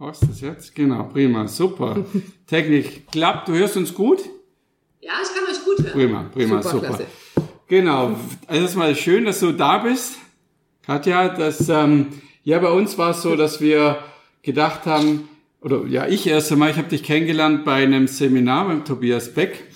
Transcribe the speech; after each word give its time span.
Brauchst 0.00 0.22
du 0.22 0.28
das 0.28 0.40
jetzt? 0.40 0.74
Genau, 0.74 1.02
prima, 1.12 1.46
super. 1.46 2.06
Technik 2.46 3.12
klappt, 3.12 3.48
du 3.48 3.52
hörst 3.52 3.76
uns 3.76 3.92
gut? 3.92 4.20
Ja, 5.02 5.12
ich 5.22 5.28
kann 5.28 5.44
euch 5.44 5.62
gut 5.62 5.78
hören. 5.84 5.92
Prima, 5.92 6.30
prima, 6.32 6.62
super. 6.62 6.92
super. 6.92 7.04
Genau, 7.66 8.16
also 8.46 8.62
erstmal 8.62 8.96
schön, 8.96 9.26
dass 9.26 9.40
du 9.40 9.52
da 9.52 9.76
bist, 9.76 10.16
Katja. 10.86 11.28
Das, 11.28 11.68
ähm, 11.68 12.06
ja, 12.44 12.58
bei 12.60 12.70
uns 12.70 12.96
war 12.96 13.10
es 13.10 13.20
so, 13.20 13.36
dass 13.36 13.60
wir 13.60 13.98
gedacht 14.40 14.86
haben, 14.86 15.28
oder 15.60 15.84
ja, 15.84 16.06
ich 16.06 16.26
erst 16.26 16.50
einmal, 16.50 16.70
ich 16.70 16.78
habe 16.78 16.88
dich 16.88 17.02
kennengelernt 17.02 17.66
bei 17.66 17.82
einem 17.82 18.06
Seminar 18.06 18.68
beim 18.68 18.86
Tobias 18.86 19.34
Beck 19.34 19.66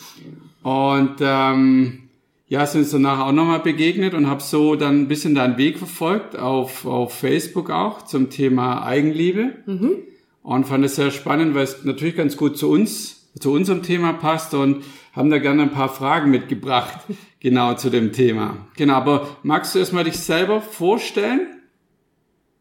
und 0.62 1.16
ähm, 1.20 2.09
ja, 2.48 2.64
sind 2.64 2.80
uns 2.80 2.93
danach 2.93 3.27
auch 3.27 3.32
nochmal 3.32 3.61
begegnet 3.61 4.14
und 4.14 4.27
habe 4.27 4.43
so 4.43 4.75
dann 4.75 5.02
ein 5.02 5.09
bisschen 5.09 5.34
deinen 5.34 5.59
Weg 5.59 5.77
verfolgt 5.77 6.34
auf, 6.34 6.86
auf 6.86 7.12
Facebook 7.12 7.68
auch 7.68 8.06
zum 8.06 8.30
Thema 8.30 8.86
Eigenliebe 8.86 9.52
mhm. 9.66 9.98
Und 10.45 10.66
fand 10.66 10.84
es 10.84 10.95
sehr 10.95 11.11
spannend, 11.11 11.56
weil 11.56 11.64
es 11.64 11.84
natürlich 11.84 12.16
ganz 12.16 12.36
gut 12.36 12.57
zu 12.57 12.71
uns, 12.71 13.30
zu 13.40 13.50
unserem 13.50 13.82
Thema 13.82 14.12
passt 14.12 14.54
und 14.54 14.84
haben 15.12 15.30
da 15.30 15.39
gerne 15.39 15.62
ein 15.62 15.72
paar 15.72 15.89
Fragen 15.89 16.30
mitgebracht, 16.30 17.00
genau 17.40 17.75
zu 17.75 17.90
dem 17.90 18.12
Thema. 18.12 18.58
Genau, 18.76 18.94
aber 18.94 19.36
magst 19.43 19.75
du 19.75 19.80
erstmal 19.80 20.04
dich 20.04 20.18
selber 20.18 20.61
vorstellen? 20.61 21.62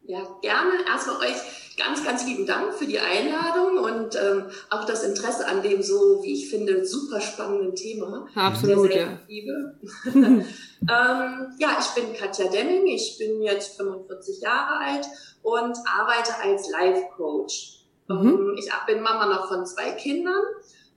Ja, 0.06 0.22
gerne. 0.42 0.72
Erstmal 0.88 1.18
euch 1.18 1.62
ganz, 1.84 2.04
ganz 2.04 2.26
lieben 2.26 2.46
Dank 2.46 2.73
für 2.73 2.86
die 2.86 3.00
Einladung 3.00 3.78
und 3.78 4.16
ähm, 4.16 4.46
auch 4.70 4.86
das 4.86 5.04
Interesse 5.04 5.48
an 5.48 5.62
dem 5.62 5.82
so, 5.84 6.22
wie 6.23 6.34
ich 6.34 6.50
finde, 6.50 6.86
super 6.86 7.20
spannenden 7.20 7.76
Thema. 7.76 8.28
Absolut, 8.36 8.94
ja. 8.94 9.20
ähm, 10.16 10.46
ja, 10.88 11.78
ich 11.80 11.88
bin 11.96 12.14
Katja 12.14 12.48
Demming, 12.50 12.88
ich 12.88 13.18
bin 13.18 13.42
jetzt 13.42 13.76
45 13.78 14.42
Jahre 14.42 14.78
alt 14.80 15.06
und 15.42 15.78
arbeite 15.86 16.34
als 16.42 16.70
Life 16.70 17.04
Coach. 17.18 17.84
Mhm. 18.08 18.28
Ähm, 18.28 18.56
ich 18.58 18.70
bin 18.88 19.02
Mama 19.02 19.26
noch 19.26 19.48
von 19.48 19.66
zwei 19.66 19.92
Kindern 19.92 20.44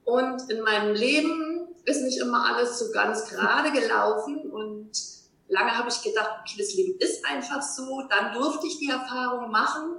und 0.04 0.51
in 0.51 0.62
meinem 0.62 0.95
Leben 0.95 1.68
ist 1.84 2.02
nicht 2.02 2.18
immer 2.18 2.45
alles 2.45 2.79
so 2.79 2.92
ganz 2.92 3.29
gerade 3.29 3.73
gelaufen 3.73 4.51
und 4.51 4.90
lange 5.48 5.76
habe 5.76 5.88
ich 5.88 6.02
gedacht, 6.02 6.30
okay, 6.40 6.57
das 6.59 6.74
Leben 6.74 6.98
ist 6.98 7.24
einfach 7.24 7.62
so. 7.62 8.02
Dann 8.09 8.32
durfte 8.34 8.66
ich 8.66 8.79
die 8.79 8.90
Erfahrung 8.90 9.51
machen, 9.51 9.96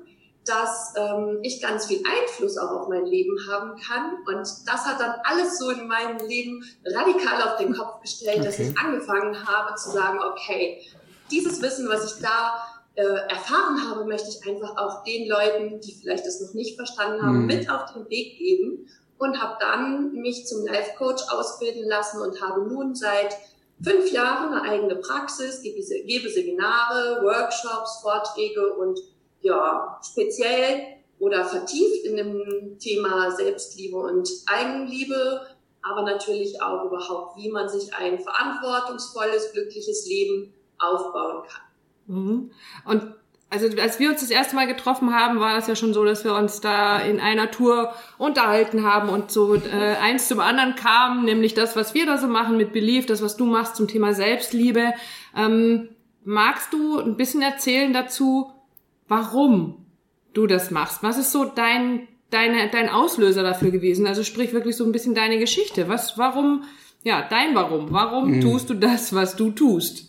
dass 0.48 0.94
ähm, 0.96 1.40
ich 1.44 1.62
ganz 1.62 1.86
viel 1.86 2.04
Einfluss 2.06 2.58
auch 2.58 2.72
auf 2.72 2.88
mein 2.88 3.06
Leben 3.06 3.38
haben 3.50 3.80
kann. 3.80 4.18
Und 4.26 4.48
das 4.66 4.86
hat 4.86 5.00
dann 5.00 5.16
alles 5.24 5.58
so 5.60 5.70
in 5.70 5.88
meinem 5.88 6.26
Leben 6.28 6.64
radikal 6.86 7.42
auf 7.44 7.58
den 7.58 7.74
Kopf 7.74 8.02
gestellt, 8.02 8.38
okay. 8.38 8.46
dass 8.46 8.60
ich 8.60 8.78
angefangen 8.78 9.48
habe 9.48 9.76
zu 9.76 9.92
sagen, 9.92 10.20
okay, 10.20 10.82
dieses 11.32 11.62
Wissen, 11.62 11.90
was 11.90 12.14
ich 12.14 12.22
da 12.22 12.62
äh, 12.96 13.04
erfahren 13.04 13.90
habe, 13.90 14.06
möchte 14.06 14.30
ich 14.30 14.50
einfach 14.50 14.78
auch 14.78 15.04
den 15.04 15.28
Leuten, 15.28 15.80
die 15.82 15.94
vielleicht 15.94 16.26
das 16.26 16.42
noch 16.42 16.54
nicht 16.54 16.76
verstanden 16.76 17.22
haben, 17.22 17.42
mhm. 17.42 17.46
mit 17.46 17.70
auf 17.70 17.94
den 17.94 18.10
Weg 18.10 18.38
geben 18.38 18.88
und 19.18 19.42
habe 19.42 19.58
dann 19.60 20.14
mich 20.14 20.46
zum 20.46 20.66
Life 20.66 20.92
Coach 20.98 21.24
ausbilden 21.30 21.88
lassen 21.88 22.22
und 22.22 22.42
habe 22.42 22.62
nun 22.62 22.96
seit 22.96 23.38
fünf 23.84 24.12
Jahren 24.12 24.54
eine 24.54 24.70
eigene 24.70 24.96
Praxis, 24.96 25.62
gebe, 25.62 25.80
gebe 26.06 26.30
Seminare, 26.30 27.22
Workshops, 27.24 28.00
Vorträge 28.02 28.74
und 28.76 29.00
ja, 29.42 30.00
speziell 30.04 30.98
oder 31.20 31.46
vertieft 31.46 32.06
in 32.06 32.18
dem 32.18 32.78
Thema 32.80 33.32
Selbstliebe 33.32 33.98
und 33.98 34.30
Eigenliebe, 34.46 35.48
aber 35.82 36.04
natürlich 36.04 36.62
auch 36.62 36.86
überhaupt, 36.86 37.38
wie 37.38 37.50
man 37.50 37.68
sich 37.70 37.94
ein 37.94 38.20
verantwortungsvolles, 38.20 39.54
glückliches 39.54 40.08
Leben 40.08 40.54
aufbauen 40.78 41.44
kann. 41.48 42.16
Mhm. 42.16 42.52
Und 42.86 43.14
also 43.50 43.68
als 43.82 43.98
wir 43.98 44.10
uns 44.10 44.20
das 44.20 44.30
erste 44.30 44.56
Mal 44.56 44.68
getroffen 44.68 45.14
haben, 45.14 45.40
war 45.40 45.56
das 45.56 45.68
ja 45.68 45.76
schon 45.76 45.94
so, 45.94 46.04
dass 46.04 46.26
wir 46.26 46.34
uns 46.34 46.60
da 46.60 47.00
in 47.00 47.22
einer 47.22 47.50
Tour 47.50 47.94
unterhalten 48.18 48.84
haben 48.84 49.08
und 49.08 49.32
so 49.32 49.56
äh, 49.56 49.96
eins 50.02 50.28
zum 50.28 50.42
anderen 50.42 50.76
kam, 50.76 51.24
nämlich 51.24 51.54
das, 51.54 51.78
was 51.78 51.94
wir 51.94 52.06
da 52.06 52.18
so 52.18 52.28
machen 52.28 52.58
mit 52.58 52.74
Belief, 52.74 53.06
das, 53.06 53.22
was 53.22 53.38
du 53.38 53.46
machst 53.46 53.78
zum 53.78 53.88
Thema 53.88 54.14
Selbstliebe. 54.14 54.94
Ähm, 55.36 55.90
magst 56.26 56.74
du 56.74 57.00
ein 57.00 57.16
bisschen 57.16 57.42
erzählen 57.42 57.94
dazu, 57.94 58.52
warum 59.08 59.86
du 60.34 60.48
das 60.48 60.72
machst. 60.72 61.04
Was 61.04 61.18
ist 61.18 61.32
so 61.32 61.46
dein, 61.46 62.08
deine, 62.30 62.70
dein 62.70 62.90
Auslöser 62.90 63.44
dafür 63.44 63.72
gewesen? 63.72 64.08
Also 64.08 64.24
sprich 64.24 64.54
wirklich 64.54 64.76
so 64.76 64.86
ein 64.86 64.92
bisschen 64.92 65.16
deine 65.16 65.40
Geschichte. 65.40 65.88
Was, 65.88 66.18
warum, 66.18 66.64
ja, 67.04 67.28
dein 67.30 67.56
Warum. 67.56 67.92
Warum 67.92 68.32
mhm. 68.32 68.42
tust 68.42 68.70
du 68.70 68.74
das, 68.74 69.14
was 69.14 69.36
du 69.36 69.52
tust? 69.52 70.08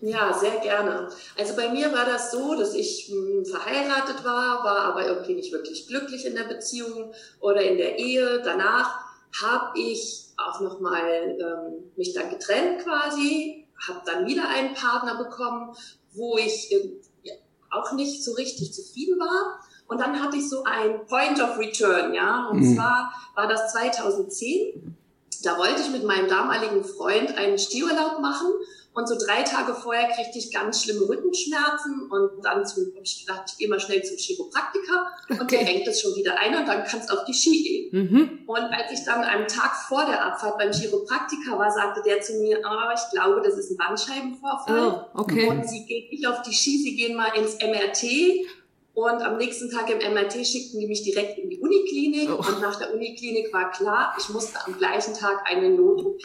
Ja, 0.00 0.32
sehr 0.32 0.58
gerne. 0.60 1.08
Also 1.38 1.56
bei 1.56 1.70
mir 1.70 1.90
war 1.92 2.04
das 2.04 2.30
so, 2.30 2.54
dass 2.54 2.74
ich 2.74 3.10
mh, 3.10 3.16
hm, 3.16 3.44
verheiratet 3.46 4.24
war, 4.24 4.62
war 4.62 4.78
aber 4.80 5.06
irgendwie 5.06 5.34
nicht 5.34 5.52
wirklich 5.52 5.86
glücklich 5.86 6.26
in 6.26 6.34
der 6.34 6.44
Beziehung 6.44 7.12
oder 7.40 7.62
in 7.62 7.78
der 7.78 7.98
Ehe. 7.98 8.42
Danach 8.44 9.00
habe 9.42 9.78
ich 9.78 10.26
auch 10.36 10.60
nochmal 10.60 11.36
ähm, 11.40 11.90
mich 11.96 12.12
dann 12.12 12.30
getrennt 12.30 12.82
quasi, 12.82 13.66
habe 13.88 14.02
dann 14.04 14.26
wieder 14.26 14.48
einen 14.48 14.74
Partner 14.74 15.16
bekommen, 15.16 15.74
wo 16.12 16.36
ich 16.36 16.74
auch 17.70 17.92
nicht 17.92 18.24
so 18.24 18.32
richtig 18.32 18.72
zufrieden 18.72 19.18
war. 19.18 19.60
Und 19.88 20.00
dann 20.00 20.20
hatte 20.20 20.36
ich 20.36 20.48
so 20.48 20.64
ein 20.64 21.06
Point 21.06 21.40
of 21.40 21.58
Return, 21.58 22.12
ja. 22.12 22.48
Und 22.48 22.60
mhm. 22.60 22.74
zwar 22.74 23.12
war 23.34 23.46
das 23.46 23.72
2010. 23.72 24.96
Da 25.42 25.58
wollte 25.58 25.82
ich 25.82 25.90
mit 25.90 26.04
meinem 26.04 26.28
damaligen 26.28 26.84
Freund 26.84 27.36
einen 27.36 27.58
Skiurlaub 27.58 28.20
machen 28.20 28.48
und 28.96 29.06
so 29.06 29.14
drei 29.14 29.42
Tage 29.42 29.74
vorher 29.74 30.08
kriegte 30.08 30.38
ich 30.38 30.50
ganz 30.50 30.82
schlimme 30.82 31.06
Rückenschmerzen 31.06 32.08
und 32.10 32.42
dann 32.42 32.64
habe 32.64 33.02
ich 33.02 33.26
gedacht, 33.26 33.42
ich 33.46 33.58
gehe 33.58 33.68
mal 33.68 33.78
schnell 33.78 34.02
zum 34.02 34.16
Chiropraktiker 34.16 35.06
okay. 35.24 35.38
und 35.38 35.50
der 35.50 35.58
hängt 35.58 35.86
das 35.86 36.00
schon 36.00 36.14
wieder 36.16 36.38
ein 36.40 36.56
und 36.56 36.66
dann 36.66 36.82
kannst 36.82 37.10
du 37.10 37.14
auf 37.14 37.26
die 37.26 37.34
Ski 37.34 37.62
gehen. 37.62 38.10
Mhm. 38.10 38.38
Und 38.46 38.58
als 38.58 38.90
ich 38.92 39.04
dann 39.04 39.22
einen 39.22 39.48
Tag 39.48 39.76
vor 39.86 40.06
der 40.06 40.24
Abfahrt 40.24 40.56
beim 40.56 40.72
Chiropraktiker 40.72 41.58
war, 41.58 41.70
sagte 41.70 42.00
der 42.06 42.22
zu 42.22 42.40
mir, 42.40 42.58
oh, 42.64 42.94
ich 42.94 43.12
glaube, 43.12 43.42
das 43.44 43.58
ist 43.58 43.70
ein 43.70 43.76
Bandscheibenvorfall. 43.76 45.04
Oh, 45.14 45.20
okay. 45.20 45.46
Und 45.50 45.68
sie 45.68 45.84
geht 45.84 46.10
nicht 46.10 46.26
auf 46.26 46.40
die 46.40 46.54
Ski, 46.54 46.78
sie 46.78 46.96
gehen 46.96 47.18
mal 47.18 47.36
ins 47.36 47.58
MRT 47.58 48.46
und 48.94 49.20
am 49.22 49.36
nächsten 49.36 49.70
Tag 49.70 49.90
im 49.90 49.98
MRT 49.98 50.46
schickten 50.46 50.80
die 50.80 50.86
mich 50.86 51.02
direkt 51.02 51.36
in 51.36 51.50
die 51.50 51.58
Uniklinik. 51.58 52.30
Oh. 52.30 52.38
Und 52.38 52.62
nach 52.62 52.76
der 52.76 52.94
Uniklinik 52.94 53.52
war 53.52 53.70
klar, 53.72 54.16
ich 54.18 54.30
musste 54.30 54.58
am 54.64 54.78
gleichen 54.78 55.12
Tag 55.12 55.44
eine 55.44 55.68
Not-OP 55.68 56.24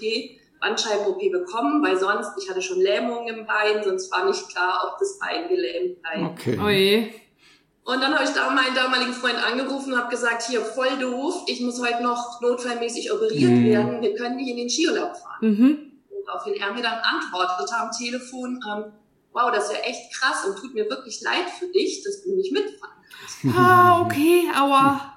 Bandscheiben-OP 0.62 1.20
bekommen, 1.32 1.84
weil 1.84 1.98
sonst, 1.98 2.32
ich 2.42 2.50
hatte 2.50 2.62
schon 2.62 2.80
Lähmungen 2.80 3.28
im 3.28 3.46
Bein, 3.46 3.84
sonst 3.84 4.12
war 4.12 4.26
nicht 4.26 4.48
klar, 4.50 4.92
ob 4.92 5.00
das 5.00 5.20
Bein 5.20 5.50
gelähmt 5.50 6.02
bleibt. 6.02 6.40
Okay. 6.40 7.14
Oh. 7.14 7.92
Und 7.92 8.00
dann 8.00 8.14
habe 8.14 8.24
ich 8.24 8.30
da 8.30 8.50
meinen 8.52 8.76
damaligen 8.76 9.12
Freund 9.12 9.36
angerufen 9.44 9.94
und 9.94 10.00
habe 10.00 10.12
gesagt, 10.12 10.44
hier, 10.44 10.62
voll 10.62 11.00
doof, 11.00 11.44
ich 11.48 11.62
muss 11.62 11.82
heute 11.82 12.04
noch 12.04 12.40
notfallmäßig 12.40 13.12
operiert 13.12 13.52
mhm. 13.52 13.66
werden, 13.66 14.02
wir 14.02 14.16
können 14.16 14.36
nicht 14.36 14.50
in 14.50 14.58
den 14.58 14.70
Skiurlaub 14.70 15.18
fahren. 15.18 15.40
Mhm. 15.42 15.92
Woraufhin 16.26 16.54
er 16.54 16.74
mir 16.74 16.84
dann 16.84 17.00
antwortete 17.00 17.76
am 17.76 17.90
Telefon, 17.92 18.60
ähm, 18.70 18.94
wow, 19.34 19.52
das 19.52 19.66
ist 19.66 19.74
ja 19.74 19.80
echt 19.80 20.14
krass 20.14 20.46
und 20.46 20.60
tut 20.60 20.76
mir 20.76 20.88
wirklich 20.88 21.22
leid 21.22 21.50
für 21.58 21.68
dich, 21.68 22.04
dass 22.04 22.22
du 22.22 22.36
nicht 22.36 22.52
mitfahren 22.52 22.94
kannst. 23.10 23.58
Ah, 23.58 24.02
okay, 24.02 24.44
aua. 24.56 25.11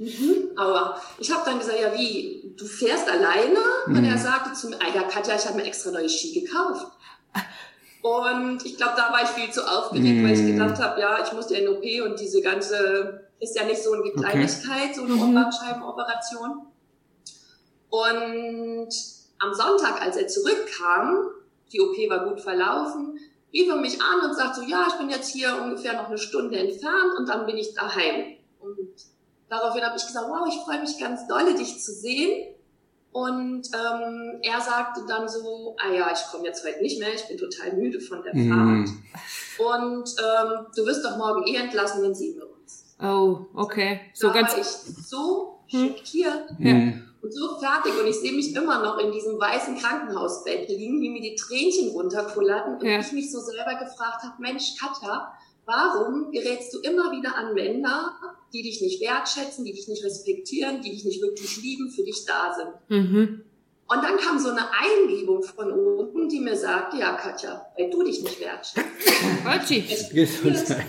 Mhm, 0.00 0.52
aber 0.56 0.98
ich 1.18 1.30
habe 1.30 1.42
dann 1.44 1.58
gesagt, 1.58 1.78
ja 1.78 1.92
wie, 1.92 2.54
du 2.56 2.64
fährst 2.64 3.06
alleine? 3.06 3.58
Mhm. 3.86 3.98
Und 3.98 4.04
er 4.06 4.16
sagte 4.16 4.54
zu 4.54 4.70
mir, 4.70 4.78
ja 4.94 5.02
Katja, 5.02 5.36
ich 5.36 5.44
habe 5.44 5.58
mir 5.58 5.64
extra 5.64 5.90
neue 5.90 6.08
Ski 6.08 6.40
gekauft. 6.40 6.86
Und 8.02 8.64
ich 8.64 8.78
glaube, 8.78 8.94
da 8.96 9.12
war 9.12 9.22
ich 9.22 9.28
viel 9.28 9.52
zu 9.52 9.60
aufgeregt, 9.60 10.20
mhm. 10.20 10.24
weil 10.24 10.32
ich 10.32 10.40
mhm. 10.40 10.58
gedacht 10.58 10.82
habe, 10.82 10.98
ja, 10.98 11.22
ich 11.22 11.30
muss 11.34 11.50
ja 11.50 11.58
in 11.58 11.68
OP 11.68 11.84
und 12.06 12.18
diese 12.18 12.40
ganze, 12.40 13.28
ist 13.40 13.54
ja 13.54 13.64
nicht 13.64 13.82
so 13.82 13.92
eine 13.92 14.10
Kleinigkeit, 14.10 14.90
okay. 14.90 14.94
so 14.94 15.02
eine 15.02 15.12
mhm. 15.16 15.34
Bandscheibenoperation. 15.34 16.66
Und 17.90 18.88
am 19.38 19.52
Sonntag, 19.52 20.00
als 20.00 20.16
er 20.16 20.28
zurückkam, 20.28 21.26
die 21.74 21.80
OP 21.82 21.96
war 22.08 22.24
gut 22.26 22.40
verlaufen, 22.40 23.18
rief 23.52 23.68
er 23.68 23.76
mich 23.76 24.00
an 24.00 24.30
und 24.30 24.34
sagte 24.34 24.60
so, 24.60 24.66
ja, 24.66 24.86
ich 24.88 24.94
bin 24.94 25.10
jetzt 25.10 25.30
hier 25.30 25.60
ungefähr 25.60 25.92
noch 25.92 26.08
eine 26.08 26.16
Stunde 26.16 26.58
entfernt 26.58 27.18
und 27.18 27.28
dann 27.28 27.44
bin 27.44 27.58
ich 27.58 27.74
daheim. 27.74 28.36
Daraufhin 29.50 29.82
habe 29.82 29.96
ich 29.96 30.06
gesagt, 30.06 30.26
wow, 30.28 30.46
ich 30.48 30.60
freue 30.60 30.80
mich 30.80 30.96
ganz 30.98 31.26
dolle, 31.26 31.54
dich 31.54 31.80
zu 31.80 31.92
sehen. 31.92 32.54
Und 33.12 33.68
ähm, 33.74 34.38
er 34.42 34.60
sagte 34.60 35.00
dann 35.08 35.28
so, 35.28 35.76
ah 35.84 35.92
ja, 35.92 36.12
ich 36.12 36.30
komme 36.30 36.44
jetzt 36.46 36.64
heute 36.64 36.80
nicht 36.80 37.00
mehr, 37.00 37.12
ich 37.12 37.26
bin 37.26 37.36
total 37.36 37.72
müde 37.72 38.00
von 38.00 38.22
der 38.22 38.32
mm. 38.32 38.48
Fahrt. 38.48 38.88
Und 39.58 40.08
ähm, 40.08 40.66
du 40.76 40.86
wirst 40.86 41.04
doch 41.04 41.16
morgen 41.16 41.44
eh 41.48 41.56
entlassen, 41.56 42.02
dann 42.02 42.14
sehen 42.14 42.36
wir 42.36 42.48
uns. 42.48 42.94
Oh, 43.02 43.46
okay. 43.54 44.00
So 44.14 44.28
da 44.28 44.34
ganz 44.34 44.52
war 44.52 44.60
ich 44.60 44.66
so 44.66 45.64
hm. 45.68 45.88
schockiert 45.88 46.50
hm. 46.58 47.02
und 47.20 47.34
so 47.34 47.58
fertig. 47.58 47.92
Und 48.00 48.06
ich 48.06 48.16
sehe 48.16 48.32
mich 48.32 48.54
immer 48.54 48.80
noch 48.80 48.98
in 48.98 49.10
diesem 49.10 49.40
weißen 49.40 49.76
Krankenhausbett 49.78 50.68
liegen, 50.68 51.00
wie 51.00 51.10
mir 51.10 51.22
die 51.22 51.34
Tränchen 51.34 51.88
runterkullerten. 51.88 52.76
Und 52.76 52.84
ja. 52.84 53.00
ich 53.00 53.10
mich 53.10 53.32
so 53.32 53.40
selber 53.40 53.74
gefragt 53.74 54.22
habe, 54.22 54.34
Mensch, 54.38 54.76
Katja, 54.78 55.32
Warum 55.66 56.30
gerätst 56.32 56.74
du 56.74 56.80
immer 56.80 57.12
wieder 57.12 57.36
an 57.36 57.54
Männer, 57.54 58.18
die 58.52 58.62
dich 58.62 58.80
nicht 58.80 59.00
wertschätzen, 59.00 59.64
die 59.64 59.72
dich 59.72 59.86
nicht 59.88 60.04
respektieren, 60.04 60.80
die 60.82 60.90
dich 60.90 61.04
nicht 61.04 61.22
wirklich 61.22 61.56
lieben, 61.62 61.90
für 61.90 62.02
dich 62.02 62.24
da 62.26 62.54
sind? 62.54 62.70
Mhm. 62.88 63.44
Und 63.86 64.04
dann 64.04 64.16
kam 64.18 64.38
so 64.38 64.50
eine 64.50 64.66
Eingebung 64.72 65.42
von 65.42 65.72
oben, 65.72 66.28
die 66.28 66.38
mir 66.40 66.56
sagte, 66.56 66.96
ja 66.98 67.14
Katja, 67.14 67.66
weil 67.76 67.90
du 67.90 68.02
dich 68.04 68.22
nicht 68.22 68.38
wertschätzt. 68.40 70.12
Gesundheit. 70.12 70.86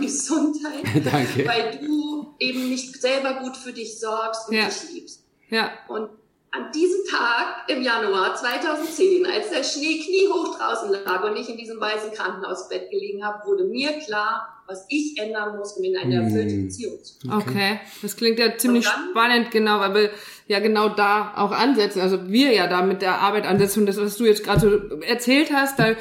Gesundheit. 0.00 0.84
Danke. 1.04 1.46
Weil 1.46 1.78
du 1.78 2.34
eben 2.38 2.68
nicht 2.68 3.00
selber 3.00 3.34
gut 3.40 3.56
für 3.56 3.72
dich 3.72 3.98
sorgst 4.00 4.48
und 4.48 4.54
Ja. 4.56 4.66
dich 4.68 4.92
liebst. 4.92 5.22
Ja. 5.50 5.70
Und 5.88 6.08
an 6.52 6.72
diesem 6.72 7.00
Tag 7.08 7.68
im 7.68 7.80
Januar 7.82 8.34
2010, 8.34 9.24
als 9.26 9.50
der 9.50 9.62
Schnee 9.62 10.00
kniehoch 10.00 10.58
draußen 10.58 10.90
lag 10.90 11.22
und 11.24 11.36
ich 11.36 11.48
in 11.48 11.56
diesem 11.56 11.80
weißen 11.80 12.12
Krankenhausbett 12.12 12.90
gelegen 12.90 13.24
habe, 13.24 13.46
wurde 13.46 13.64
mir 13.64 13.92
klar, 14.00 14.62
was 14.66 14.84
ich 14.88 15.16
ändern 15.18 15.56
muss, 15.56 15.74
um 15.74 15.84
in 15.84 15.96
eine 15.96 16.16
erfüllte 16.16 16.54
Hm. 16.54 16.64
Beziehung 16.66 16.98
zu 17.02 17.16
Okay, 17.30 17.80
das 18.02 18.16
klingt 18.16 18.38
ja 18.38 18.56
ziemlich 18.56 18.84
dann? 18.84 19.10
spannend, 19.10 19.50
genau, 19.52 19.78
weil 19.80 19.94
wir 19.94 20.10
ja 20.48 20.58
genau 20.58 20.88
da 20.88 21.34
auch 21.36 21.52
ansetzen, 21.52 22.00
also 22.00 22.28
wir 22.28 22.52
ja 22.52 22.66
da 22.66 22.82
mit 22.82 23.00
der 23.02 23.20
Arbeit 23.20 23.46
ansetzen 23.46 23.80
und 23.80 23.86
das, 23.86 24.00
was 24.00 24.16
du 24.16 24.24
jetzt 24.24 24.42
gerade 24.44 24.60
so 24.60 24.96
erzählt 25.02 25.52
hast, 25.52 25.78
da 25.78 25.94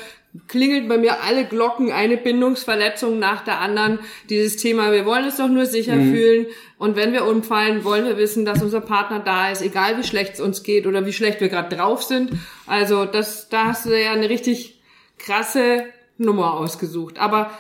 klingelt 0.47 0.87
bei 0.87 0.97
mir 0.97 1.21
alle 1.23 1.45
Glocken, 1.45 1.91
eine 1.91 2.17
Bindungsverletzung 2.17 3.17
nach 3.17 3.43
der 3.43 3.59
anderen, 3.59 3.99
dieses 4.29 4.57
Thema, 4.57 4.91
wir 4.91 5.05
wollen 5.05 5.25
uns 5.25 5.37
doch 5.37 5.47
nur 5.47 5.65
sicher 5.65 5.93
fühlen. 5.93 6.47
Und 6.77 6.95
wenn 6.95 7.13
wir 7.13 7.25
umfallen, 7.25 7.83
wollen 7.83 8.05
wir 8.05 8.17
wissen, 8.17 8.45
dass 8.45 8.61
unser 8.61 8.81
Partner 8.81 9.19
da 9.19 9.51
ist, 9.51 9.61
egal 9.61 9.97
wie 9.97 10.03
schlecht 10.03 10.35
es 10.35 10.39
uns 10.39 10.63
geht 10.63 10.85
oder 10.85 11.05
wie 11.05 11.13
schlecht 11.13 11.41
wir 11.41 11.49
gerade 11.49 11.75
drauf 11.75 12.03
sind, 12.03 12.31
also 12.67 13.05
das, 13.05 13.49
da 13.49 13.65
hast 13.65 13.85
du 13.85 13.99
ja 13.99 14.11
eine 14.11 14.29
richtig 14.29 14.81
krasse 15.17 15.85
Nummer 16.17 16.53
ausgesucht, 16.53 17.17
aber 17.17 17.51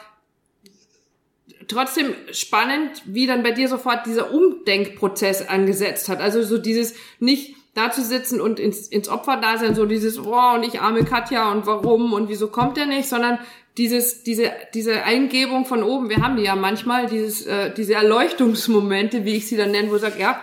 trotzdem 1.67 2.13
spannend, 2.31 3.01
wie 3.05 3.25
dann 3.25 3.43
bei 3.43 3.51
dir 3.51 3.67
sofort 3.67 4.05
dieser 4.05 4.31
Umdenkprozess 4.31 5.47
angesetzt 5.47 6.09
hat. 6.09 6.19
Also 6.19 6.43
so 6.43 6.57
dieses 6.57 6.95
nicht 7.19 7.55
da 7.73 7.91
zu 7.91 8.01
sitzen 8.01 8.41
und 8.41 8.59
ins, 8.59 8.87
ins 8.87 9.09
Opferdasein, 9.09 9.75
so 9.75 9.85
dieses, 9.85 10.19
oh, 10.19 10.53
und 10.55 10.63
ich 10.63 10.81
arme 10.81 11.05
Katja 11.05 11.51
und 11.51 11.65
warum 11.65 12.13
und 12.13 12.29
wieso 12.29 12.47
kommt 12.47 12.77
der 12.77 12.85
nicht, 12.85 13.07
sondern 13.07 13.39
dieses, 13.77 14.23
diese, 14.23 14.51
diese 14.73 15.03
Eingebung 15.03 15.65
von 15.65 15.83
oben, 15.83 16.09
wir 16.09 16.17
haben 16.17 16.35
die 16.35 16.43
ja 16.43 16.55
manchmal, 16.55 17.05
dieses, 17.07 17.45
äh, 17.45 17.73
diese 17.73 17.93
Erleuchtungsmomente, 17.93 19.23
wie 19.23 19.35
ich 19.35 19.47
sie 19.47 19.55
dann 19.55 19.71
nenne, 19.71 19.89
wo 19.89 19.95
ich 19.95 20.01
sage, 20.01 20.19
ja, 20.19 20.41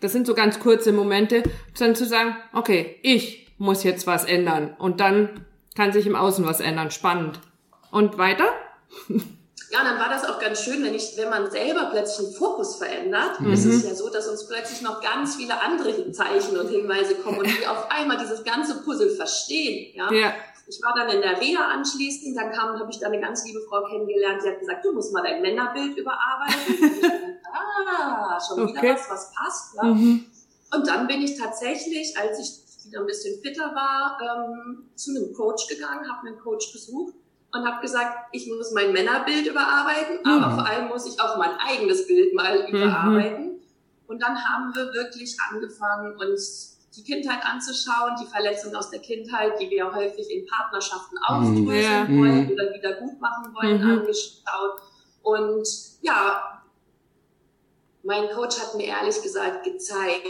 das 0.00 0.12
sind 0.12 0.26
so 0.26 0.34
ganz 0.34 0.60
kurze 0.60 0.92
Momente, 0.92 1.42
dann 1.78 1.94
zu 1.94 2.04
sagen, 2.04 2.36
okay, 2.52 2.96
ich 3.02 3.46
muss 3.58 3.82
jetzt 3.82 4.06
was 4.06 4.24
ändern 4.24 4.74
und 4.78 5.00
dann 5.00 5.46
kann 5.74 5.92
sich 5.92 6.06
im 6.06 6.16
Außen 6.16 6.44
was 6.44 6.60
ändern. 6.60 6.90
Spannend. 6.90 7.40
Und 7.90 8.18
weiter? 8.18 8.46
Ja, 9.76 9.84
dann 9.84 9.98
war 9.98 10.08
das 10.08 10.24
auch 10.24 10.38
ganz 10.38 10.62
schön, 10.62 10.82
wenn 10.82 10.94
ich, 10.94 11.16
wenn 11.16 11.28
man 11.28 11.50
selber 11.50 11.88
plötzlich 11.90 12.28
einen 12.28 12.36
Fokus 12.36 12.76
verändert, 12.76 13.40
Mhm. 13.40 13.52
ist 13.52 13.64
es 13.66 13.84
ja 13.84 13.94
so, 13.94 14.08
dass 14.08 14.26
uns 14.26 14.46
plötzlich 14.48 14.80
noch 14.80 15.02
ganz 15.02 15.36
viele 15.36 15.60
andere 15.60 16.10
Zeichen 16.12 16.58
und 16.58 16.68
Hinweise 16.68 17.16
kommen 17.16 17.38
und 17.40 17.60
wir 17.60 17.70
auf 17.70 17.90
einmal 17.90 18.16
dieses 18.16 18.42
ganze 18.44 18.82
Puzzle 18.82 19.10
verstehen. 19.10 19.94
Ja? 19.94 20.10
Ja. 20.12 20.32
Ich 20.68 20.80
war 20.82 20.94
dann 20.96 21.10
in 21.10 21.20
der 21.20 21.40
Reha 21.40 21.68
anschließend, 21.68 22.36
dann 22.36 22.50
kam, 22.52 22.78
habe 22.78 22.90
ich 22.90 22.98
da 22.98 23.06
eine 23.06 23.20
ganz 23.20 23.44
liebe 23.44 23.60
Frau 23.68 23.82
kennengelernt, 23.84 24.42
die 24.44 24.48
hat 24.48 24.58
gesagt, 24.60 24.84
du 24.84 24.92
musst 24.92 25.12
mal 25.12 25.22
dein 25.22 25.40
Männerbild 25.42 25.96
überarbeiten. 25.96 27.02
Dachte, 27.02 27.40
ah, 27.52 28.38
schon 28.40 28.68
wieder 28.68 28.78
Okay. 28.80 28.94
was, 28.94 29.10
was 29.10 29.32
passt. 29.34 29.74
Ja? 29.76 29.84
Mhm. 29.84 30.24
Und 30.74 30.88
dann 30.88 31.06
bin 31.06 31.20
ich 31.22 31.38
tatsächlich, 31.38 32.16
als 32.18 32.38
ich 32.40 32.86
wieder 32.86 33.00
ein 33.00 33.06
bisschen 33.06 33.40
fitter 33.42 33.74
war, 33.74 34.18
ähm, 34.22 34.88
zu 34.96 35.10
einem 35.10 35.32
Coach 35.34 35.66
gegangen, 35.68 36.08
habe 36.10 36.24
mir 36.24 36.30
einen 36.32 36.40
Coach 36.40 36.72
gesucht 36.72 37.14
und 37.56 37.66
habe 37.66 37.80
gesagt, 37.80 38.28
ich 38.32 38.46
muss 38.48 38.72
mein 38.72 38.92
Männerbild 38.92 39.46
überarbeiten, 39.46 40.18
Mhm. 40.24 40.42
aber 40.42 40.54
vor 40.54 40.66
allem 40.66 40.88
muss 40.88 41.06
ich 41.06 41.20
auch 41.20 41.36
mein 41.38 41.52
eigenes 41.58 42.06
Bild 42.06 42.34
mal 42.34 42.66
überarbeiten. 42.68 43.60
Und 44.06 44.22
dann 44.22 44.36
haben 44.44 44.74
wir 44.74 44.92
wirklich 44.92 45.36
angefangen, 45.50 46.16
uns 46.16 46.78
die 46.96 47.02
Kindheit 47.04 47.44
anzuschauen, 47.44 48.14
die 48.22 48.26
Verletzungen 48.26 48.76
aus 48.76 48.90
der 48.90 49.00
Kindheit, 49.00 49.60
die 49.60 49.68
wir 49.68 49.92
häufig 49.94 50.30
in 50.30 50.46
Partnerschaften 50.46 51.18
aufdröseln 51.26 51.82
Ja. 51.82 52.08
wollen 52.08 52.44
Mhm. 52.46 52.50
oder 52.52 52.72
wieder 52.72 52.92
gut 52.94 53.20
machen 53.20 53.54
wollen, 53.54 53.82
Mhm. 53.84 53.90
angeschaut. 54.00 54.80
Und 55.22 55.68
ja, 56.02 56.62
mein 58.02 58.28
Coach 58.30 58.58
hat 58.60 58.74
mir 58.76 58.86
ehrlich 58.86 59.20
gesagt 59.20 59.64
gezeigt, 59.64 60.26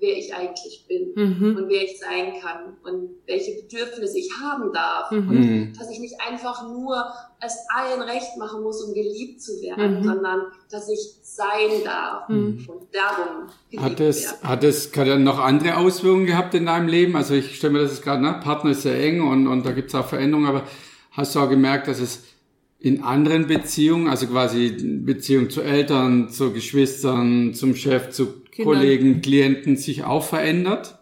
wer 0.00 0.16
ich 0.16 0.34
eigentlich 0.34 0.86
bin 0.88 1.12
Mhm. 1.14 1.56
und 1.56 1.68
wer 1.68 1.82
ich 1.82 1.98
sein 1.98 2.32
kann 2.40 2.76
und 2.84 3.10
welche 3.26 3.62
Bedürfnisse 3.62 4.18
ich 4.18 4.30
haben 4.42 4.72
darf. 4.72 5.10
Mhm. 5.10 5.28
Und 5.28 5.72
dass 5.78 5.90
ich 5.90 6.00
nicht 6.00 6.14
einfach 6.20 6.66
nur 6.68 7.04
es 7.42 7.56
allen 7.74 8.02
recht 8.02 8.36
machen 8.38 8.62
muss, 8.62 8.82
um 8.82 8.92
geliebt 8.94 9.40
zu 9.42 9.52
werden, 9.62 10.00
Mhm. 10.00 10.04
sondern 10.04 10.40
dass 10.70 10.88
ich 10.88 11.14
sein 11.22 11.84
darf 11.84 12.28
Mhm. 12.28 12.66
und 12.68 12.82
darum 12.92 13.48
geliebt 13.70 13.90
Hat 13.90 14.00
es, 14.00 14.24
werden. 14.24 14.48
hat 14.48 14.64
es 14.64 14.92
Katja, 14.92 15.16
noch 15.18 15.38
andere 15.38 15.76
Auswirkungen 15.76 16.26
gehabt 16.26 16.54
in 16.54 16.66
deinem 16.66 16.88
Leben? 16.88 17.16
Also 17.16 17.34
ich 17.34 17.56
stelle 17.56 17.74
mir 17.74 17.78
das 17.80 17.92
jetzt 17.92 18.02
gerade, 18.02 18.22
ne? 18.22 18.40
Partner 18.42 18.70
ist 18.72 18.82
sehr 18.82 18.98
eng 19.00 19.22
und, 19.22 19.46
und 19.46 19.64
da 19.64 19.72
gibt 19.72 19.88
es 19.88 19.94
auch 19.94 20.06
Veränderungen, 20.06 20.48
aber 20.48 20.64
hast 21.12 21.34
du 21.34 21.40
auch 21.40 21.48
gemerkt, 21.48 21.88
dass 21.88 22.00
es 22.00 22.24
in 22.80 23.02
anderen 23.02 23.46
Beziehungen, 23.46 24.08
also 24.08 24.26
quasi 24.26 24.70
Beziehung 25.04 25.50
zu 25.50 25.60
Eltern, 25.60 26.30
zu 26.30 26.52
Geschwistern, 26.52 27.52
zum 27.54 27.74
Chef, 27.76 28.10
zu 28.10 28.42
Kindern. 28.50 28.74
Kollegen, 28.74 29.22
Klienten 29.22 29.76
sich 29.76 30.04
auch 30.04 30.24
verändert? 30.24 30.98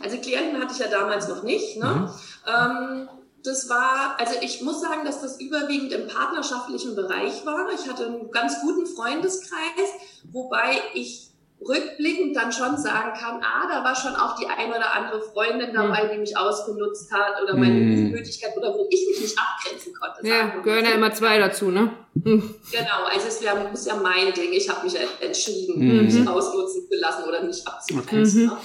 Also 0.00 0.16
Klienten 0.16 0.60
hatte 0.60 0.72
ich 0.72 0.80
ja 0.80 0.88
damals 0.88 1.28
noch 1.28 1.42
nicht. 1.42 1.76
Ne? 1.76 2.10
Ähm, 2.46 3.08
das 3.44 3.68
war, 3.68 4.16
also 4.18 4.34
ich 4.42 4.62
muss 4.62 4.80
sagen, 4.80 5.04
dass 5.04 5.20
das 5.20 5.40
überwiegend 5.40 5.92
im 5.92 6.08
partnerschaftlichen 6.08 6.94
Bereich 6.94 7.44
war. 7.44 7.68
Ich 7.74 7.88
hatte 7.88 8.06
einen 8.06 8.30
ganz 8.30 8.60
guten 8.62 8.86
Freundeskreis, 8.86 9.90
wobei 10.30 10.78
ich 10.94 11.29
rückblickend 11.66 12.34
dann 12.34 12.50
schon 12.52 12.76
sagen 12.76 13.12
kann, 13.18 13.40
ah, 13.42 13.68
da 13.68 13.84
war 13.84 13.94
schon 13.94 14.14
auch 14.16 14.34
die 14.36 14.46
ein 14.46 14.70
oder 14.70 14.92
andere 14.94 15.20
Freundin 15.20 15.72
dabei, 15.74 16.06
die 16.12 16.18
mich 16.18 16.36
ausgenutzt 16.36 17.12
hat 17.12 17.42
oder 17.42 17.54
meine 17.54 17.74
Mhm. 17.74 18.04
Gutmütigkeit 18.04 18.56
oder 18.56 18.72
wo 18.74 18.86
ich 18.90 19.06
mich 19.08 19.20
nicht 19.20 19.38
abgrenzen 19.38 19.92
konnte. 19.94 20.26
Ja, 20.26 20.46
gehören 20.62 20.84
ja 20.84 20.92
immer 20.92 21.12
zwei 21.12 21.38
dazu, 21.38 21.70
ne? 21.70 21.90
Mhm. 22.14 22.54
Genau, 22.72 23.04
also 23.12 23.28
es 23.28 23.42
wär, 23.42 23.70
ist 23.72 23.86
ja 23.86 23.96
mein 23.96 24.32
Ding. 24.32 24.52
Ich 24.52 24.68
habe 24.68 24.84
mich 24.84 24.96
entschieden, 25.20 25.78
Mhm. 25.78 26.04
mich 26.06 26.28
ausnutzen 26.28 26.88
zu 26.90 26.96
lassen 26.98 27.24
oder 27.28 27.42
nicht 27.42 27.66
abzugrenzen. 27.66 28.46
Ne? 28.46 28.56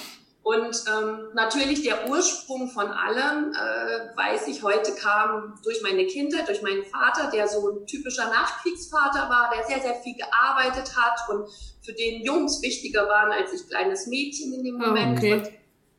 Und 0.46 0.84
ähm, 0.88 1.30
natürlich 1.34 1.82
der 1.82 2.08
Ursprung 2.08 2.70
von 2.70 2.86
allem, 2.92 3.52
äh, 3.52 4.16
weiß 4.16 4.48
ich 4.48 4.62
heute, 4.62 4.94
kam 4.94 5.60
durch 5.64 5.82
meine 5.82 6.06
Kindheit, 6.06 6.48
durch 6.48 6.62
meinen 6.62 6.84
Vater, 6.86 7.32
der 7.32 7.48
so 7.48 7.68
ein 7.68 7.88
typischer 7.88 8.30
Nachkriegsvater 8.30 9.28
war, 9.28 9.50
der 9.56 9.66
sehr, 9.66 9.80
sehr 9.82 9.96
viel 10.04 10.14
gearbeitet 10.16 10.96
hat 10.96 11.18
und 11.30 11.50
für 11.84 11.94
den 11.94 12.22
Jungs 12.22 12.62
wichtiger 12.62 13.08
waren 13.08 13.32
als 13.32 13.54
ich 13.54 13.68
kleines 13.68 14.06
Mädchen 14.06 14.54
in 14.54 14.64
dem 14.64 14.80
Ah, 14.84 14.86
Moment. 14.90 15.18
okay. 15.18 15.34
Und 15.34 15.50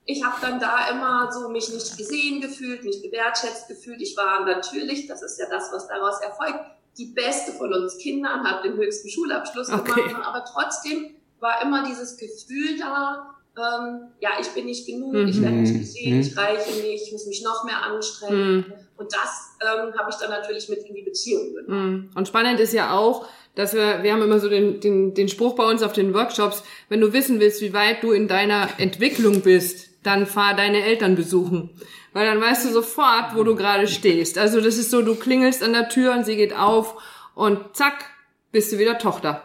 ich 0.04 0.24
habe 0.24 0.36
dann 0.40 0.60
da 0.60 0.90
immer 0.90 1.28
so 1.32 1.48
mich 1.48 1.68
nicht 1.70 1.96
gesehen 1.98 2.40
gefühlt, 2.40 2.84
nicht 2.84 3.02
gewertschätzt 3.02 3.66
gefühlt. 3.66 4.00
Ich 4.00 4.16
war 4.16 4.44
natürlich, 4.44 5.08
das 5.08 5.22
ist 5.22 5.40
ja 5.40 5.46
das, 5.50 5.72
was 5.72 5.88
daraus 5.88 6.20
erfolgt, 6.20 6.60
die 6.96 7.06
beste 7.06 7.50
von 7.50 7.72
uns 7.74 7.98
Kindern, 7.98 8.48
habe 8.48 8.68
den 8.68 8.76
höchsten 8.78 9.08
Schulabschluss 9.10 9.70
Okay. 9.72 10.02
gemacht, 10.04 10.24
aber 10.24 10.44
trotzdem 10.44 11.16
war 11.40 11.60
immer 11.62 11.84
dieses 11.84 12.16
Gefühl 12.16 12.78
da, 12.78 13.32
ähm, 13.56 14.00
ja, 14.20 14.30
ich 14.40 14.48
bin 14.48 14.66
nicht 14.66 14.86
genug, 14.86 15.12
Mhm. 15.12 15.28
ich 15.28 15.40
werde 15.40 15.56
nicht 15.56 15.78
gesehen, 15.78 16.14
Mhm. 16.16 16.20
ich 16.20 16.36
reiche 16.36 16.70
nicht, 16.82 17.06
ich 17.06 17.12
muss 17.12 17.26
mich 17.26 17.42
noch 17.42 17.64
mehr 17.64 17.82
anstrengen. 17.82 18.56
Mhm. 18.56 18.64
Und 18.96 19.12
das 19.12 19.56
ähm, 19.62 19.92
habe 19.98 20.10
ich 20.10 20.16
dann 20.16 20.30
natürlich 20.30 20.68
mit 20.68 20.80
in 20.80 20.94
die 20.94 21.02
Beziehung 21.02 21.54
genommen. 21.54 21.90
Mhm. 21.90 22.10
Und 22.14 22.28
spannend 22.28 22.60
ist 22.60 22.72
ja 22.72 22.96
auch, 22.96 23.26
dass 23.54 23.72
wir, 23.74 24.02
wir 24.02 24.12
haben 24.12 24.22
immer 24.22 24.38
so 24.38 24.48
den, 24.50 24.80
den, 24.80 25.14
den 25.14 25.28
Spruch 25.28 25.54
bei 25.54 25.64
uns 25.64 25.82
auf 25.82 25.92
den 25.94 26.12
Workshops, 26.12 26.62
wenn 26.90 27.00
du 27.00 27.12
wissen 27.14 27.40
willst, 27.40 27.62
wie 27.62 27.72
weit 27.72 28.02
du 28.02 28.12
in 28.12 28.28
deiner 28.28 28.68
Entwicklung 28.78 29.40
bist, 29.40 29.88
dann 30.02 30.26
fahr 30.26 30.54
deine 30.54 30.82
Eltern 30.84 31.16
besuchen. 31.16 31.70
Weil 32.12 32.26
dann 32.26 32.40
weißt 32.40 32.66
du 32.66 32.70
sofort, 32.72 33.34
wo 33.34 33.42
du 33.44 33.56
gerade 33.56 33.88
stehst. 33.88 34.38
Also 34.38 34.60
das 34.60 34.76
ist 34.76 34.90
so, 34.90 35.02
du 35.02 35.14
klingelst 35.16 35.62
an 35.62 35.72
der 35.72 35.88
Tür 35.88 36.12
und 36.12 36.24
sie 36.24 36.36
geht 36.36 36.54
auf 36.54 36.94
und 37.34 37.76
zack, 37.76 38.04
bist 38.52 38.72
du 38.72 38.78
wieder 38.78 38.98
Tochter. 38.98 39.42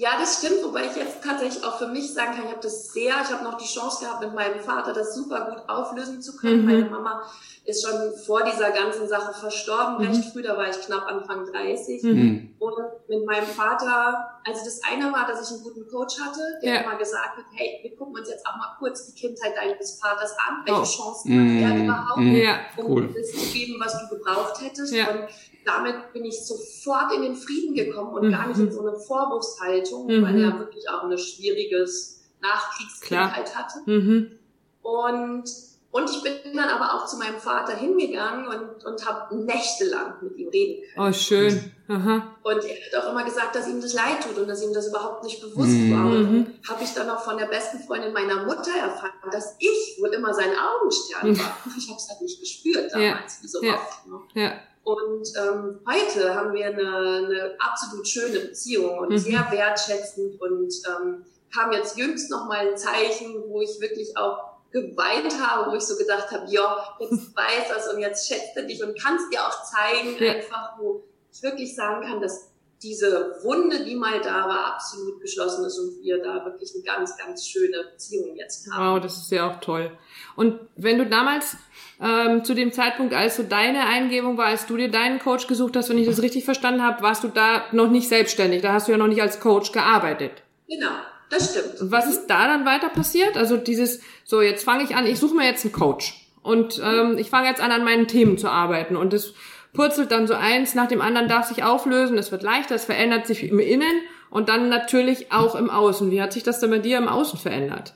Ja, 0.00 0.12
das 0.18 0.38
stimmt, 0.38 0.64
wobei 0.64 0.86
ich 0.86 0.96
jetzt 0.96 1.22
tatsächlich 1.22 1.62
auch 1.62 1.76
für 1.76 1.86
mich 1.88 2.14
sagen 2.14 2.32
kann, 2.34 2.46
ich 2.46 2.50
habe 2.52 2.62
das 2.62 2.90
sehr, 2.90 3.12
ich 3.22 3.30
habe 3.30 3.44
noch 3.44 3.58
die 3.58 3.66
Chance 3.66 4.02
gehabt, 4.02 4.22
mit 4.22 4.34
meinem 4.34 4.58
Vater 4.60 4.94
das 4.94 5.14
super 5.14 5.50
gut 5.50 5.68
auflösen 5.68 6.22
zu 6.22 6.36
können. 6.38 6.62
Mhm. 6.62 6.64
Meine 6.64 6.84
Mama 6.88 7.22
ist 7.66 7.84
schon 7.86 8.14
vor 8.24 8.42
dieser 8.42 8.70
ganzen 8.70 9.06
Sache 9.08 9.34
verstorben, 9.38 9.98
recht 10.06 10.24
früh, 10.32 10.40
da 10.42 10.56
war 10.56 10.70
ich 10.70 10.80
knapp 10.80 11.06
Anfang 11.06 11.44
30. 11.44 12.02
Mhm. 12.02 12.54
Und 12.58 12.74
mit 13.08 13.26
meinem 13.26 13.46
Vater, 13.46 14.40
also 14.46 14.64
das 14.64 14.80
eine 14.90 15.12
war, 15.12 15.26
dass 15.26 15.46
ich 15.46 15.54
einen 15.54 15.64
guten 15.64 15.86
Coach 15.86 16.18
hatte, 16.18 16.40
der 16.62 16.74
Ja. 16.76 16.80
immer 16.80 16.96
gesagt 16.96 17.36
hat, 17.36 17.44
hey, 17.52 17.80
wir 17.82 17.94
gucken 17.94 18.14
uns 18.18 18.30
jetzt 18.30 18.46
auch 18.46 18.56
mal 18.56 18.74
kurz 18.78 19.04
die 19.12 19.20
Kindheit 19.20 19.52
deines 19.54 20.00
Vaters 20.00 20.34
an, 20.48 20.62
welche 20.64 20.80
Oh. 20.80 20.84
Chancen 20.84 21.30
hat 21.62 21.70
er 21.72 21.74
Mhm. 21.76 21.84
überhaupt, 21.84 22.20
Mhm. 22.20 22.36
Ja. 22.36 22.58
um 22.78 22.86
Cool. 22.86 23.14
das 23.14 23.32
zu 23.32 23.52
geben, 23.52 23.78
was 23.78 23.98
du 24.00 24.16
gebraucht 24.16 24.62
hättest. 24.62 24.94
Ja. 24.94 25.10
Und 25.10 25.24
damit 25.64 26.12
bin 26.12 26.24
ich 26.24 26.44
sofort 26.46 27.12
in 27.14 27.22
den 27.22 27.34
Frieden 27.36 27.74
gekommen 27.74 28.12
und 28.14 28.26
Mhm. 28.28 28.32
gar 28.32 28.48
nicht 28.48 28.58
in 28.60 28.72
so 28.72 28.80
eine 28.86 28.96
Vorwurfshaltung, 28.98 30.06
Mhm. 30.06 30.22
weil 30.22 30.40
er 30.42 30.58
wirklich 30.58 30.88
auch 30.88 31.04
eine 31.04 31.18
schwieriges 31.18 32.20
Nachkriegskindheit 32.40 33.54
hatte. 33.56 33.78
Mhm. 33.86 34.38
Und, 34.82 35.44
und 35.92 36.10
ich 36.10 36.22
bin 36.22 36.56
dann 36.56 36.68
aber 36.68 36.94
auch 36.94 37.06
zu 37.06 37.16
meinem 37.18 37.38
Vater 37.38 37.76
hingegangen 37.76 38.46
und, 38.48 38.84
und 38.84 39.06
habe 39.06 39.36
nächtelang 39.36 40.14
mit 40.22 40.36
ihm 40.36 40.48
reden 40.48 40.82
können. 40.94 41.08
Oh, 41.08 41.12
schön. 41.12 41.72
Aha. 41.88 42.36
Und 42.42 42.64
er 42.64 42.76
hat 42.98 43.04
auch 43.04 43.10
immer 43.10 43.24
gesagt, 43.24 43.54
dass 43.56 43.68
ihm 43.68 43.80
das 43.82 43.92
leid 43.94 44.22
tut 44.22 44.38
und 44.38 44.48
dass 44.48 44.62
ihm 44.62 44.72
das 44.72 44.88
überhaupt 44.88 45.24
nicht 45.24 45.40
bewusst 45.40 45.70
Mhm. 45.72 45.92
war. 45.94 46.06
Und 46.12 46.32
Mhm. 46.32 46.46
habe 46.68 46.84
ich 46.84 46.94
dann 46.94 47.10
auch 47.10 47.22
von 47.22 47.36
der 47.36 47.46
besten 47.46 47.80
Freundin 47.80 48.12
meiner 48.12 48.44
Mutter 48.44 48.70
erfahren, 48.70 49.12
dass 49.32 49.56
ich 49.58 49.98
wohl 50.00 50.08
immer 50.14 50.32
sein 50.32 50.50
Augenstern 50.56 51.36
war. 51.38 51.56
Ich 51.76 51.88
habe 51.88 51.98
es 51.98 52.08
halt 52.08 52.20
nicht 52.22 52.40
gespürt 52.40 52.92
damals, 52.92 53.42
wie 53.42 53.48
so 53.48 53.62
Ja. 53.62 53.74
oft. 53.74 54.06
Ne? 54.06 54.20
Ja. 54.34 54.52
Und 54.82 55.28
ähm, 55.38 55.80
heute 55.86 56.34
haben 56.34 56.54
wir 56.54 56.66
eine, 56.66 56.80
eine 57.26 57.56
absolut 57.58 58.06
schöne 58.08 58.40
Beziehung 58.40 58.98
und 58.98 59.10
Mhm. 59.10 59.18
sehr 59.18 59.46
wertschätzend 59.50 60.40
und 60.40 60.72
ähm, 60.88 61.24
kam 61.54 61.72
jetzt 61.72 61.96
jüngst 61.98 62.30
noch 62.30 62.46
mal 62.46 62.68
ein 62.68 62.76
Zeichen, 62.76 63.42
wo 63.48 63.60
ich 63.60 63.80
wirklich 63.80 64.16
auch 64.16 64.50
geweint 64.70 65.34
habe, 65.40 65.70
wo 65.70 65.76
ich 65.76 65.82
so 65.82 65.96
gedacht 65.96 66.30
habe, 66.30 66.50
ja, 66.50 66.96
jetzt 67.00 67.36
weiß 67.36 67.68
das 67.74 67.92
und 67.92 68.00
jetzt 68.00 68.26
schätzt 68.28 68.56
er 68.56 68.62
dich 68.62 68.82
und 68.82 68.98
kannst 69.00 69.32
dir 69.32 69.40
auch 69.46 69.62
zeigen, 69.64 70.16
Ja. 70.22 70.32
einfach, 70.32 70.78
wo 70.78 71.02
ich 71.32 71.42
wirklich 71.42 71.74
sagen 71.74 72.06
kann, 72.06 72.20
dass 72.20 72.49
diese 72.82 73.36
Wunde, 73.42 73.84
die 73.84 73.94
mal 73.94 74.20
da 74.22 74.48
war, 74.48 74.74
absolut 74.74 75.20
geschlossen 75.20 75.66
ist 75.66 75.78
und 75.78 76.02
wir 76.02 76.22
da 76.22 76.44
wirklich 76.46 76.72
eine 76.74 76.82
ganz, 76.82 77.16
ganz 77.16 77.46
schöne 77.46 77.84
Beziehung 77.92 78.34
jetzt 78.36 78.70
haben. 78.70 78.94
Wow, 78.94 79.02
das 79.02 79.18
ist 79.18 79.30
ja 79.30 79.50
auch 79.50 79.60
toll. 79.60 79.90
Und 80.34 80.58
wenn 80.76 80.96
du 80.96 81.06
damals 81.06 81.56
ähm, 82.00 82.42
zu 82.42 82.54
dem 82.54 82.72
Zeitpunkt, 82.72 83.12
als 83.12 83.36
so 83.36 83.42
deine 83.42 83.86
Eingebung 83.86 84.38
war, 84.38 84.46
als 84.46 84.66
du 84.66 84.78
dir 84.78 84.90
deinen 84.90 85.18
Coach 85.18 85.46
gesucht 85.46 85.76
hast, 85.76 85.90
wenn 85.90 85.98
ich 85.98 86.06
das 86.06 86.22
richtig 86.22 86.44
verstanden 86.44 86.82
habe, 86.82 87.02
warst 87.02 87.22
du 87.22 87.28
da 87.28 87.64
noch 87.72 87.90
nicht 87.90 88.08
selbstständig. 88.08 88.62
Da 88.62 88.72
hast 88.72 88.88
du 88.88 88.92
ja 88.92 88.98
noch 88.98 89.08
nicht 89.08 89.20
als 89.20 89.40
Coach 89.40 89.72
gearbeitet. 89.72 90.42
Genau, 90.66 90.92
das 91.28 91.50
stimmt. 91.50 91.82
Und 91.82 91.92
was 91.92 92.08
ist 92.08 92.28
da 92.28 92.46
dann 92.46 92.64
weiter 92.64 92.88
passiert? 92.88 93.36
Also 93.36 93.58
dieses, 93.58 94.00
so 94.24 94.40
jetzt 94.40 94.64
fange 94.64 94.84
ich 94.84 94.96
an, 94.96 95.06
ich 95.06 95.18
suche 95.18 95.34
mir 95.34 95.46
jetzt 95.46 95.64
einen 95.66 95.72
Coach 95.72 96.14
und 96.42 96.80
ähm, 96.82 97.18
ich 97.18 97.28
fange 97.28 97.48
jetzt 97.48 97.60
an, 97.60 97.72
an 97.72 97.84
meinen 97.84 98.08
Themen 98.08 98.38
zu 98.38 98.48
arbeiten 98.48 98.96
und 98.96 99.12
das 99.12 99.34
purzelt 99.72 100.10
dann 100.10 100.26
so 100.26 100.34
eins 100.34 100.74
nach 100.74 100.88
dem 100.88 101.00
anderen, 101.00 101.28
darf 101.28 101.46
sich 101.48 101.62
auflösen, 101.64 102.18
es 102.18 102.32
wird 102.32 102.42
leichter, 102.42 102.74
es 102.74 102.84
verändert 102.84 103.26
sich 103.26 103.44
im 103.44 103.58
Innen 103.60 104.02
und 104.30 104.48
dann 104.48 104.68
natürlich 104.68 105.32
auch 105.32 105.54
im 105.54 105.70
Außen. 105.70 106.10
Wie 106.10 106.20
hat 106.22 106.32
sich 106.32 106.42
das 106.42 106.60
dann 106.60 106.70
bei 106.70 106.78
dir 106.78 106.98
im 106.98 107.08
Außen 107.08 107.38
verändert? 107.38 107.94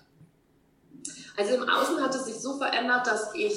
Also 1.36 1.54
im 1.54 1.68
Außen 1.68 2.00
hat 2.02 2.14
es 2.14 2.26
sich 2.26 2.36
so 2.36 2.58
verändert, 2.58 3.06
dass 3.06 3.34
ich 3.34 3.54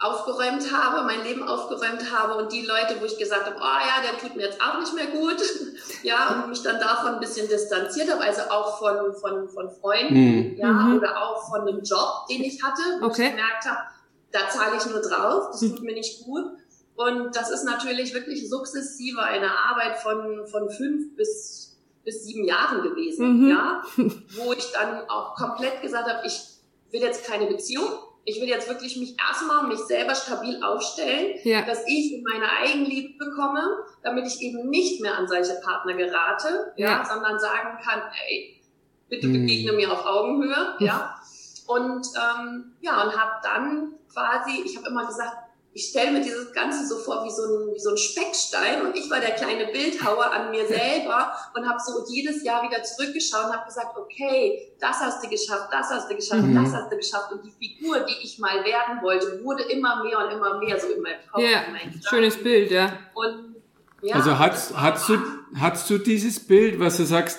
aufgeräumt 0.00 0.72
habe, 0.72 1.04
mein 1.06 1.24
Leben 1.24 1.42
aufgeräumt 1.42 2.12
habe 2.12 2.36
und 2.36 2.52
die 2.52 2.62
Leute, 2.64 3.00
wo 3.00 3.04
ich 3.04 3.18
gesagt 3.18 3.46
habe, 3.46 3.56
oh 3.58 3.62
ja, 3.62 4.00
der 4.02 4.16
tut 4.20 4.36
mir 4.36 4.44
jetzt 4.44 4.60
auch 4.62 4.78
nicht 4.78 4.94
mehr 4.94 5.08
gut, 5.08 5.42
ja, 6.04 6.40
und 6.44 6.50
mich 6.50 6.62
dann 6.62 6.78
davon 6.78 7.14
ein 7.14 7.20
bisschen 7.20 7.48
distanziert 7.48 8.08
habe, 8.10 8.22
also 8.22 8.42
auch 8.42 8.78
von, 8.78 9.12
von, 9.20 9.48
von 9.48 9.70
Freunden, 9.80 10.14
Mhm. 10.52 10.56
ja, 10.56 10.68
Mhm. 10.72 10.98
oder 10.98 11.20
auch 11.20 11.48
von 11.50 11.62
einem 11.62 11.82
Job, 11.82 12.26
den 12.30 12.42
ich 12.44 12.62
hatte, 12.62 12.80
wo 13.00 13.06
Okay. 13.06 13.24
ich 13.24 13.30
gemerkt 13.30 13.64
habe, 13.66 13.80
da 14.30 14.48
zahle 14.48 14.76
ich 14.76 14.86
nur 14.86 15.00
drauf, 15.00 15.48
das 15.50 15.62
Mhm. 15.62 15.70
tut 15.76 15.82
mir 15.82 15.94
nicht 15.94 16.22
gut. 16.24 16.44
Und 16.98 17.36
das 17.36 17.50
ist 17.50 17.62
natürlich 17.64 18.12
wirklich 18.12 18.50
sukzessive 18.50 19.22
eine 19.22 19.50
Arbeit 19.56 19.98
von, 19.98 20.48
von 20.48 20.68
fünf 20.68 21.14
bis, 21.14 21.78
bis 22.04 22.24
sieben 22.24 22.44
Jahren 22.44 22.82
gewesen, 22.82 23.44
Mhm. 23.44 23.48
ja, 23.50 23.82
wo 24.36 24.52
ich 24.52 24.72
dann 24.72 25.08
auch 25.08 25.36
komplett 25.36 25.80
gesagt 25.80 26.08
habe, 26.12 26.26
ich 26.26 26.40
will 26.90 27.00
jetzt 27.00 27.24
keine 27.24 27.46
Beziehung. 27.46 27.86
Ich 28.24 28.40
will 28.40 28.48
jetzt 28.48 28.68
wirklich 28.68 28.96
mich 28.98 29.16
erstmal 29.16 29.68
mich 29.68 29.78
selber 29.78 30.14
stabil 30.16 30.60
aufstellen, 30.62 31.38
Ja. 31.44 31.62
dass 31.62 31.84
ich 31.86 32.20
meine 32.28 32.50
Eigenliebe 32.50 33.16
bekomme, 33.24 33.62
damit 34.02 34.26
ich 34.26 34.40
eben 34.42 34.68
nicht 34.68 35.00
mehr 35.00 35.16
an 35.16 35.28
solche 35.28 35.54
Partner 35.64 35.94
gerate, 35.94 36.72
ja, 36.76 36.88
Ja. 36.98 37.04
sondern 37.04 37.38
sagen 37.38 37.78
kann, 37.80 38.02
ey, 38.28 38.60
bitte 39.08 39.28
Mhm. 39.28 39.32
begegne 39.34 39.72
mir 39.72 39.92
auf 39.92 40.04
Augenhöhe, 40.04 40.74
ja. 40.80 41.14
Und 41.68 42.06
ähm, 42.16 42.72
ja, 42.80 43.02
und 43.04 43.14
habe 43.16 43.32
dann 43.42 43.94
quasi, 44.12 44.62
ich 44.64 44.76
habe 44.78 44.88
immer 44.88 45.06
gesagt, 45.06 45.36
ich 45.78 45.90
stelle 45.90 46.10
mir 46.10 46.20
dieses 46.20 46.52
Ganze 46.52 46.84
so 46.88 46.96
vor 46.98 47.24
wie 47.24 47.30
so, 47.30 47.42
ein, 47.44 47.74
wie 47.74 47.78
so 47.78 47.90
ein 47.90 47.96
Speckstein 47.96 48.84
und 48.84 48.96
ich 48.96 49.08
war 49.08 49.20
der 49.20 49.30
kleine 49.30 49.66
Bildhauer 49.66 50.32
an 50.32 50.50
mir 50.50 50.66
selber 50.66 51.32
und 51.54 51.68
habe 51.68 51.78
so 51.78 52.04
jedes 52.12 52.42
Jahr 52.42 52.64
wieder 52.64 52.82
zurückgeschaut 52.82 53.44
und 53.46 53.52
habe 53.56 53.66
gesagt, 53.66 53.96
okay, 53.96 54.72
das 54.80 54.96
hast 54.98 55.24
du 55.24 55.28
geschafft, 55.28 55.68
das 55.70 55.88
hast 55.90 56.10
du 56.10 56.16
geschafft, 56.16 56.42
Mhm. 56.42 56.56
das 56.56 56.72
hast 56.74 56.90
du 56.90 56.96
geschafft 56.96 57.30
und 57.30 57.44
die 57.44 57.52
Figur, 57.52 58.00
die 58.00 58.16
ich 58.24 58.40
mal 58.40 58.64
werden 58.64 59.00
wollte, 59.02 59.40
wurde 59.44 59.62
immer 59.64 60.02
mehr 60.02 60.18
und 60.18 60.32
immer 60.32 60.58
mehr 60.58 60.80
so 60.80 60.88
in 60.88 61.00
meinem 61.00 61.20
Kopf. 61.30 61.42
Ja, 61.42 61.60
Gedanken. 61.60 62.00
schönes 62.08 62.36
Bild, 62.42 62.70
ja. 62.72 62.92
Und, 63.14 63.54
ja, 64.02 64.16
Also 64.16 64.36
hast, 64.36 64.72
du, 65.08 65.18
hast 65.54 65.88
du 65.90 65.98
dieses 65.98 66.40
Bild, 66.40 66.80
was 66.80 66.96
du 66.96 67.04
sagst, 67.04 67.38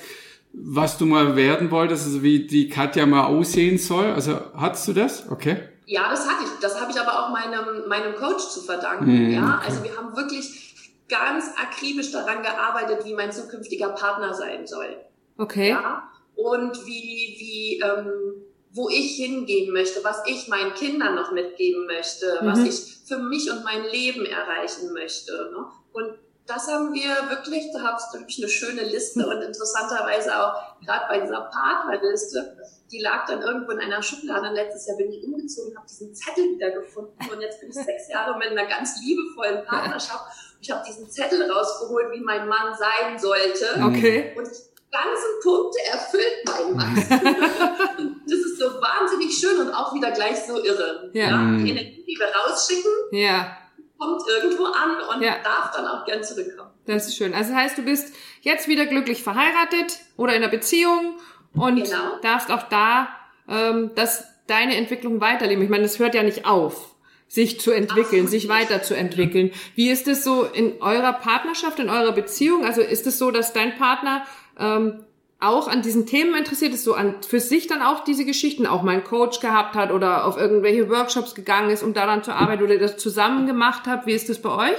was 0.53 0.97
du 0.97 1.05
mal 1.05 1.35
werden 1.35 1.71
wolltest, 1.71 2.05
also 2.05 2.23
wie 2.23 2.47
die 2.47 2.69
Katja 2.69 3.05
mal 3.05 3.25
aussehen 3.25 3.77
soll? 3.77 4.11
Also 4.11 4.39
hast 4.55 4.87
du 4.87 4.93
das? 4.93 5.29
Okay. 5.29 5.57
Ja, 5.89 6.07
das 6.11 6.27
hatte 6.29 6.43
ich. 6.43 6.59
Das 6.61 6.79
habe 6.79 6.91
ich 6.91 6.99
aber 7.01 7.25
auch 7.25 7.29
meinem, 7.29 7.87
meinem 7.87 8.13
Coach 8.15 8.47
zu 8.49 8.61
verdanken. 8.61 9.05
Mhm, 9.05 9.31
ja, 9.31 9.55
okay. 9.57 9.65
also 9.69 9.83
wir 9.83 9.97
haben 9.97 10.15
wirklich 10.15 10.75
ganz 11.09 11.45
akribisch 11.57 12.11
daran 12.11 12.43
gearbeitet, 12.43 13.05
wie 13.05 13.15
mein 13.15 13.31
zukünftiger 13.31 13.89
Partner 13.89 14.35
sein 14.35 14.67
soll. 14.67 14.95
Okay. 15.39 15.69
Ja, 15.69 16.03
und 16.35 16.85
wie, 16.85 17.35
wie, 17.39 17.81
ähm, 17.83 18.11
wo 18.71 18.87
ich 18.89 19.15
hingehen 19.15 19.73
möchte, 19.73 20.03
was 20.03 20.21
ich 20.27 20.47
meinen 20.47 20.75
Kindern 20.75 21.15
noch 21.15 21.31
mitgeben 21.31 21.87
möchte, 21.87 22.37
was 22.43 22.59
Mhm. 22.59 22.65
ich 22.67 22.97
für 23.07 23.17
mich 23.17 23.51
und 23.51 23.63
mein 23.63 23.83
Leben 23.85 24.27
erreichen 24.27 24.93
möchte. 24.93 25.31
Ne? 25.51 25.65
Und 25.93 26.13
das 26.49 26.67
haben 26.67 26.93
wir 26.93 27.29
wirklich, 27.29 27.71
da 27.71 27.93
hast 27.93 28.13
du 28.13 28.19
wirklich 28.19 28.39
eine 28.39 28.49
schöne 28.49 28.83
Liste 28.83 29.25
und 29.25 29.41
interessanterweise 29.41 30.35
auch 30.35 30.79
gerade 30.83 31.05
bei 31.07 31.19
dieser 31.19 31.41
Partnerliste, 31.41 32.57
die 32.91 32.99
lag 32.99 33.27
dann 33.27 33.41
irgendwo 33.41 33.71
in 33.71 33.79
einer 33.79 34.01
Schublade 34.01 34.49
und 34.49 34.55
letztes 34.55 34.87
Jahr 34.87 34.97
bin 34.97 35.11
ich 35.11 35.23
umgezogen, 35.23 35.77
habe 35.77 35.85
diesen 35.87 36.13
Zettel 36.15 36.55
wieder 36.55 36.71
gefunden 36.71 37.13
und 37.31 37.41
jetzt 37.41 37.59
bin 37.61 37.69
ich 37.69 37.75
sechs 37.75 38.09
Jahre 38.09 38.37
mit 38.39 38.47
einer 38.47 38.65
ganz 38.65 38.99
liebevollen 38.99 39.63
Partnerschaft 39.65 40.25
und 40.55 40.61
ich 40.61 40.71
habe 40.71 40.83
diesen 40.87 41.07
Zettel 41.09 41.49
rausgeholt, 41.51 42.11
wie 42.13 42.21
mein 42.21 42.47
Mann 42.47 42.73
sein 42.75 43.19
sollte. 43.19 43.65
Okay. 43.85 44.33
Und 44.35 44.47
die 44.47 44.91
ganzen 44.91 45.39
Punkte 45.43 45.79
erfüllt 45.91 46.45
mein 46.45 46.75
Mann. 46.75 46.95
das 48.27 48.39
ist 48.39 48.57
so 48.57 48.65
wahnsinnig 48.81 49.37
schön 49.37 49.59
und 49.59 49.71
auch 49.71 49.93
wieder 49.93 50.11
gleich 50.11 50.43
so 50.45 50.63
irre. 50.63 51.11
Ja. 51.13 51.37
Mhm. 51.37 51.63
Die 51.63 51.71
Energie, 51.71 52.03
die 52.07 52.17
wir 52.17 52.27
rausschicken, 52.27 52.91
Ja, 53.11 53.55
kommt 53.99 54.21
irgendwo 54.27 54.65
an 54.65 54.95
und 55.15 55.21
Ja. 55.21 55.35
darf 55.43 55.71
dann 55.75 55.85
auch 55.85 56.05
gern 56.05 56.23
zurückkommen. 56.23 56.69
das 56.85 57.07
ist 57.07 57.17
schön. 57.17 57.33
Also 57.35 57.51
das 57.51 57.61
heißt, 57.61 57.77
du 57.77 57.83
bist 57.83 58.15
jetzt 58.41 58.67
wieder 58.67 58.85
glücklich 58.87 59.21
verheiratet 59.21 59.99
oder 60.17 60.33
in 60.35 60.41
einer 60.41 60.51
Beziehung 60.51 61.17
und 61.53 61.83
Genau. 61.83 62.17
darfst 62.23 62.49
auch 62.51 62.63
da 62.63 63.09
ähm, 63.47 63.91
das, 63.95 64.25
deine 64.47 64.75
Entwicklung 64.75 65.21
weiterleben. 65.21 65.63
Ich 65.63 65.69
meine, 65.69 65.83
das 65.83 65.99
hört 65.99 66.15
ja 66.15 66.23
nicht 66.23 66.45
auf, 66.45 66.95
sich 67.27 67.59
zu 67.59 67.71
entwickeln, 67.71 68.23
Absolut 68.25 68.29
sich 68.29 68.47
weiterzuentwickeln. 68.49 69.51
Wie 69.75 69.89
ist 69.89 70.07
es 70.07 70.23
so 70.23 70.43
in 70.45 70.81
eurer 70.81 71.13
Partnerschaft, 71.13 71.77
in 71.79 71.89
eurer 71.89 72.11
Beziehung? 72.11 72.65
Also 72.65 72.81
ist 72.81 73.05
es 73.05 73.19
so, 73.19 73.29
dass 73.31 73.53
dein 73.53 73.75
Partner 73.77 74.25
ähm, 74.57 75.03
auch 75.41 75.67
an 75.69 75.81
diesen 75.81 76.05
Themen 76.05 76.35
interessiert 76.35 76.73
ist, 76.73 76.83
so 76.83 76.93
an 76.93 77.15
für 77.23 77.39
sich 77.39 77.67
dann 77.67 77.81
auch 77.81 78.03
diese 78.03 78.25
Geschichten, 78.25 78.65
auch 78.65 78.81
mal 78.81 78.91
einen 78.91 79.03
Coach 79.05 79.39
gehabt 79.39 79.75
hat 79.75 79.91
oder 79.91 80.25
auf 80.25 80.37
irgendwelche 80.37 80.89
Workshops 80.89 81.33
gegangen 81.33 81.69
ist, 81.69 81.81
um 81.81 81.93
daran 81.93 82.23
zu 82.23 82.33
arbeiten 82.33 82.63
oder 82.63 82.77
das 82.77 82.97
zusammen 82.97 83.45
gemacht 83.47 83.83
habt? 83.87 84.05
Wie 84.05 84.13
ist 84.13 84.27
das 84.27 84.41
bei 84.41 84.49
euch? 84.71 84.77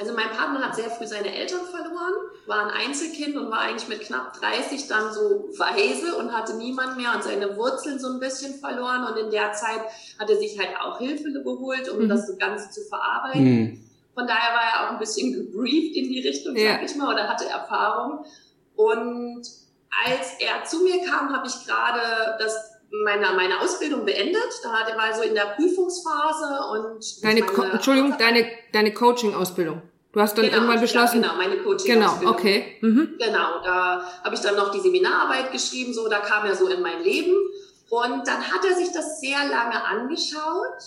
Also 0.00 0.12
mein 0.14 0.28
Partner 0.30 0.60
hat 0.66 0.74
sehr 0.74 0.90
früh 0.90 1.06
seine 1.06 1.32
Eltern 1.32 1.60
verloren, 1.70 2.14
war 2.46 2.64
ein 2.66 2.70
Einzelkind 2.86 3.36
und 3.36 3.50
war 3.50 3.60
eigentlich 3.60 3.88
mit 3.88 4.00
knapp 4.00 4.32
30 4.40 4.88
dann 4.88 5.12
so 5.12 5.48
weise 5.56 6.16
und 6.16 6.32
hatte 6.32 6.56
niemand 6.56 6.96
mehr 6.96 7.12
und 7.14 7.22
seine 7.22 7.56
Wurzeln 7.56 7.98
so 8.00 8.08
ein 8.08 8.18
bisschen 8.18 8.54
verloren. 8.58 9.04
Und 9.04 9.16
in 9.18 9.30
der 9.30 9.52
Zeit 9.52 9.80
hat 10.18 10.28
er 10.30 10.36
sich 10.36 10.58
halt 10.58 10.70
auch 10.80 10.98
Hilfe 10.98 11.30
geholt, 11.32 11.88
um 11.90 12.04
Mhm. 12.04 12.08
das 12.08 12.26
so 12.26 12.34
Ganze 12.36 12.70
zu 12.70 12.80
verarbeiten. 12.88 13.44
Mhm. 13.44 13.80
Von 14.14 14.26
daher 14.26 14.54
war 14.54 14.62
er 14.62 14.86
auch 14.86 14.92
ein 14.94 14.98
bisschen 14.98 15.32
gebrieft 15.32 15.96
in 15.96 16.08
die 16.08 16.26
Richtung, 16.26 16.56
Ja. 16.56 16.72
sag 16.72 16.84
ich 16.84 16.96
mal, 16.96 17.12
oder 17.12 17.28
hatte 17.28 17.44
Erfahrung. 17.48 18.24
Und 18.76 19.42
als 20.06 20.34
er 20.40 20.64
zu 20.64 20.82
mir 20.82 21.04
kam, 21.04 21.32
habe 21.34 21.46
ich 21.46 21.66
gerade 21.66 22.36
das 22.38 22.72
meine, 23.02 23.32
meine 23.34 23.60
Ausbildung 23.60 24.04
beendet. 24.04 24.42
Da 24.62 24.70
war 24.70 25.08
er 25.08 25.14
so 25.14 25.22
in 25.22 25.34
der 25.34 25.54
Prüfungsphase 25.56 26.60
und 26.72 27.24
Deine, 27.24 27.42
Co 27.42 27.62
Entschuldigung, 27.62 28.16
deine, 28.18 28.46
deine 28.72 28.92
Coaching-Ausbildung. 28.92 29.82
Du 30.12 30.20
hast 30.20 30.38
dann 30.38 30.44
Genau, 30.44 30.56
irgendwann 30.58 30.80
beschlossen. 30.80 31.22
Ja, 31.22 31.32
genau, 31.32 31.42
meine 31.42 31.56
Coaching. 31.62 31.94
genau, 31.94 32.12
okay. 32.26 32.76
Mhm. 32.82 33.16
Genau, 33.18 33.62
da 33.64 34.06
habe 34.22 34.34
ich 34.34 34.40
dann 34.40 34.54
noch 34.54 34.70
die 34.70 34.78
Seminararbeit 34.78 35.50
geschrieben, 35.50 35.92
so 35.92 36.08
da 36.08 36.20
kam 36.20 36.46
er 36.46 36.54
so 36.54 36.68
in 36.68 36.82
mein 36.82 37.02
Leben. 37.02 37.34
Und 37.90 38.26
dann 38.26 38.40
hat 38.52 38.64
er 38.64 38.76
sich 38.76 38.92
das 38.92 39.20
sehr 39.20 39.38
lange 39.48 39.84
angeschaut 39.84 40.78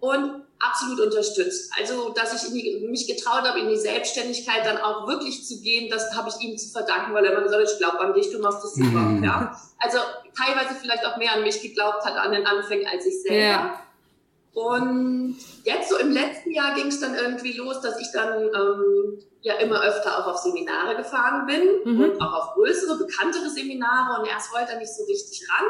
und 0.00 0.42
absolut 0.60 1.00
unterstützt. 1.00 1.72
Also, 1.78 2.10
dass 2.10 2.44
ich 2.44 2.52
die, 2.52 2.86
mich 2.88 3.06
getraut 3.06 3.42
habe, 3.42 3.58
in 3.60 3.68
die 3.68 3.78
Selbstständigkeit 3.78 4.64
dann 4.64 4.78
auch 4.78 5.08
wirklich 5.08 5.44
zu 5.46 5.60
gehen, 5.60 5.90
das 5.90 6.14
habe 6.14 6.28
ich 6.28 6.40
ihm 6.46 6.56
zu 6.56 6.68
verdanken, 6.70 7.14
weil 7.14 7.24
er 7.24 7.32
immer 7.32 7.42
gesagt 7.42 7.62
hat, 7.62 7.72
ich 7.72 7.78
glaube 7.78 7.98
an 8.00 8.12
dich, 8.14 8.30
du 8.30 8.38
machst 8.38 8.62
das 8.62 8.74
super. 8.74 8.98
Mhm. 9.00 9.24
Ja? 9.24 9.58
Also 9.78 9.98
teilweise 10.36 10.74
vielleicht 10.80 11.04
auch 11.06 11.16
mehr 11.16 11.32
an 11.32 11.42
mich 11.42 11.60
geglaubt 11.62 12.04
hat 12.04 12.16
an 12.16 12.32
den 12.32 12.46
Anfängen 12.46 12.86
als 12.86 13.06
ich 13.06 13.22
selber. 13.22 13.36
Ja. 13.36 13.82
Und 14.52 15.36
jetzt 15.64 15.88
so 15.88 15.96
im 15.96 16.10
letzten 16.10 16.50
Jahr 16.50 16.74
ging 16.74 16.88
es 16.88 17.00
dann 17.00 17.14
irgendwie 17.14 17.52
los, 17.52 17.80
dass 17.80 17.98
ich 18.00 18.08
dann 18.12 18.42
ähm, 18.42 19.22
ja 19.42 19.54
immer 19.54 19.80
öfter 19.82 20.18
auch 20.18 20.32
auf 20.32 20.38
Seminare 20.38 20.96
gefahren 20.96 21.46
bin 21.46 21.62
Mhm. 21.84 22.00
und 22.04 22.20
auch 22.20 22.32
auf 22.34 22.54
größere, 22.54 22.98
bekanntere 22.98 23.48
Seminare 23.48 24.20
und 24.20 24.28
erst 24.28 24.52
wollte 24.52 24.72
er 24.72 24.78
nicht 24.78 24.94
so 24.94 25.04
richtig 25.04 25.46
ran. 25.50 25.66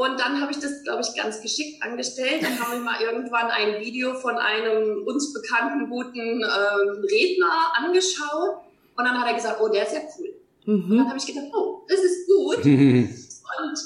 Und 0.00 0.18
dann 0.18 0.40
habe 0.40 0.50
ich 0.50 0.58
das, 0.58 0.82
glaube 0.82 1.02
ich, 1.02 1.14
ganz 1.14 1.42
geschickt 1.42 1.82
angestellt. 1.82 2.42
Dann 2.42 2.58
haben 2.58 2.72
wir 2.72 2.80
mal 2.80 3.02
irgendwann 3.02 3.48
ein 3.50 3.80
Video 3.80 4.14
von 4.14 4.34
einem 4.38 5.06
uns 5.06 5.30
bekannten 5.34 5.90
guten 5.90 6.40
ähm, 6.40 7.04
Redner 7.04 7.52
angeschaut. 7.74 8.62
Und 8.96 9.04
dann 9.04 9.20
hat 9.20 9.28
er 9.28 9.34
gesagt, 9.34 9.60
oh, 9.60 9.68
der 9.68 9.86
ist 9.86 9.92
ja 9.92 10.00
cool. 10.18 10.34
Und 10.66 10.88
dann 10.88 10.96
Mhm. 10.96 11.06
habe 11.06 11.18
ich 11.18 11.26
gedacht, 11.26 11.48
oh, 11.54 11.82
das 11.86 12.00
ist 12.00 12.26
gut. 12.26 12.64
Mhm. 12.64 13.14
Und 13.58 13.78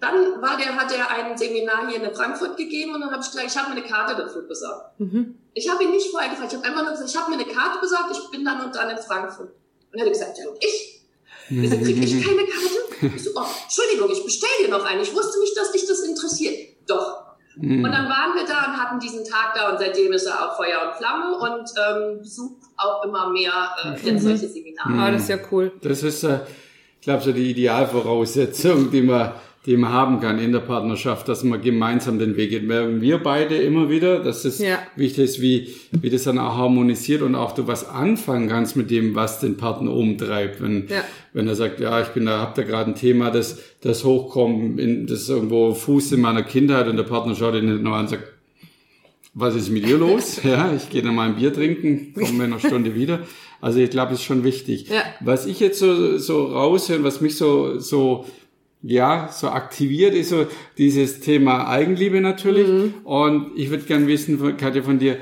dann 0.00 0.40
war 0.40 0.56
der, 0.56 0.74
hat 0.74 0.90
er 0.90 1.10
ein 1.10 1.36
Seminar 1.36 1.86
hier 1.90 2.02
in 2.02 2.14
Frankfurt 2.14 2.56
gegeben 2.56 2.94
und 2.94 3.00
dann 3.02 3.10
habe 3.10 3.22
ich 3.22 3.30
gleich, 3.30 3.46
ich 3.48 3.56
habe 3.58 3.68
mir 3.74 3.76
eine 3.80 3.86
Karte 3.86 4.14
dafür 4.14 4.42
besorgt. 4.42 4.98
Mhm. 5.00 5.34
Ich 5.52 5.68
habe 5.68 5.84
ihn 5.84 5.90
nicht 5.90 6.10
vorher 6.10 6.30
gefragt. 6.30 6.52
Ich 6.52 6.56
habe 6.58 6.66
einfach 6.66 6.82
nur 6.82 6.92
gesagt, 6.92 7.10
ich 7.10 7.16
habe 7.20 7.30
mir 7.30 7.42
eine 7.42 7.52
Karte 7.52 7.78
besorgt, 7.80 8.12
ich 8.12 8.30
bin 8.30 8.42
dann 8.44 8.64
und 8.64 8.74
dann 8.74 8.88
in 8.90 8.96
Frankfurt. 8.98 9.50
Und 9.92 9.98
er 9.98 10.06
hat 10.06 10.12
gesagt, 10.12 10.38
ja, 10.38 10.48
und 10.48 10.64
ich? 10.64 10.97
Wieso 11.48 11.76
kriege 11.78 12.04
ich 12.04 12.24
keine 12.24 12.44
Karte? 12.44 13.14
Ich 13.16 13.24
so, 13.24 13.30
oh, 13.34 13.44
Entschuldigung, 13.62 14.10
ich 14.10 14.24
bestelle 14.24 14.66
dir 14.66 14.70
noch 14.70 14.84
eine. 14.84 15.02
Ich 15.02 15.14
wusste 15.14 15.38
nicht, 15.40 15.56
dass 15.56 15.72
dich 15.72 15.86
das 15.86 16.00
interessiert. 16.00 16.56
Doch. 16.86 17.28
Mhm. 17.56 17.84
Und 17.84 17.92
dann 17.92 18.08
waren 18.08 18.34
wir 18.34 18.46
da 18.46 18.66
und 18.66 18.76
hatten 18.76 19.00
diesen 19.00 19.24
Tag 19.24 19.54
da 19.54 19.70
und 19.70 19.78
seitdem 19.78 20.12
ist 20.12 20.26
er 20.26 20.34
auch 20.34 20.56
Feuer 20.56 20.80
und 20.86 20.96
Flamme 20.96 21.36
und 21.38 21.68
ähm, 21.76 22.18
besucht 22.18 22.62
auch 22.76 23.04
immer 23.04 23.30
mehr 23.30 23.52
äh, 23.82 24.12
mhm. 24.12 24.18
solche 24.18 24.48
Seminare. 24.48 24.92
Ah, 24.92 25.10
das 25.10 25.22
ist 25.22 25.28
ja 25.28 25.38
cool. 25.50 25.72
Das 25.82 26.02
ist, 26.02 26.22
äh, 26.22 26.40
ich 27.00 27.04
glaube, 27.04 27.22
so 27.22 27.32
die 27.32 27.50
Idealvoraussetzung, 27.50 28.90
die 28.90 29.02
man 29.02 29.32
die 29.68 29.76
man 29.76 29.92
haben 29.92 30.18
kann 30.20 30.38
in 30.38 30.52
der 30.52 30.60
Partnerschaft, 30.60 31.28
dass 31.28 31.44
man 31.44 31.60
gemeinsam 31.60 32.18
den 32.18 32.38
Weg 32.38 32.48
geht. 32.48 32.66
Wir 32.66 33.18
beide 33.18 33.54
immer 33.56 33.90
wieder, 33.90 34.20
dass 34.20 34.46
es 34.46 34.60
ja. 34.60 34.78
wichtig 34.96 35.24
ist, 35.24 35.42
wie, 35.42 35.74
wie 35.92 36.08
das 36.08 36.22
dann 36.22 36.38
auch 36.38 36.56
harmonisiert 36.56 37.20
und 37.20 37.34
auch 37.34 37.52
du 37.52 37.66
was 37.66 37.86
anfangen 37.86 38.48
kannst 38.48 38.76
mit 38.76 38.90
dem, 38.90 39.14
was 39.14 39.40
den 39.40 39.58
Partner 39.58 39.92
umtreibt. 39.92 40.62
Wenn, 40.62 40.88
ja. 40.88 41.04
wenn 41.34 41.46
er 41.48 41.54
sagt, 41.54 41.80
ja, 41.80 42.00
ich 42.00 42.08
bin 42.08 42.24
da, 42.24 42.40
hab 42.40 42.54
da 42.54 42.62
gerade 42.62 42.92
ein 42.92 42.94
Thema, 42.94 43.30
das, 43.30 43.58
das 43.82 44.04
hochkommt, 44.04 44.80
in, 44.80 45.06
das 45.06 45.28
irgendwo 45.28 45.74
Fuß 45.74 46.12
in 46.12 46.22
meiner 46.22 46.44
Kindheit 46.44 46.88
und 46.88 46.96
der 46.96 47.02
Partner 47.02 47.34
schaut 47.34 47.54
ihn 47.54 47.70
nicht 47.70 47.82
noch 47.82 47.92
an 47.92 48.00
und 48.00 48.08
sagt, 48.08 48.24
was 49.34 49.54
ist 49.54 49.68
mit 49.68 49.84
dir 49.84 49.98
los? 49.98 50.40
Ja, 50.44 50.72
ich 50.74 50.88
gehe 50.88 51.02
dann 51.02 51.14
mal 51.14 51.28
ein 51.28 51.36
Bier 51.36 51.52
trinken, 51.52 52.14
komme 52.14 52.44
in 52.44 52.52
einer 52.54 52.58
Stunde 52.58 52.94
wieder. 52.94 53.20
Also 53.60 53.80
ich 53.80 53.90
glaube, 53.90 54.12
das 54.12 54.20
ist 54.20 54.24
schon 54.24 54.44
wichtig. 54.44 54.88
Ja. 54.88 55.02
Was 55.20 55.44
ich 55.44 55.60
jetzt 55.60 55.78
so, 55.78 56.16
so 56.16 56.46
raushöre, 56.46 57.04
was 57.04 57.20
mich 57.20 57.36
so, 57.36 57.78
so 57.80 58.24
ja, 58.82 59.28
so 59.32 59.48
aktiviert 59.48 60.14
ist 60.14 60.30
so 60.30 60.46
dieses 60.76 61.20
Thema 61.20 61.68
Eigenliebe 61.68 62.20
natürlich. 62.20 62.68
Mhm. 62.68 62.94
Und 63.04 63.50
ich 63.56 63.70
würde 63.70 63.84
gern 63.84 64.06
wissen, 64.06 64.56
Katja, 64.56 64.82
von 64.82 64.98
dir, 64.98 65.18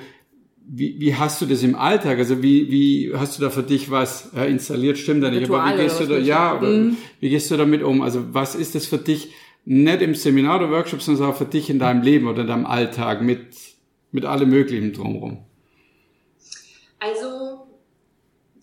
wie, 0.68 1.00
wie 1.00 1.14
hast 1.14 1.40
du 1.40 1.46
das 1.46 1.62
im 1.62 1.74
Alltag? 1.74 2.18
Also 2.18 2.42
wie, 2.42 2.70
wie 2.70 3.12
hast 3.14 3.38
du 3.38 3.42
da 3.42 3.50
für 3.50 3.62
dich 3.62 3.90
was 3.90 4.32
äh, 4.34 4.50
installiert? 4.50 4.98
Stimmt 4.98 5.22
da 5.22 5.30
nicht? 5.30 5.48
Aber 5.48 5.64
wie 5.64 5.82
gehst 5.82 6.00
du 6.00 6.06
da, 6.06 6.18
ja, 6.18 6.58
oder 6.58 6.68
mhm. 6.68 6.96
wie 7.20 7.30
gehst 7.30 7.50
du 7.50 7.56
damit 7.56 7.82
um? 7.82 8.02
Also 8.02 8.34
was 8.34 8.54
ist 8.54 8.74
das 8.74 8.86
für 8.86 8.98
dich, 8.98 9.32
nicht 9.64 10.00
im 10.00 10.14
Seminar 10.14 10.58
oder 10.58 10.70
Workshop, 10.70 11.02
sondern 11.02 11.30
auch 11.30 11.36
für 11.36 11.44
dich 11.44 11.70
in 11.70 11.78
deinem 11.78 12.02
Leben 12.02 12.28
oder 12.28 12.42
in 12.42 12.46
deinem 12.46 12.66
Alltag 12.66 13.22
mit, 13.22 13.46
mit 14.12 14.24
allem 14.24 14.50
Möglichen 14.50 14.92
drumherum? 14.92 15.38
Also 16.98 17.45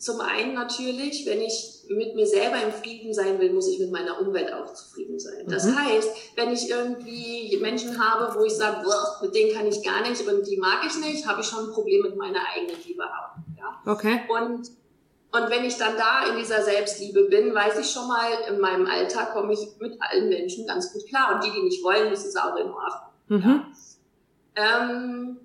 zum 0.03 0.19
einen 0.19 0.53
natürlich, 0.53 1.25
wenn 1.25 1.41
ich 1.41 1.86
mit 1.88 2.13
mir 2.13 2.27
selber 2.27 2.62
im 2.62 2.74
Frieden 2.74 3.13
sein 3.13 3.39
will, 3.39 3.53
muss 3.53 3.69
ich 3.69 3.79
mit 3.79 3.89
meiner 3.89 4.19
Umwelt 4.19 4.51
auch 4.53 4.74
zufrieden 4.74 5.17
sein. 5.17 5.45
Das 5.48 5.65
mhm. 5.65 5.79
heißt, 5.79 6.10
wenn 6.36 6.51
ich 6.51 6.69
irgendwie 6.69 7.57
Menschen 7.62 8.03
habe, 8.03 8.38
wo 8.38 8.43
ich 8.43 8.53
sage, 8.53 8.86
mit 9.22 9.33
denen 9.33 9.53
kann 9.55 9.65
ich 9.65 9.81
gar 9.81 10.01
nicht 10.01 10.27
und 10.27 10.45
die 10.45 10.57
mag 10.57 10.79
ich 10.86 10.98
nicht, 10.98 11.25
habe 11.25 11.39
ich 11.39 11.48
schon 11.48 11.67
ein 11.69 11.72
Problem 11.72 12.01
mit 12.01 12.17
meiner 12.17 12.39
eigenen 12.53 12.83
Liebe 12.86 13.03
haben. 13.03 13.45
Ja? 13.57 13.91
Okay. 13.91 14.22
Und 14.27 14.72
und 15.36 15.50
wenn 15.50 15.65
ich 15.65 15.77
dann 15.77 15.98
da 15.98 16.27
in 16.27 16.38
dieser 16.38 16.62
Selbstliebe 16.62 17.24
bin, 17.24 17.55
weiß 17.55 17.79
ich 17.79 17.89
schon 17.89 18.07
mal, 18.07 18.29
in 18.48 18.60
meinem 18.60 18.86
Alltag 18.86 19.33
komme 19.33 19.53
ich 19.53 19.67
mit 19.79 20.00
allen 20.00 20.29
Menschen 20.29 20.67
ganz 20.67 20.93
gut 20.93 21.07
klar. 21.07 21.33
Und 21.33 21.43
die, 21.43 21.50
die 21.50 21.63
nicht 21.63 21.83
wollen, 21.83 22.12
das 22.12 22.24
ist 22.24 22.39
auch 22.39 22.55
in 22.55 22.69
Ordnung. 22.69 23.10
Mhm. 23.29 23.65
Ja? 24.55 24.81
Ähm, 24.83 25.38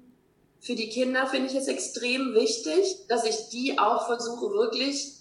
für 0.61 0.75
die 0.75 0.89
Kinder 0.89 1.27
finde 1.27 1.49
ich 1.51 1.57
es 1.57 1.69
extrem 1.69 2.35
wichtig, 2.35 3.07
dass 3.09 3.25
ich 3.25 3.49
die 3.51 3.79
auch 3.79 4.07
versuche 4.07 4.53
wirklich 4.53 5.13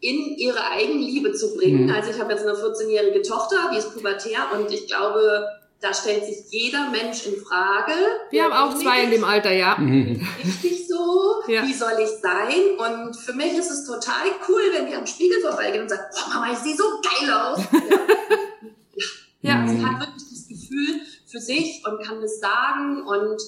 in 0.00 0.36
ihre 0.36 0.64
Eigenliebe 0.70 1.32
zu 1.32 1.54
bringen. 1.54 1.86
Mhm. 1.86 1.92
Also 1.92 2.10
ich 2.10 2.20
habe 2.20 2.32
jetzt 2.32 2.46
eine 2.46 2.58
14-jährige 2.58 3.22
Tochter, 3.22 3.70
die 3.72 3.78
ist 3.78 3.94
pubertär 3.94 4.48
und 4.52 4.70
ich 4.70 4.86
glaube, 4.88 5.48
da 5.80 5.94
stellt 5.94 6.24
sich 6.24 6.44
jeder 6.50 6.90
Mensch 6.90 7.26
in 7.26 7.36
Frage. 7.40 7.92
Wir 8.30 8.44
haben 8.44 8.52
auch 8.52 8.78
zwei 8.78 9.02
in 9.04 9.10
dem 9.10 9.24
Alter, 9.24 9.52
ja. 9.52 9.76
Mhm. 9.76 10.26
Richtig 10.44 10.86
so? 10.88 11.42
Ja. 11.48 11.64
Wie 11.66 11.72
soll 11.72 11.94
ich 12.02 12.10
sein? 12.20 12.78
Und 12.78 13.16
für 13.16 13.32
mich 13.32 13.52
ist 13.54 13.70
es 13.70 13.86
total 13.86 14.26
cool, 14.48 14.62
wenn 14.74 14.86
die 14.86 14.94
am 14.94 15.06
Spiegel 15.06 15.40
vorbeigehen 15.40 15.82
und 15.82 15.88
sagen, 15.88 16.02
oh 16.14 16.30
Mama, 16.34 16.52
ich 16.52 16.58
sehe 16.58 16.76
so 16.76 16.84
geil 17.02 17.32
aus. 17.32 17.60
ja. 19.42 19.64
ja. 19.64 19.68
Sie 19.68 19.84
hat 19.84 20.00
wirklich 20.00 20.28
das 20.30 20.48
Gefühl 20.48 21.00
für 21.26 21.40
sich 21.40 21.82
und 21.84 22.04
kann 22.04 22.20
das 22.20 22.38
sagen 22.38 23.04
und 23.06 23.40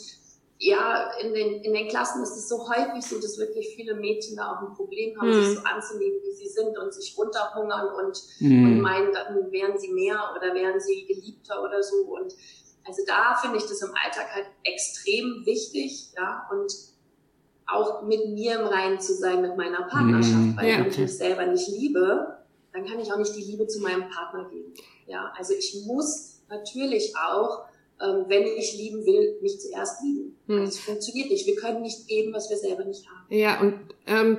ja, 0.64 1.10
in 1.20 1.34
den, 1.34 1.62
in 1.62 1.74
den 1.74 1.88
Klassen 1.88 2.22
ist 2.22 2.36
es 2.36 2.48
so 2.48 2.66
häufig 2.70 3.04
so, 3.04 3.20
dass 3.20 3.38
wirklich 3.38 3.74
viele 3.76 3.94
Mädchen 3.94 4.36
da 4.36 4.52
auch 4.52 4.66
ein 4.66 4.74
Problem 4.74 5.20
haben, 5.20 5.28
mhm. 5.28 5.44
sich 5.44 5.58
so 5.58 5.64
anzunehmen, 5.64 6.18
wie 6.22 6.32
sie 6.32 6.48
sind 6.48 6.78
und 6.78 6.94
sich 6.94 7.14
runterhungern 7.18 7.88
und, 7.88 8.18
mhm. 8.40 8.64
und 8.64 8.80
meinen, 8.80 9.12
dann 9.12 9.52
wären 9.52 9.78
sie 9.78 9.92
mehr 9.92 10.18
oder 10.34 10.54
wären 10.54 10.80
sie 10.80 11.04
geliebter 11.06 11.62
oder 11.62 11.82
so. 11.82 11.96
Und 11.96 12.34
also 12.86 13.02
da 13.06 13.36
finde 13.42 13.58
ich 13.58 13.64
das 13.64 13.82
im 13.82 13.90
Alltag 13.90 14.34
halt 14.34 14.46
extrem 14.62 15.44
wichtig, 15.44 16.12
ja, 16.16 16.48
und 16.50 16.72
auch 17.66 18.02
mit 18.02 18.28
mir 18.28 18.60
im 18.60 18.66
Reinen 18.66 19.00
zu 19.00 19.12
sein, 19.14 19.42
mit 19.42 19.58
meiner 19.58 19.82
Partnerschaft, 19.82 20.34
mhm. 20.34 20.56
weil 20.56 20.68
ja, 20.70 20.78
wenn 20.78 20.88
ich 20.88 20.98
mich 20.98 21.16
selber 21.16 21.44
nicht 21.44 21.68
liebe, 21.68 22.38
dann 22.72 22.86
kann 22.86 22.98
ich 23.00 23.12
auch 23.12 23.18
nicht 23.18 23.36
die 23.36 23.42
Liebe 23.42 23.66
zu 23.66 23.80
meinem 23.80 24.08
Partner 24.08 24.48
geben. 24.48 24.72
Ja, 25.06 25.30
also 25.36 25.52
ich 25.52 25.84
muss 25.86 26.42
natürlich 26.48 27.14
auch 27.16 27.64
ähm, 28.00 28.24
wenn 28.28 28.44
ich 28.44 28.76
lieben 28.76 29.04
will, 29.06 29.38
mich 29.40 29.60
zuerst 29.60 30.02
lieben. 30.02 30.36
Hm. 30.46 30.64
Das 30.64 30.78
funktioniert 30.78 31.30
nicht. 31.30 31.46
Wir 31.46 31.56
können 31.56 31.82
nicht 31.82 32.06
geben, 32.08 32.32
was 32.32 32.50
wir 32.50 32.56
selber 32.56 32.84
nicht 32.84 33.06
haben. 33.08 33.26
Ja, 33.28 33.60
und 33.60 33.74
ähm, 34.06 34.38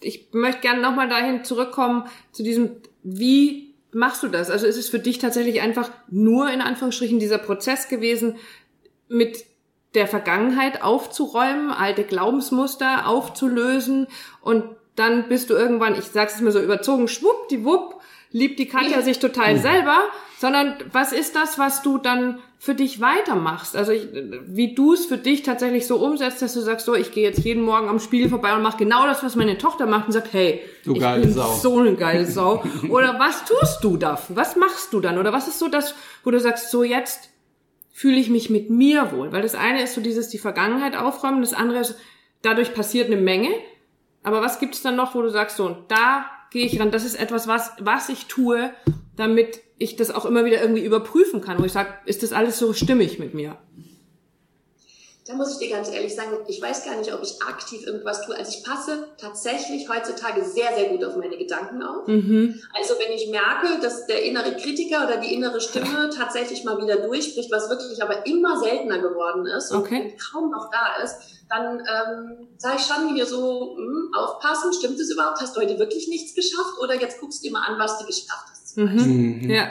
ich 0.00 0.28
möchte 0.32 0.60
gerne 0.60 0.80
nochmal 0.80 1.08
dahin 1.08 1.44
zurückkommen 1.44 2.04
zu 2.32 2.42
diesem, 2.42 2.76
wie 3.02 3.74
machst 3.92 4.22
du 4.22 4.28
das? 4.28 4.50
Also 4.50 4.66
ist 4.66 4.76
es 4.76 4.88
für 4.88 4.98
dich 4.98 5.18
tatsächlich 5.18 5.60
einfach 5.60 5.90
nur 6.08 6.50
in 6.50 6.60
Anführungsstrichen 6.60 7.18
dieser 7.18 7.38
Prozess 7.38 7.88
gewesen, 7.88 8.36
mit 9.08 9.44
der 9.94 10.06
Vergangenheit 10.06 10.82
aufzuräumen, 10.82 11.70
alte 11.70 12.04
Glaubensmuster 12.04 13.08
aufzulösen 13.08 14.06
und 14.40 14.64
dann 14.94 15.28
bist 15.28 15.50
du 15.50 15.54
irgendwann, 15.54 15.98
ich 15.98 16.04
sag's 16.04 16.34
jetzt 16.34 16.42
mal 16.42 16.52
so 16.52 16.60
überzogen, 16.60 17.08
schwuppdiwupp, 17.08 17.99
liebt 18.32 18.58
die 18.58 18.66
Katja 18.66 18.98
ja. 18.98 19.02
sich 19.02 19.18
total 19.18 19.58
selber, 19.58 19.98
sondern 20.38 20.76
was 20.92 21.12
ist 21.12 21.36
das, 21.36 21.58
was 21.58 21.82
du 21.82 21.98
dann 21.98 22.38
für 22.58 22.74
dich 22.74 23.00
weitermachst. 23.00 23.74
Also 23.74 23.92
ich, 23.92 24.06
wie 24.44 24.74
du 24.74 24.92
es 24.92 25.06
für 25.06 25.16
dich 25.16 25.42
tatsächlich 25.42 25.86
so 25.86 25.96
umsetzt, 25.96 26.42
dass 26.42 26.52
du 26.52 26.60
sagst, 26.60 26.84
so, 26.84 26.94
ich 26.94 27.10
gehe 27.10 27.26
jetzt 27.26 27.42
jeden 27.42 27.62
Morgen 27.62 27.88
am 27.88 27.98
Spiegel 28.00 28.28
vorbei 28.28 28.54
und 28.54 28.60
mache 28.60 28.76
genau 28.76 29.06
das, 29.06 29.22
was 29.22 29.34
meine 29.34 29.56
Tochter 29.56 29.86
macht 29.86 30.06
und 30.06 30.12
sagt, 30.12 30.34
hey, 30.34 30.60
du 30.84 30.94
ich 30.94 31.00
bin 31.00 31.32
Sau. 31.32 31.54
so 31.54 31.78
eine 31.78 31.94
geile 31.94 32.26
Sau. 32.30 32.62
Oder 32.90 33.18
was 33.18 33.46
tust 33.46 33.82
du 33.82 33.96
dafür? 33.96 34.36
Was 34.36 34.56
machst 34.56 34.92
du 34.92 35.00
dann? 35.00 35.16
Oder 35.16 35.32
was 35.32 35.48
ist 35.48 35.58
so 35.58 35.68
das, 35.68 35.94
wo 36.22 36.30
du 36.30 36.38
sagst, 36.38 36.70
so 36.70 36.84
jetzt 36.84 37.30
fühle 37.92 38.18
ich 38.18 38.28
mich 38.28 38.50
mit 38.50 38.68
mir 38.68 39.10
wohl? 39.12 39.32
Weil 39.32 39.40
das 39.40 39.54
eine 39.54 39.82
ist 39.82 39.94
so 39.94 40.02
dieses 40.02 40.28
die 40.28 40.38
Vergangenheit 40.38 40.96
aufräumen, 40.96 41.40
das 41.40 41.54
andere 41.54 41.80
ist, 41.80 41.96
dadurch 42.42 42.74
passiert 42.74 43.06
eine 43.06 43.16
Menge. 43.16 43.48
Aber 44.22 44.42
was 44.42 44.58
gibt 44.58 44.74
es 44.74 44.82
dann 44.82 44.96
noch, 44.96 45.14
wo 45.14 45.22
du 45.22 45.30
sagst, 45.30 45.56
so, 45.56 45.64
und 45.64 45.78
da 45.88 46.26
gehe 46.50 46.66
ich 46.66 46.78
ran, 46.80 46.90
das 46.90 47.04
ist 47.04 47.14
etwas, 47.14 47.46
was, 47.46 47.72
was 47.80 48.08
ich 48.08 48.26
tue, 48.26 48.72
damit 49.16 49.60
ich 49.78 49.96
das 49.96 50.10
auch 50.10 50.24
immer 50.24 50.44
wieder 50.44 50.60
irgendwie 50.60 50.84
überprüfen 50.84 51.40
kann, 51.40 51.58
wo 51.58 51.64
ich 51.64 51.72
sage, 51.72 51.90
ist 52.06 52.22
das 52.22 52.32
alles 52.32 52.58
so 52.58 52.72
stimmig 52.72 53.18
mit 53.18 53.34
mir? 53.34 53.56
Da 55.30 55.36
muss 55.36 55.52
ich 55.52 55.58
dir 55.58 55.76
ganz 55.76 55.88
ehrlich 55.92 56.12
sagen, 56.12 56.38
ich 56.48 56.60
weiß 56.60 56.84
gar 56.84 56.96
nicht, 56.96 57.14
ob 57.14 57.22
ich 57.22 57.40
aktiv 57.40 57.86
irgendwas 57.86 58.26
tue. 58.26 58.36
Also 58.36 58.50
ich 58.50 58.64
passe 58.64 59.06
tatsächlich 59.16 59.88
heutzutage 59.88 60.42
sehr, 60.42 60.74
sehr 60.74 60.88
gut 60.88 61.04
auf 61.04 61.14
meine 61.14 61.38
Gedanken 61.38 61.84
auf. 61.84 62.08
Mhm. 62.08 62.60
Also 62.76 62.94
wenn 62.98 63.12
ich 63.12 63.30
merke, 63.30 63.80
dass 63.80 64.06
der 64.06 64.24
innere 64.24 64.56
Kritiker 64.56 65.06
oder 65.06 65.18
die 65.18 65.32
innere 65.32 65.60
Stimme 65.60 66.10
tatsächlich 66.16 66.64
mal 66.64 66.82
wieder 66.82 66.96
durchbricht, 66.96 67.48
was 67.52 67.70
wirklich 67.70 68.02
aber 68.02 68.26
immer 68.26 68.58
seltener 68.58 68.98
geworden 68.98 69.46
ist 69.46 69.70
okay. 69.70 70.02
und 70.02 70.20
kaum 70.20 70.50
noch 70.50 70.68
da 70.72 71.00
ist, 71.04 71.14
dann 71.48 71.78
ähm, 71.78 72.48
sage 72.56 72.78
ich 72.80 72.86
schon 72.86 73.14
hier 73.14 73.26
so, 73.26 73.76
mh, 73.76 73.84
hm, 73.84 74.14
aufpassen, 74.14 74.72
stimmt 74.72 74.98
es 74.98 75.12
überhaupt? 75.12 75.40
Hast 75.40 75.56
du 75.56 75.60
heute 75.60 75.78
wirklich 75.78 76.08
nichts 76.08 76.34
geschafft? 76.34 76.80
Oder 76.82 77.00
jetzt 77.00 77.20
guckst 77.20 77.44
du 77.44 77.46
dir 77.46 77.52
mal 77.52 77.68
an, 77.68 77.78
was 77.78 78.00
du 78.00 78.04
geschafft 78.04 78.46
hast. 78.50 78.76
Mhm. 78.76 79.42
mhm. 79.42 79.50
Ja. 79.50 79.68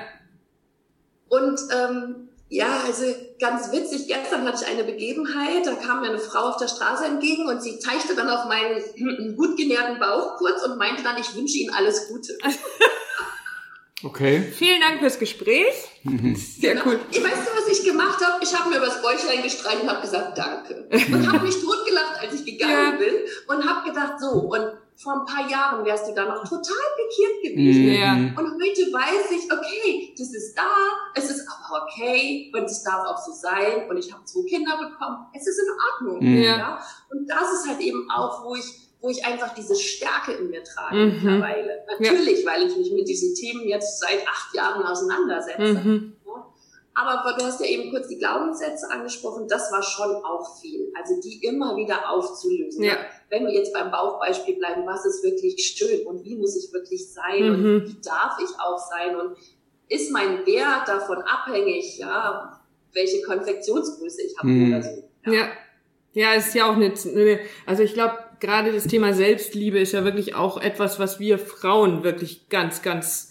Und 1.28 1.60
ähm, 1.74 2.29
ja, 2.50 2.82
also 2.86 3.04
ganz 3.40 3.72
witzig, 3.72 4.08
gestern 4.08 4.46
hatte 4.46 4.64
ich 4.64 4.70
eine 4.70 4.84
Begebenheit, 4.84 5.66
da 5.66 5.76
kam 5.76 6.02
mir 6.02 6.10
eine 6.10 6.20
Frau 6.20 6.50
auf 6.50 6.58
der 6.58 6.68
Straße 6.68 7.06
entgegen 7.06 7.48
und 7.48 7.62
sie 7.62 7.78
zeigte 7.78 8.16
dann 8.16 8.28
auf 8.28 8.46
meinen 8.46 9.36
gut 9.38 9.56
genährten 9.56 10.00
Bauch 10.00 10.38
kurz 10.38 10.64
und 10.66 10.78
meinte 10.78 11.04
dann, 11.04 11.18
ich 11.20 11.36
wünsche 11.36 11.58
Ihnen 11.58 11.74
alles 11.74 12.08
Gute. 12.08 12.38
Okay. 14.02 14.42
Vielen 14.54 14.80
Dank 14.80 15.00
fürs 15.02 15.20
Gespräch. 15.20 15.76
Mhm. 16.04 16.34
Sehr 16.34 16.74
genau. 16.76 16.86
cool. 16.86 17.00
Ich 17.12 17.22
weiß 17.22 17.34
du, 17.34 17.52
was 17.54 17.80
ich 17.80 17.86
gemacht 17.86 18.26
habe? 18.26 18.42
Ich 18.42 18.58
habe 18.58 18.70
mir 18.70 18.78
übers 18.78 19.02
Bäuchlein 19.02 19.44
gestreicht 19.44 19.82
und 19.82 19.90
habe 19.90 20.02
gesagt, 20.02 20.38
danke. 20.38 20.88
Und 20.90 21.30
habe 21.30 21.40
mich 21.46 21.62
totgelacht, 21.62 22.22
als 22.22 22.34
ich 22.36 22.46
gegangen 22.46 22.94
ja. 22.94 22.98
bin 22.98 23.14
und 23.48 23.70
habe 23.70 23.90
gedacht, 23.90 24.14
so, 24.22 24.28
und 24.30 24.72
vor 25.02 25.14
ein 25.14 25.26
paar 25.26 25.50
Jahren 25.50 25.86
wärst 25.86 26.10
du 26.10 26.14
da 26.14 26.26
noch 26.26 26.44
total 26.44 26.76
pikiert 26.98 27.56
gewesen. 27.56 27.94
Ja. 27.94 28.14
Und 28.14 28.52
heute 28.52 28.92
weiß 28.92 29.32
ich, 29.32 29.52
okay, 29.52 30.14
das 30.18 30.34
ist 30.34 30.58
da, 30.58 30.70
es 31.16 31.30
ist 31.30 31.48
aber 31.48 31.86
okay 31.86 32.52
und 32.54 32.66
es 32.66 32.84
darf 32.84 33.08
auch 33.08 33.18
so 33.18 33.32
sein 33.32 33.90
und 33.90 33.98
ich 33.98 34.12
habe 34.12 34.26
zwei 34.26 34.44
Kinder 34.48 34.78
bekommen, 34.78 35.26
es 35.34 35.48
ist 35.48 35.60
in 35.60 36.10
Ordnung. 36.10 36.36
Ja. 36.36 36.58
ja. 36.58 36.82
Und 37.10 37.30
das 37.30 37.54
ist 37.54 37.70
halt 37.70 37.80
eben 37.80 38.10
auch, 38.12 38.44
wo 38.44 38.56
ich 38.56 38.90
wo 39.02 39.10
ich 39.10 39.26
einfach 39.26 39.54
diese 39.54 39.76
Stärke 39.76 40.34
in 40.34 40.50
mir 40.50 40.62
trage 40.62 40.98
mhm. 40.98 41.14
mittlerweile. 41.14 41.86
Natürlich, 41.88 42.44
ja. 42.44 42.52
weil 42.52 42.68
ich 42.68 42.76
mich 42.76 42.92
mit 42.92 43.08
diesen 43.08 43.34
Themen 43.34 43.66
jetzt 43.66 43.98
seit 43.98 44.28
acht 44.28 44.54
Jahren 44.54 44.86
auseinandersetze. 44.86 45.82
Mhm. 45.82 46.16
Aber 47.00 47.38
du 47.38 47.46
hast 47.46 47.62
ja 47.62 47.66
eben 47.66 47.92
kurz 47.92 48.10
die 48.10 48.18
Glaubenssätze 48.18 48.92
angesprochen, 48.92 49.48
das 49.48 49.72
war 49.72 49.82
schon 49.82 50.16
auch 50.18 50.60
viel. 50.60 50.92
Also 50.98 51.20
die 51.22 51.46
immer 51.46 51.78
wieder 51.78 52.10
aufzulösen. 52.10 52.84
Ja. 52.84 52.98
Wenn 53.30 53.46
wir 53.46 53.54
jetzt 53.54 53.74
beim 53.74 53.90
Bauchbeispiel 53.90 54.56
bleiben, 54.58 54.86
was 54.86 55.06
ist 55.06 55.24
wirklich 55.24 55.56
schön 55.78 56.06
und 56.06 56.26
wie 56.26 56.36
muss 56.36 56.58
ich 56.58 56.74
wirklich 56.74 57.14
sein 57.14 57.44
mhm. 57.44 57.54
und 57.54 57.88
wie 57.88 58.02
darf 58.02 58.38
ich 58.44 58.50
auch 58.60 58.78
sein 58.78 59.16
und 59.16 59.38
ist 59.88 60.12
mein 60.12 60.46
Wert 60.46 60.88
davon 60.88 61.22
abhängig, 61.22 61.98
ja, 61.98 62.60
welche 62.94 63.22
Konfektionsgröße 63.22 64.22
ich 64.24 64.38
habe 64.38 64.48
mhm. 64.48 64.74
oder 64.74 64.84
so. 64.84 65.04
Ja. 65.26 65.34
ja. 65.34 65.48
Ja, 66.12 66.34
ist 66.34 66.56
ja 66.56 66.70
auch 66.70 66.76
nicht, 66.76 67.08
also 67.68 67.84
ich 67.84 67.94
glaube, 67.94 68.18
gerade 68.40 68.74
das 68.74 68.86
Thema 68.86 69.14
Selbstliebe 69.14 69.80
ist 69.80 69.92
ja 69.92 70.04
wirklich 70.04 70.34
auch 70.34 70.60
etwas, 70.60 71.00
was 71.00 71.20
wir 71.20 71.38
Frauen 71.38 72.04
wirklich 72.04 72.50
ganz, 72.50 72.82
ganz 72.82 73.29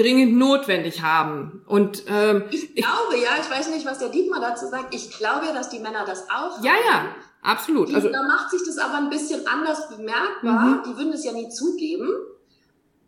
dringend 0.00 0.36
notwendig 0.36 1.02
haben. 1.02 1.62
Und 1.66 2.04
ähm, 2.06 2.44
ich 2.50 2.74
glaube, 2.74 3.16
ich, 3.16 3.22
ja, 3.22 3.30
ich 3.40 3.50
weiß 3.50 3.70
nicht, 3.70 3.84
was 3.84 3.98
der 3.98 4.08
Dietmar 4.08 4.40
dazu 4.40 4.66
sagt. 4.66 4.94
Ich 4.94 5.10
glaube 5.10 5.46
ja, 5.46 5.52
dass 5.52 5.68
die 5.68 5.78
Männer 5.78 6.04
das 6.06 6.24
auch 6.30 6.62
ja, 6.62 6.72
haben. 6.72 6.84
Ja, 6.86 7.14
absolut. 7.42 7.88
Die, 7.88 7.94
also, 7.94 8.08
da 8.08 8.22
macht 8.22 8.50
sich 8.50 8.62
das 8.64 8.78
aber 8.78 8.98
ein 8.98 9.10
bisschen 9.10 9.46
anders 9.46 9.88
bemerkbar. 9.88 10.64
Mhm. 10.64 10.82
Die 10.86 10.96
würden 10.96 11.12
es 11.12 11.24
ja 11.24 11.32
nie 11.32 11.48
zugeben. 11.48 12.08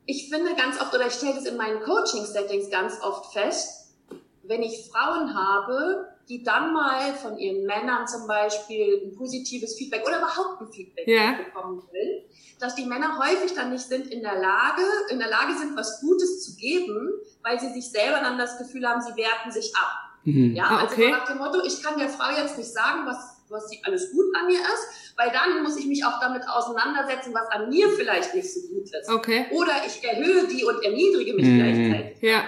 Ich 0.05 0.29
finde 0.29 0.55
ganz 0.55 0.81
oft, 0.81 0.95
oder 0.95 1.07
ich 1.07 1.15
stelle 1.15 1.35
das 1.35 1.47
in 1.47 1.57
meinen 1.57 1.81
Coaching-Settings 1.83 2.71
ganz 2.71 3.01
oft 3.03 3.33
fest, 3.33 3.95
wenn 4.43 4.63
ich 4.63 4.91
Frauen 4.91 5.35
habe, 5.35 6.09
die 6.29 6.43
dann 6.43 6.73
mal 6.73 7.15
von 7.15 7.39
ihren 7.39 7.65
Männern 7.65 8.07
zum 8.07 8.27
Beispiel 8.27 9.03
ein 9.05 9.17
positives 9.17 9.77
Feedback 9.77 10.03
oder 10.07 10.19
überhaupt 10.19 10.61
ein 10.61 10.73
Feedback 10.73 11.07
ja. 11.07 11.35
bekommen 11.45 11.83
will, 11.93 12.25
dass 12.61 12.75
die 12.75 12.87
Männer 12.87 13.19
häufig 13.19 13.55
dann 13.55 13.71
nicht 13.71 13.85
sind 13.85 14.07
in 14.07 14.23
der 14.23 14.39
Lage, 14.39 14.83
in 15.11 15.19
der 15.19 15.29
Lage 15.29 15.57
sind, 15.59 15.77
was 15.77 16.01
Gutes 16.01 16.45
zu 16.45 16.57
geben, 16.57 17.11
weil 17.43 17.59
sie 17.59 17.73
sich 17.73 17.91
selber 17.91 18.21
dann 18.21 18.39
das 18.39 18.59
Gefühl 18.59 18.89
haben, 18.89 19.01
sie 19.01 19.17
werten 19.17 19.51
sich 19.51 19.75
ab. 19.77 20.13
Mhm. 20.25 20.55
Ja, 20.55 20.65
ah, 20.65 20.79
also 20.83 20.95
okay. 20.95 21.11
nach 21.11 21.27
dem 21.27 21.39
Motto, 21.39 21.65
ich 21.65 21.83
kann 21.83 21.99
der 21.99 22.09
Frau 22.09 22.31
jetzt 22.31 22.57
nicht 22.57 22.73
sagen, 22.73 23.07
was, 23.07 23.43
was 23.49 23.69
sie 23.69 23.81
alles 23.85 24.13
gut 24.13 24.27
an 24.39 24.47
mir 24.47 24.61
ist, 24.61 25.15
weil 25.17 25.31
dann 25.33 25.63
muss 25.63 25.77
ich 25.77 25.87
mich 25.87 26.05
auch 26.05 26.21
damit 26.21 26.49
auseinandersetzen, 26.49 27.35
was 27.35 27.49
an 27.49 27.69
mir 27.69 27.89
vielleicht 27.91 28.35
nicht 28.35 28.53
so 28.53 28.61
gut 28.69 28.85
ist. 28.85 29.09
Okay. 29.09 29.47
Oder 29.51 29.73
ich 29.87 30.03
erhöhe 30.05 30.47
die 30.47 30.65
und 30.65 30.83
erniedrige 30.85 31.35
mich 31.35 31.47
mhm. 31.47 31.59
gleichzeitig. 31.59 32.23
Ja. 32.23 32.45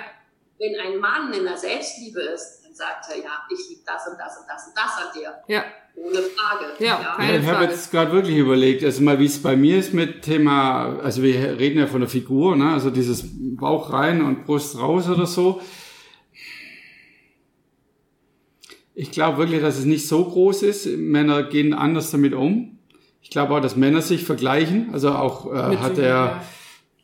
Wenn 0.58 0.80
ein 0.80 0.98
Mann 0.98 1.32
in 1.32 1.44
der 1.44 1.56
Selbstliebe 1.56 2.20
ist, 2.20 2.62
dann 2.64 2.74
sagt 2.74 3.10
er, 3.10 3.18
ja, 3.18 3.42
ich 3.50 3.68
liebe 3.68 3.82
das 3.84 4.06
und 4.06 4.18
das 4.18 4.38
und 4.38 4.48
das 4.48 4.68
und 4.68 4.76
das 4.76 4.96
an 4.96 5.12
dir. 5.18 5.42
Ja. 5.48 5.64
Ohne 5.96 6.18
Frage. 6.18 6.64
Ja, 6.80 7.00
ja. 7.00 7.14
Keine 7.16 7.38
ich 7.38 7.46
habe 7.46 7.64
jetzt 7.64 7.90
gerade 7.90 8.12
wirklich 8.12 8.36
überlegt, 8.36 8.84
also 8.84 9.02
mal 9.02 9.18
wie 9.20 9.26
es 9.26 9.40
bei 9.40 9.56
mir 9.56 9.78
ist 9.78 9.94
mit 9.94 10.22
Thema, 10.22 10.98
also 10.98 11.22
wir 11.22 11.58
reden 11.58 11.78
ja 11.78 11.86
von 11.86 12.00
der 12.00 12.08
Figur, 12.08 12.56
ne? 12.56 12.72
also 12.72 12.90
dieses 12.90 13.24
Bauch 13.56 13.92
rein 13.92 14.22
und 14.22 14.44
Brust 14.44 14.78
raus 14.78 15.08
oder 15.08 15.26
so. 15.26 15.60
Ich 18.96 19.10
glaube 19.10 19.38
wirklich, 19.38 19.60
dass 19.60 19.78
es 19.78 19.84
nicht 19.84 20.06
so 20.06 20.24
groß 20.24 20.62
ist. 20.62 20.86
Männer 20.86 21.42
gehen 21.44 21.74
anders 21.74 22.10
damit 22.10 22.32
um. 22.32 22.78
Ich 23.22 23.30
glaube 23.30 23.54
auch, 23.54 23.60
dass 23.60 23.74
Männer 23.76 24.02
sich 24.02 24.24
vergleichen. 24.24 24.90
Also 24.92 25.10
auch 25.10 25.52
äh, 25.52 25.76
hat 25.78 25.98
er, 25.98 26.44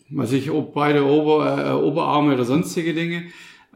was 0.08 0.32
ich, 0.32 0.50
beide 0.72 1.04
Ober, 1.04 1.66
äh, 1.66 1.72
Oberarme 1.72 2.34
oder 2.34 2.44
sonstige 2.44 2.94
Dinge. 2.94 3.24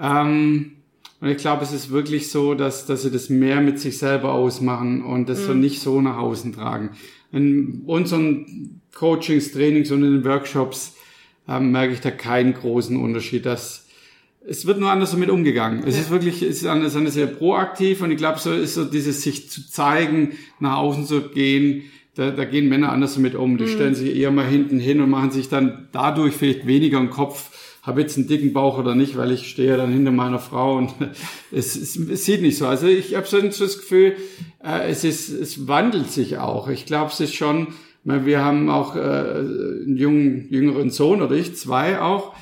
Ähm, 0.00 0.77
und 1.24 1.30
ich 1.30 1.38
glaube, 1.38 1.64
es 1.64 1.72
ist 1.72 1.90
wirklich 1.90 2.30
so, 2.30 2.52
dass, 2.52 2.84
dass 2.84 3.00
sie 3.00 3.10
das 3.10 3.30
mehr 3.30 3.62
mit 3.62 3.78
sich 3.78 3.96
selber 3.96 4.34
ausmachen 4.34 5.02
und 5.02 5.26
das 5.30 5.40
mhm. 5.40 5.46
so 5.46 5.54
nicht 5.54 5.80
so 5.80 6.02
nach 6.02 6.18
außen 6.18 6.52
tragen. 6.52 6.90
In 7.32 7.80
unseren 7.87 8.82
Coachings, 8.94 9.50
Trainings 9.50 9.90
und 9.90 10.04
in 10.04 10.12
den 10.16 10.24
Workshops 10.26 10.96
ähm, 11.48 11.72
merke 11.72 11.94
ich 11.94 12.00
da 12.00 12.10
keinen 12.10 12.52
großen 12.52 12.98
Unterschied. 12.98 13.46
Dass 13.46 13.87
es 14.46 14.66
wird 14.66 14.78
nur 14.78 14.90
anders 14.90 15.12
damit 15.12 15.30
umgegangen. 15.30 15.82
Es 15.87 15.94
ja. 15.94 16.02
ist 16.02 16.10
wirklich, 16.10 16.42
es 16.42 16.58
ist 16.58 16.66
anders, 16.66 16.94
anders 16.94 17.14
sehr 17.14 17.28
proaktiv 17.28 18.02
und 18.02 18.10
ich 18.10 18.18
glaube, 18.18 18.38
so 18.38 18.52
ist 18.52 18.74
so 18.74 18.84
dieses 18.84 19.22
sich 19.22 19.48
zu 19.48 19.66
zeigen, 19.66 20.32
nach 20.60 20.76
außen 20.76 21.06
zu 21.06 21.30
gehen, 21.30 21.84
da, 22.16 22.32
da 22.32 22.44
gehen 22.44 22.68
Männer 22.68 22.92
anders 22.92 23.14
damit 23.14 23.34
um. 23.34 23.56
Die 23.56 23.64
mhm. 23.64 23.68
stellen 23.68 23.94
sich 23.94 24.14
eher 24.14 24.30
mal 24.30 24.46
hinten 24.46 24.78
hin 24.78 25.00
und 25.00 25.08
machen 25.08 25.30
sich 25.30 25.48
dann 25.48 25.88
dadurch 25.92 26.34
vielleicht 26.34 26.66
weniger 26.66 26.98
im 26.98 27.08
Kopf 27.08 27.48
habe 27.84 28.00
jetzt 28.00 28.16
einen 28.16 28.26
dicken 28.26 28.52
Bauch 28.52 28.78
oder 28.78 28.94
nicht, 28.94 29.16
weil 29.16 29.30
ich 29.30 29.48
stehe 29.48 29.76
dann 29.76 29.92
hinter 29.92 30.10
meiner 30.10 30.38
Frau 30.38 30.76
und 30.76 30.94
es, 31.52 31.76
es, 31.76 31.96
es 31.96 32.24
sieht 32.24 32.42
nicht 32.42 32.56
so. 32.56 32.66
Also 32.66 32.86
ich 32.86 33.14
habe 33.14 33.26
so 33.26 33.40
das 33.40 33.78
Gefühl, 33.78 34.16
äh, 34.62 34.88
es 34.88 35.04
ist, 35.04 35.28
es 35.28 35.68
wandelt 35.68 36.10
sich 36.10 36.38
auch. 36.38 36.68
Ich 36.68 36.86
glaube, 36.86 37.10
es 37.12 37.20
ist 37.20 37.34
schon, 37.34 37.68
wir 38.02 38.42
haben 38.42 38.70
auch 38.70 38.96
äh, 38.96 39.00
einen 39.00 39.96
jungen, 39.96 40.48
jüngeren 40.50 40.90
Sohn 40.90 41.20
oder 41.20 41.36
ich, 41.36 41.56
zwei 41.56 42.00
auch, 42.00 42.34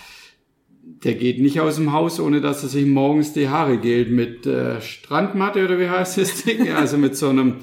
der 1.05 1.15
geht 1.15 1.41
nicht 1.41 1.61
aus 1.61 1.77
dem 1.77 1.93
Haus, 1.93 2.21
ohne 2.21 2.41
dass 2.41 2.63
er 2.63 2.69
sich 2.69 2.87
morgens 2.87 3.33
die 3.33 3.49
Haare 3.49 3.79
gilt 3.79 4.11
mit 4.11 4.47
äh, 4.47 4.81
Strandmatte 4.81 5.65
oder 5.65 5.79
wie 5.79 5.89
heißt 5.89 6.19
das 6.19 6.45
Ding? 6.45 6.71
also 6.73 6.97
mit 6.97 7.17
so 7.17 7.29
einem, 7.29 7.57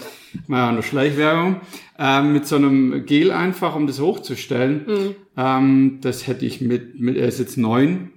naja, 0.47 0.69
eine 0.69 0.83
Schleichwerbung, 0.83 1.61
äh, 1.97 2.21
mit 2.21 2.47
so 2.47 2.57
einem 2.57 3.05
Gel 3.05 3.31
einfach, 3.31 3.75
um 3.75 3.87
das 3.87 3.99
hochzustellen. 3.99 4.85
Mhm. 4.87 5.15
Ähm, 5.37 5.99
das 6.01 6.27
hätte 6.27 6.45
ich 6.45 6.59
mit, 6.59 6.99
mit, 6.99 7.15
er 7.15 7.27
ist 7.27 7.39
jetzt 7.39 7.57
neun, 7.57 8.11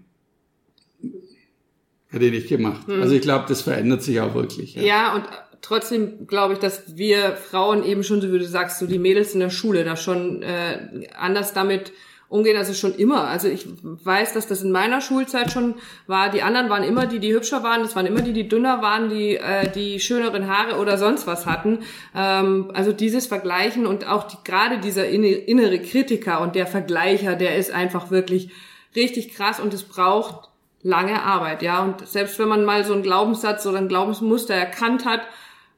hätte 2.08 2.24
ich 2.24 2.32
nicht 2.32 2.48
gemacht. 2.48 2.88
Mhm. 2.88 3.02
Also 3.02 3.14
ich 3.14 3.22
glaube, 3.22 3.44
das 3.48 3.62
verändert 3.62 4.02
sich 4.02 4.20
auch 4.20 4.34
wirklich. 4.34 4.74
Ja, 4.74 4.82
ja 4.82 5.14
und 5.14 5.24
trotzdem 5.60 6.26
glaube 6.26 6.54
ich, 6.54 6.58
dass 6.58 6.96
wir 6.96 7.36
Frauen 7.36 7.84
eben 7.84 8.02
schon, 8.02 8.20
so 8.20 8.32
wie 8.32 8.38
du 8.38 8.46
sagst, 8.46 8.80
so 8.80 8.86
die 8.86 8.98
Mädels 8.98 9.34
in 9.34 9.40
der 9.40 9.50
Schule 9.50 9.84
da 9.84 9.94
schon 9.94 10.42
äh, 10.42 11.06
anders 11.16 11.52
damit 11.52 11.92
umgehen, 12.32 12.56
also 12.56 12.72
schon 12.72 12.94
immer. 12.94 13.28
Also 13.28 13.48
ich 13.48 13.66
weiß, 13.82 14.32
dass 14.32 14.46
das 14.46 14.62
in 14.62 14.72
meiner 14.72 15.00
Schulzeit 15.00 15.52
schon 15.52 15.74
war. 16.06 16.30
Die 16.30 16.42
anderen 16.42 16.70
waren 16.70 16.82
immer 16.82 17.06
die, 17.06 17.18
die 17.18 17.34
hübscher 17.34 17.62
waren. 17.62 17.82
Das 17.82 17.94
waren 17.94 18.06
immer 18.06 18.22
die, 18.22 18.32
die 18.32 18.48
dünner 18.48 18.82
waren, 18.82 19.10
die 19.10 19.36
äh, 19.36 19.70
die 19.70 20.00
schöneren 20.00 20.48
Haare 20.48 20.80
oder 20.80 20.98
sonst 20.98 21.26
was 21.26 21.46
hatten. 21.46 21.80
Ähm, 22.14 22.70
also 22.74 22.92
dieses 22.92 23.26
Vergleichen 23.26 23.86
und 23.86 24.06
auch 24.06 24.24
die, 24.24 24.36
gerade 24.44 24.78
dieser 24.78 25.06
innere 25.08 25.78
Kritiker 25.80 26.40
und 26.40 26.54
der 26.54 26.66
Vergleicher, 26.66 27.36
der 27.36 27.56
ist 27.56 27.70
einfach 27.70 28.10
wirklich 28.10 28.50
richtig 28.96 29.34
krass 29.34 29.60
und 29.60 29.74
es 29.74 29.82
braucht 29.82 30.48
lange 30.82 31.22
Arbeit, 31.22 31.62
ja. 31.62 31.82
Und 31.82 32.06
selbst 32.08 32.38
wenn 32.38 32.48
man 32.48 32.64
mal 32.64 32.84
so 32.84 32.94
einen 32.94 33.02
Glaubenssatz 33.02 33.66
oder 33.66 33.78
ein 33.78 33.88
Glaubensmuster 33.88 34.54
erkannt 34.54 35.04
hat 35.04 35.20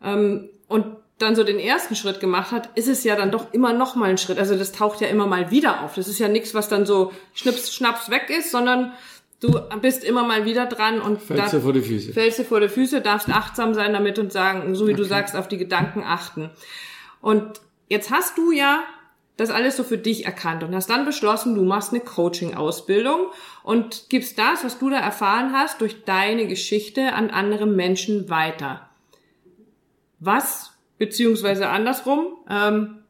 ähm, 0.02 0.48
und 0.68 0.86
dann 1.18 1.36
so 1.36 1.44
den 1.44 1.58
ersten 1.58 1.94
Schritt 1.94 2.20
gemacht 2.20 2.50
hat, 2.50 2.70
ist 2.76 2.88
es 2.88 3.04
ja 3.04 3.14
dann 3.14 3.30
doch 3.30 3.52
immer 3.52 3.72
noch 3.72 3.94
mal 3.94 4.10
ein 4.10 4.18
Schritt. 4.18 4.38
Also 4.38 4.56
das 4.56 4.72
taucht 4.72 5.00
ja 5.00 5.06
immer 5.06 5.26
mal 5.26 5.50
wieder 5.50 5.82
auf. 5.82 5.94
Das 5.94 6.08
ist 6.08 6.18
ja 6.18 6.28
nichts, 6.28 6.54
was 6.54 6.68
dann 6.68 6.86
so 6.86 7.12
schnips, 7.34 7.72
schnaps 7.72 8.10
weg 8.10 8.30
ist, 8.36 8.50
sondern 8.50 8.92
du 9.40 9.60
bist 9.80 10.02
immer 10.02 10.24
mal 10.24 10.44
wieder 10.44 10.66
dran 10.66 11.00
und 11.00 11.22
fällst 11.22 11.52
dir 11.52 11.60
vor 11.60 11.72
die 11.72 11.82
Füße. 11.82 12.12
Fällst 12.12 12.38
dir 12.40 12.44
vor 12.44 12.60
die 12.60 12.68
Füße, 12.68 13.00
darfst 13.00 13.28
achtsam 13.28 13.74
sein 13.74 13.92
damit 13.92 14.18
und 14.18 14.32
sagen, 14.32 14.74
so 14.74 14.86
wie 14.86 14.92
okay. 14.92 15.02
du 15.02 15.04
sagst, 15.04 15.36
auf 15.36 15.46
die 15.46 15.58
Gedanken 15.58 16.02
achten. 16.02 16.50
Und 17.20 17.60
jetzt 17.88 18.10
hast 18.10 18.36
du 18.36 18.50
ja 18.50 18.82
das 19.36 19.50
alles 19.50 19.76
so 19.76 19.84
für 19.84 19.98
dich 19.98 20.26
erkannt 20.26 20.62
und 20.62 20.74
hast 20.74 20.90
dann 20.90 21.04
beschlossen, 21.04 21.54
du 21.54 21.62
machst 21.62 21.92
eine 21.92 22.00
Coaching-Ausbildung 22.00 23.26
und 23.62 24.06
gibst 24.08 24.38
das, 24.38 24.64
was 24.64 24.78
du 24.78 24.90
da 24.90 24.98
erfahren 24.98 25.52
hast, 25.52 25.80
durch 25.80 26.04
deine 26.04 26.46
Geschichte 26.46 27.14
an 27.14 27.30
andere 27.30 27.66
Menschen 27.66 28.28
weiter. 28.28 28.88
Was 30.20 30.73
beziehungsweise 30.98 31.68
andersrum. 31.68 32.38
Ähm, 32.48 33.04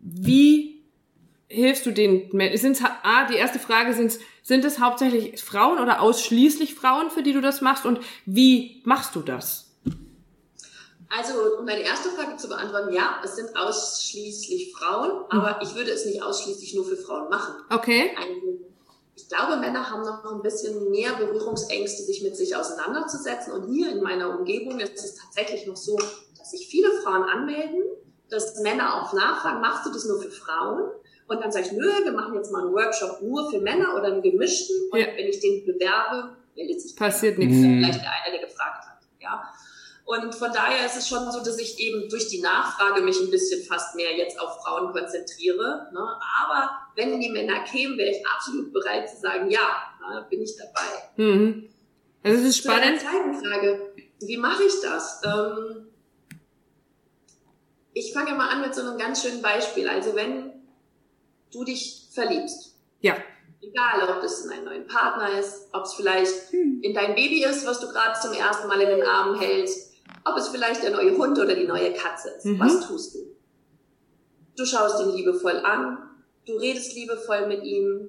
wie 0.00 0.82
hilfst 1.48 1.84
du 1.86 1.90
den 1.90 2.28
Menschen? 2.32 2.76
Ah, 3.02 3.26
die 3.26 3.36
erste 3.36 3.58
Frage 3.58 3.92
sind 3.94 4.18
sind 4.42 4.64
es 4.64 4.80
hauptsächlich 4.80 5.42
Frauen 5.42 5.78
oder 5.78 6.00
ausschließlich 6.00 6.74
Frauen, 6.74 7.10
für 7.10 7.22
die 7.22 7.32
du 7.32 7.40
das 7.40 7.60
machst? 7.60 7.86
Und 7.86 8.00
wie 8.26 8.82
machst 8.84 9.14
du 9.14 9.20
das? 9.20 9.66
Also, 11.08 11.34
um 11.58 11.66
deine 11.66 11.82
erste 11.82 12.08
Frage 12.10 12.36
zu 12.36 12.48
beantworten, 12.48 12.92
ja, 12.92 13.20
es 13.24 13.36
sind 13.36 13.56
ausschließlich 13.56 14.72
Frauen, 14.72 15.24
aber 15.28 15.56
mhm. 15.56 15.62
ich 15.62 15.74
würde 15.74 15.90
es 15.90 16.04
nicht 16.06 16.22
ausschließlich 16.22 16.74
nur 16.74 16.84
für 16.84 16.96
Frauen 16.96 17.28
machen. 17.28 17.54
Okay. 17.68 18.12
Ein, 18.16 18.60
ich 19.16 19.28
glaube, 19.28 19.56
Männer 19.56 19.90
haben 19.90 20.02
noch 20.02 20.24
ein 20.32 20.42
bisschen 20.42 20.90
mehr 20.90 21.12
Berührungsängste, 21.14 22.02
sich 22.04 22.22
mit 22.22 22.36
sich 22.36 22.54
auseinanderzusetzen. 22.54 23.52
Und 23.52 23.72
hier 23.72 23.90
in 23.90 24.02
meiner 24.02 24.38
Umgebung 24.38 24.78
ist 24.80 25.04
es 25.04 25.16
tatsächlich 25.16 25.66
noch 25.66 25.76
so, 25.76 25.98
sich 26.50 26.66
viele 26.68 26.90
Frauen 27.02 27.24
anmelden, 27.24 27.82
dass 28.28 28.60
Männer 28.60 29.02
auch 29.02 29.12
nachfragen, 29.12 29.60
machst 29.60 29.86
du 29.86 29.92
das 29.92 30.04
nur 30.06 30.20
für 30.20 30.30
Frauen? 30.30 30.90
Und 31.28 31.40
dann 31.40 31.52
sage 31.52 31.66
ich, 31.66 31.72
nö, 31.72 31.88
wir 32.02 32.12
machen 32.12 32.34
jetzt 32.34 32.50
mal 32.50 32.62
einen 32.62 32.72
Workshop 32.72 33.22
nur 33.22 33.50
für 33.50 33.60
Männer 33.60 33.94
oder 33.96 34.06
einen 34.06 34.22
gemischten. 34.22 34.76
Und 34.90 34.98
ja. 34.98 35.06
wenn 35.16 35.26
ich 35.26 35.40
den 35.40 35.64
bewerbe, 35.64 36.36
meldet 36.56 36.80
sich 36.80 36.96
passiert 36.96 37.38
nichts. 37.38 37.56
Vielleicht 37.56 38.02
der 38.02 38.10
eine, 38.10 38.38
der 38.38 38.48
gefragt 38.48 38.84
hat. 38.84 38.98
Ja. 39.20 39.42
Und 40.04 40.34
von 40.34 40.52
daher 40.52 40.84
ist 40.86 40.96
es 40.96 41.08
schon 41.08 41.30
so, 41.30 41.38
dass 41.38 41.56
ich 41.58 41.78
eben 41.78 42.08
durch 42.08 42.26
die 42.26 42.40
Nachfrage 42.40 43.00
mich 43.00 43.20
ein 43.20 43.30
bisschen 43.30 43.62
fast 43.62 43.94
mehr 43.94 44.16
jetzt 44.16 44.40
auf 44.40 44.60
Frauen 44.60 44.92
konzentriere. 44.92 45.88
Ne? 45.92 46.00
Aber 46.42 46.70
wenn 46.96 47.20
die 47.20 47.30
Männer 47.30 47.60
kämen, 47.60 47.96
wäre 47.96 48.10
ich 48.10 48.26
absolut 48.26 48.72
bereit 48.72 49.08
zu 49.08 49.20
sagen, 49.20 49.48
ja, 49.50 49.94
ne, 50.00 50.26
bin 50.28 50.42
ich 50.42 50.56
dabei. 50.56 51.14
Mhm. 51.16 51.68
Also 52.24 52.38
es 52.40 52.48
ist 52.48 52.56
spannend. 52.58 52.98
Zu 53.00 53.06
zweiten 53.06 53.34
Frage, 53.34 53.92
wie 54.20 54.36
mache 54.36 54.64
ich 54.64 54.80
das? 54.82 55.22
Ähm, 55.24 55.79
ich 57.92 58.12
fange 58.12 58.34
mal 58.34 58.48
an 58.48 58.62
mit 58.62 58.74
so 58.74 58.82
einem 58.82 58.98
ganz 58.98 59.22
schönen 59.22 59.42
Beispiel. 59.42 59.88
Also 59.88 60.14
wenn 60.14 60.52
du 61.52 61.64
dich 61.64 62.08
verliebst. 62.12 62.76
Ja. 63.00 63.16
Egal, 63.62 64.08
ob 64.08 64.22
es 64.22 64.44
in 64.44 64.50
einen 64.50 64.64
neuen 64.64 64.86
Partner 64.86 65.38
ist, 65.38 65.68
ob 65.72 65.84
es 65.84 65.94
vielleicht 65.94 66.52
in 66.52 66.94
dein 66.94 67.14
Baby 67.14 67.44
ist, 67.44 67.66
was 67.66 67.80
du 67.80 67.88
gerade 67.88 68.18
zum 68.20 68.32
ersten 68.32 68.68
Mal 68.68 68.80
in 68.80 68.88
den 68.88 69.06
Armen 69.06 69.38
hältst, 69.38 69.92
ob 70.24 70.36
es 70.36 70.48
vielleicht 70.48 70.82
der 70.82 70.90
neue 70.92 71.16
Hund 71.16 71.38
oder 71.38 71.54
die 71.54 71.66
neue 71.66 71.92
Katze 71.92 72.30
ist. 72.30 72.46
Mhm. 72.46 72.60
Was 72.60 72.86
tust 72.86 73.14
du? 73.14 73.18
Du 74.56 74.64
schaust 74.64 75.00
ihn 75.02 75.14
liebevoll 75.14 75.58
an, 75.58 75.98
du 76.46 76.56
redest 76.56 76.94
liebevoll 76.94 77.46
mit 77.46 77.64
ihm, 77.64 78.08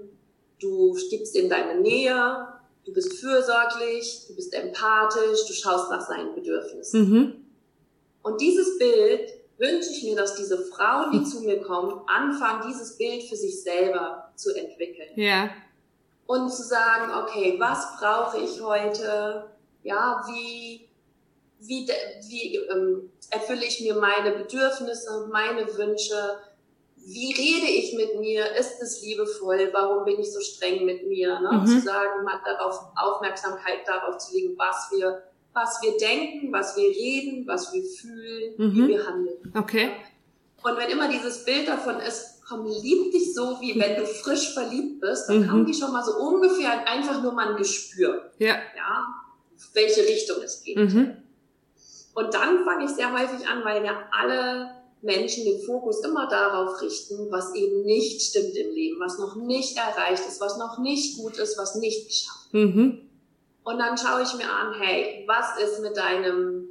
du 0.60 0.98
gibst 1.10 1.36
ihm 1.36 1.50
deine 1.50 1.82
Nähe, 1.82 2.48
du 2.86 2.94
bist 2.94 3.13
fürsorglich, 3.20 4.26
du 4.28 4.36
bist 4.36 4.54
empathisch, 4.54 5.46
du 5.48 5.54
schaust 5.54 5.89
nach 5.91 6.06
seinen 6.06 6.34
Bedürfnissen. 6.34 7.10
Mhm. 7.10 7.46
Und 8.24 8.39
dieses 8.39 8.78
Bild 8.78 9.40
wünsche 9.62 9.91
ich 9.91 10.04
mir, 10.04 10.15
dass 10.15 10.36
diese 10.36 10.58
Frauen, 10.65 11.12
die 11.12 11.24
zu 11.24 11.41
mir 11.41 11.62
kommen, 11.62 12.02
anfangen, 12.08 12.63
dieses 12.67 12.97
Bild 12.97 13.24
für 13.24 13.36
sich 13.36 13.62
selber 13.62 14.32
zu 14.36 14.54
entwickeln. 14.56 15.12
Ja. 15.15 15.52
Und 16.26 16.50
zu 16.50 16.63
sagen, 16.63 17.13
okay, 17.24 17.56
was 17.60 17.97
brauche 18.00 18.39
ich 18.39 18.62
heute? 18.62 19.52
Ja, 19.84 20.24
wie, 20.28 20.89
wie, 21.60 21.88
wie 22.28 22.56
ähm, 22.56 23.12
erfülle 23.30 23.65
ich 23.65 23.82
mir 23.82 23.95
meine 23.95 24.32
Bedürfnisse, 24.32 25.30
meine 25.32 25.67
Wünsche? 25.78 26.39
Wie 26.95 27.34
rede 27.34 27.67
ich 27.67 27.93
mit 27.93 28.19
mir? 28.19 28.56
Ist 28.56 28.82
es 28.82 29.04
liebevoll? 29.04 29.69
Warum 29.74 30.06
bin 30.06 30.19
ich 30.19 30.32
so 30.34 30.39
streng 30.39 30.86
mit 30.86 31.08
mir? 31.08 31.39
Ne? 31.39 31.52
Mhm. 31.52 31.67
Zu 31.67 31.82
sagen, 31.82 32.24
mal 32.24 32.39
darauf 32.45 32.80
Aufmerksamkeit 32.95 33.88
darauf 33.88 34.17
zu 34.17 34.34
legen, 34.34 34.56
was 34.58 34.89
wir 34.91 35.21
was 35.54 35.82
wir 35.82 35.98
denken, 35.98 36.52
was 36.52 36.76
wir 36.78 36.90
reden, 36.90 37.46
was 37.48 37.74
wir 37.74 37.84
fühlen, 37.84 38.54
mhm. 38.58 38.76
wie 38.76 38.88
wir 38.90 39.06
handeln. 39.06 39.54
Okay. 39.56 39.92
Und 40.64 40.78
wenn 40.78 40.90
immer 40.90 41.10
dieses 41.10 41.44
Bild 41.44 41.68
davon 41.68 42.00
ist, 42.00 42.42
komm, 42.48 42.66
lieb 42.66 43.12
dich 43.12 43.34
so, 43.34 43.58
wie 43.60 43.80
wenn 43.80 43.96
du 43.96 44.06
frisch 44.06 44.54
verliebt 44.54 45.02
bist, 45.02 45.28
dann 45.28 45.42
mhm. 45.42 45.52
haben 45.52 45.66
die 45.66 45.74
schon 45.74 45.92
mal 45.92 46.04
so 46.04 46.16
ungefähr 46.18 46.88
einfach 46.88 47.22
nur 47.22 47.34
mal 47.34 47.50
ein 47.50 47.58
Gespür. 47.58 48.32
Ja. 48.38 48.56
Ja, 48.76 49.08
welche 49.74 50.02
Richtung 50.02 50.38
es 50.44 50.64
geht. 50.64 50.78
Mhm. 50.78 51.18
Und 52.14 52.34
dann 52.34 52.64
fange 52.66 52.86
ich 52.86 52.92
sehr 52.92 53.12
häufig 53.12 53.48
an, 53.48 53.64
weil 53.64 53.84
ja 53.86 54.04
alle 54.12 54.72
Menschen 55.02 55.46
den 55.46 55.62
Fokus 55.62 56.04
immer 56.04 56.28
darauf 56.28 56.82
richten, 56.82 57.32
was 57.32 57.56
eben 57.56 57.84
nicht 57.84 58.22
stimmt 58.22 58.56
im 58.56 58.72
Leben, 58.72 59.00
was 59.00 59.18
noch 59.18 59.36
nicht 59.36 59.78
erreicht 59.78 60.24
ist, 60.28 60.40
was 60.42 60.58
noch 60.58 60.78
nicht 60.80 61.18
gut 61.18 61.38
ist, 61.38 61.58
was 61.58 61.76
nicht 61.76 62.08
geschafft. 62.08 62.54
Mhm. 62.54 63.10
Und 63.63 63.80
dann 63.80 63.97
schaue 63.97 64.24
ich 64.24 64.34
mir 64.36 64.52
an, 64.52 64.74
hey, 64.80 65.24
was 65.28 65.58
ist 65.58 65.82
mit 65.82 65.95
deinem 65.95 66.67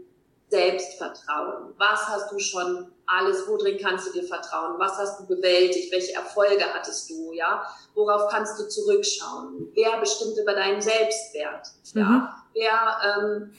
Selbstvertrauen? 0.49 1.75
Was 1.79 2.09
hast 2.09 2.33
du 2.33 2.39
schon 2.39 2.91
alles? 3.07 3.47
Worin 3.47 3.79
kannst 3.79 4.09
du 4.09 4.13
dir 4.13 4.27
vertrauen? 4.27 4.79
Was 4.79 4.99
hast 4.99 5.21
du 5.21 5.27
bewältigt? 5.27 5.93
Welche 5.93 6.15
Erfolge 6.15 6.65
hattest 6.73 7.09
du? 7.11 7.33
Ja, 7.33 7.65
worauf 7.95 8.31
kannst 8.31 8.59
du 8.59 8.69
zurückschauen? 8.69 9.69
Wer 9.75 9.99
bestimmt 10.01 10.37
über 10.39 10.55
deinen 10.55 10.81
Selbstwert? 10.81 11.69
Ja, 11.95 12.05
mhm. 12.05 12.29
wer 12.55 12.97
ähm, 13.05 13.53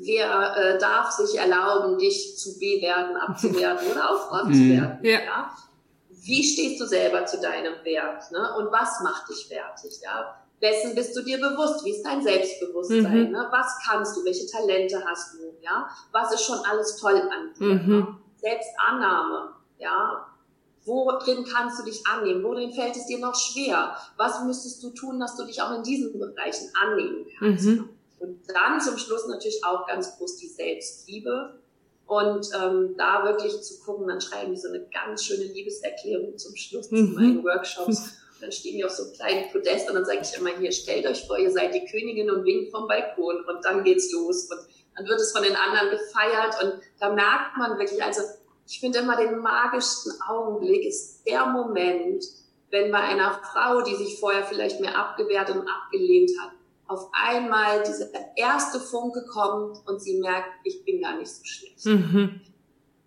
wer 0.00 0.56
äh, 0.56 0.78
darf 0.78 1.10
sich 1.12 1.38
erlauben, 1.38 1.98
dich 1.98 2.36
zu 2.38 2.58
bewerten, 2.58 3.16
abzuwerten 3.16 3.90
oder 3.90 4.10
auch 4.10 4.32
abzuwerten? 4.32 4.98
Mhm. 5.00 5.04
Ja. 5.04 5.20
ja. 5.20 5.56
Wie 6.08 6.44
stehst 6.44 6.80
du 6.80 6.86
selber 6.86 7.24
zu 7.26 7.40
deinem 7.40 7.74
Wert? 7.84 8.30
Ne? 8.30 8.54
Und 8.56 8.70
was 8.70 9.00
macht 9.00 9.28
dich 9.30 9.48
wertig? 9.50 10.00
Ja? 10.02 10.36
Wessen 10.60 10.94
bist 10.94 11.16
du 11.16 11.22
dir 11.22 11.38
bewusst? 11.38 11.84
Wie 11.84 11.90
ist 11.90 12.04
dein 12.04 12.22
Selbstbewusstsein? 12.22 13.28
Mhm. 13.28 13.32
Ne? 13.32 13.48
Was 13.50 13.78
kannst 13.84 14.16
du? 14.16 14.24
Welche 14.24 14.46
Talente 14.46 15.02
hast 15.04 15.34
du? 15.34 15.38
Ja, 15.62 15.88
was 16.12 16.32
ist 16.34 16.44
schon 16.44 16.58
alles 16.58 16.96
toll 16.96 17.16
an 17.16 17.54
dir? 17.58 17.64
Mhm. 17.64 17.88
Ne? 17.88 18.16
Selbstannahme. 18.36 19.54
Ja, 19.78 20.26
worin 20.84 21.44
kannst 21.44 21.80
du 21.80 21.84
dich 21.84 22.06
annehmen? 22.06 22.42
Worin 22.44 22.72
fällt 22.72 22.96
es 22.96 23.06
dir 23.06 23.18
noch 23.18 23.34
schwer? 23.34 23.96
Was 24.16 24.44
müsstest 24.44 24.82
du 24.82 24.90
tun, 24.90 25.18
dass 25.18 25.36
du 25.36 25.44
dich 25.44 25.62
auch 25.62 25.74
in 25.74 25.82
diesen 25.82 26.12
Bereichen 26.18 26.70
annehmen 26.80 27.26
kannst? 27.38 27.64
Mhm. 27.64 27.88
Und 28.18 28.40
dann 28.48 28.80
zum 28.80 28.98
Schluss 28.98 29.26
natürlich 29.28 29.64
auch 29.64 29.86
ganz 29.86 30.18
groß 30.18 30.36
die 30.36 30.48
Selbstliebe. 30.48 31.58
Und 32.06 32.50
ähm, 32.60 32.96
da 32.98 33.24
wirklich 33.24 33.62
zu 33.62 33.78
gucken, 33.80 34.08
dann 34.08 34.20
schreiben 34.20 34.52
die 34.52 34.60
so 34.60 34.68
eine 34.68 34.84
ganz 34.92 35.24
schöne 35.24 35.44
Liebeserklärung 35.44 36.36
zum 36.36 36.56
Schluss 36.56 36.90
mhm. 36.90 36.96
zu 36.96 37.14
meinen 37.14 37.44
Workshops. 37.44 38.16
dann 38.40 38.52
stehen 38.52 38.76
die 38.76 38.84
auf 38.84 38.90
so 38.90 39.04
einem 39.04 39.12
kleinen 39.12 39.50
Podest 39.50 39.88
und 39.88 39.94
dann 39.94 40.04
sage 40.04 40.20
ich 40.22 40.38
immer 40.38 40.50
hier, 40.58 40.72
stellt 40.72 41.06
euch 41.06 41.26
vor, 41.26 41.38
ihr 41.38 41.50
seid 41.50 41.74
die 41.74 41.84
Königin 41.84 42.30
und 42.30 42.44
winkt 42.44 42.70
vom 42.70 42.86
Balkon 42.86 43.44
und 43.44 43.64
dann 43.64 43.84
geht's 43.84 44.12
los 44.12 44.50
und 44.50 44.60
dann 44.96 45.06
wird 45.06 45.20
es 45.20 45.32
von 45.32 45.42
den 45.42 45.56
anderen 45.56 45.90
gefeiert 45.90 46.62
und 46.62 46.82
da 46.98 47.12
merkt 47.12 47.56
man 47.56 47.78
wirklich, 47.78 48.02
also 48.02 48.22
ich 48.66 48.80
finde 48.80 49.00
immer 49.00 49.16
den 49.16 49.38
magischsten 49.38 50.12
Augenblick 50.28 50.84
ist 50.84 51.26
der 51.26 51.46
Moment, 51.46 52.24
wenn 52.70 52.92
bei 52.92 53.00
einer 53.00 53.40
Frau, 53.52 53.82
die 53.82 53.96
sich 53.96 54.18
vorher 54.20 54.44
vielleicht 54.44 54.80
mehr 54.80 54.96
abgewertet 54.96 55.56
und 55.56 55.68
abgelehnt 55.68 56.30
hat, 56.40 56.52
auf 56.86 57.08
einmal 57.12 57.82
dieser 57.84 58.08
erste 58.36 58.80
Funke 58.80 59.24
kommt 59.32 59.78
und 59.86 60.00
sie 60.00 60.18
merkt, 60.20 60.48
ich 60.64 60.84
bin 60.84 61.00
gar 61.00 61.16
nicht 61.16 61.30
so 61.30 61.44
schlecht. 61.44 61.86
Mhm. 61.86 62.40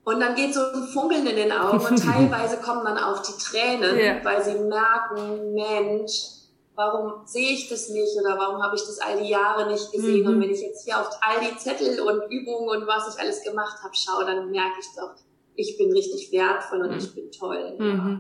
Und 0.04 0.20
dann 0.20 0.36
geht 0.36 0.54
so 0.54 0.60
ein 0.60 0.84
Funkeln 0.84 1.26
in 1.26 1.36
den 1.36 1.52
Augen 1.52 1.80
und 1.86 2.04
teilweise 2.04 2.58
kommen 2.58 2.84
dann 2.84 2.98
auch 2.98 3.22
die 3.22 3.42
Tränen, 3.42 3.98
ja. 3.98 4.24
weil 4.24 4.44
sie 4.44 4.56
merken, 4.56 5.54
Mensch, 5.54 6.44
warum 6.76 7.26
sehe 7.26 7.52
ich 7.52 7.70
das 7.70 7.90
nicht 7.90 8.18
oder 8.20 8.38
warum 8.38 8.62
habe 8.62 8.76
ich 8.76 8.82
das 8.82 9.00
all 9.00 9.22
die 9.22 9.30
Jahre 9.30 9.72
nicht 9.72 9.92
gesehen? 9.92 10.22
Mhm. 10.22 10.28
Und 10.28 10.42
wenn 10.42 10.52
ich 10.52 10.62
jetzt 10.62 10.84
hier 10.84 11.00
auf 11.00 11.10
all 11.22 11.40
die 11.40 11.58
Zettel 11.58 12.02
und 12.02 12.32
Übungen 12.32 12.70
und 12.70 12.88
was 12.88 13.14
ich 13.14 13.22
alles 13.22 13.44
gemacht 13.44 13.78
habe 13.84 13.96
schaue, 13.96 14.26
dann 14.26 14.52
merke 14.52 14.80
ich 14.80 14.88
doch, 14.96 15.14
ich 15.56 15.78
bin 15.78 15.92
richtig 15.92 16.32
wertvoll 16.32 16.82
und 16.82 16.92
mhm. 16.92 16.98
ich 16.98 17.14
bin 17.14 17.32
toll. 17.32 17.76
Mhm. 17.78 17.86
Ja. 17.86 18.20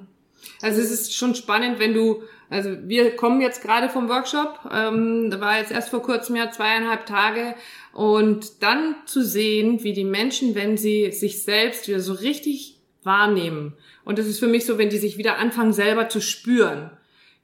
Also 0.61 0.81
es 0.81 0.91
ist 0.91 1.13
schon 1.13 1.35
spannend, 1.35 1.79
wenn 1.79 1.93
du, 1.93 2.23
also 2.49 2.75
wir 2.83 3.15
kommen 3.15 3.41
jetzt 3.41 3.61
gerade 3.61 3.89
vom 3.89 4.09
Workshop, 4.09 4.59
ähm, 4.71 5.29
da 5.31 5.39
war 5.39 5.57
jetzt 5.57 5.71
erst 5.71 5.89
vor 5.89 6.01
kurzem 6.01 6.35
ja 6.35 6.51
zweieinhalb 6.51 7.05
Tage. 7.05 7.55
Und 7.93 8.63
dann 8.63 8.95
zu 9.05 9.23
sehen, 9.23 9.83
wie 9.83 9.93
die 9.93 10.03
Menschen, 10.03 10.55
wenn 10.55 10.77
sie 10.77 11.11
sich 11.11 11.43
selbst 11.43 11.87
wieder 11.87 11.99
so 11.99 12.13
richtig 12.13 12.79
wahrnehmen, 13.03 13.73
und 14.05 14.19
das 14.19 14.27
ist 14.27 14.39
für 14.39 14.47
mich 14.47 14.65
so, 14.65 14.77
wenn 14.77 14.89
die 14.89 14.97
sich 14.97 15.17
wieder 15.17 15.37
anfangen 15.37 15.73
selber 15.73 16.09
zu 16.09 16.21
spüren, 16.21 16.91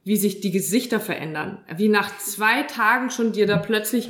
wie 0.04 0.16
sich 0.16 0.40
die 0.40 0.50
Gesichter 0.50 1.00
verändern, 1.00 1.58
wie 1.76 1.88
nach 1.88 2.16
zwei 2.18 2.62
Tagen 2.62 3.10
schon 3.10 3.32
dir 3.32 3.46
da 3.46 3.56
plötzlich 3.56 4.08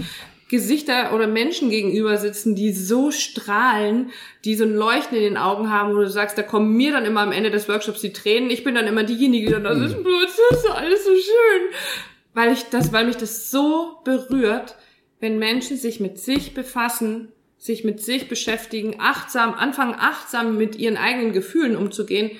Gesichter 0.51 1.15
oder 1.15 1.29
Menschen 1.29 1.71
gegenüber 1.71 2.17
sitzen, 2.17 2.57
die 2.57 2.73
so 2.73 3.13
strahlen, 3.13 4.11
die 4.45 4.57
so 4.57 4.65
ein 4.65 4.75
Leuchten 4.75 5.17
in 5.17 5.23
den 5.23 5.37
Augen 5.37 5.71
haben, 5.71 5.95
wo 5.95 5.99
du 5.99 6.11
sagst, 6.11 6.37
da 6.37 6.43
kommen 6.43 6.77
mir 6.77 6.91
dann 6.91 7.05
immer 7.05 7.21
am 7.21 7.31
Ende 7.31 7.53
des 7.53 7.69
Workshops 7.69 8.01
die 8.01 8.13
Tränen. 8.13 8.51
Ich 8.51 8.65
bin 8.65 8.75
dann 8.75 8.89
immer 8.89 9.05
diejenige, 9.05 9.47
die 9.47 9.53
dann 9.53 9.63
da 9.63 9.77
sitzt, 9.77 9.97
das 9.97 10.59
ist 10.59 10.71
alles 10.71 11.05
so 11.05 11.13
schön. 11.13 11.71
Weil 12.35 12.53
ich 12.53 12.65
das, 12.65 12.93
weil 12.93 13.07
mich 13.07 13.17
das 13.17 13.53
so 13.53 14.01
berührt, 14.05 14.75
wenn 15.21 15.39
Menschen 15.39 15.77
sich 15.77 16.01
mit 16.01 16.19
sich 16.19 16.53
befassen, 16.53 17.29
sich 17.57 17.85
mit 17.85 18.01
sich 18.01 18.29
beschäftigen, 18.29 18.97
achtsam, 18.99 19.55
anfangen 19.55 19.95
achtsam 19.97 20.57
mit 20.57 20.75
ihren 20.75 20.97
eigenen 20.97 21.33
Gefühlen 21.33 21.77
umzugehen, 21.77 22.33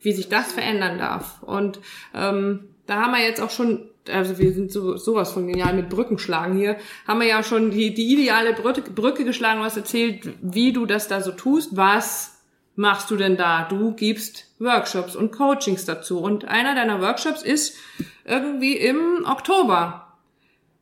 wie 0.00 0.12
sich 0.12 0.28
das 0.28 0.52
verändern 0.52 0.98
darf. 0.98 1.42
Und 1.42 1.80
ähm, 2.14 2.68
da 2.86 3.02
haben 3.02 3.12
wir 3.12 3.22
jetzt 3.24 3.40
auch 3.40 3.50
schon 3.50 3.90
also 4.10 4.38
wir 4.38 4.52
sind 4.52 4.72
so, 4.72 4.96
sowas 4.96 5.32
von 5.32 5.46
genial 5.46 5.74
mit 5.74 5.88
Brücken 5.88 6.18
schlagen 6.18 6.56
hier, 6.56 6.76
haben 7.06 7.20
wir 7.20 7.26
ja 7.26 7.42
schon 7.42 7.70
die, 7.70 7.94
die 7.94 8.12
ideale 8.12 8.52
Brücke, 8.52 8.82
Brücke 8.82 9.24
geschlagen, 9.24 9.60
was 9.60 9.76
erzählt, 9.76 10.28
wie 10.40 10.72
du 10.72 10.86
das 10.86 11.08
da 11.08 11.20
so 11.20 11.32
tust. 11.32 11.76
Was 11.76 12.38
machst 12.76 13.10
du 13.10 13.16
denn 13.16 13.36
da? 13.36 13.64
Du 13.64 13.92
gibst 13.92 14.46
Workshops 14.58 15.16
und 15.16 15.32
Coachings 15.32 15.84
dazu. 15.84 16.20
Und 16.20 16.44
einer 16.46 16.74
deiner 16.74 17.00
Workshops 17.00 17.42
ist 17.42 17.76
irgendwie 18.24 18.76
im 18.76 19.24
Oktober. 19.26 20.18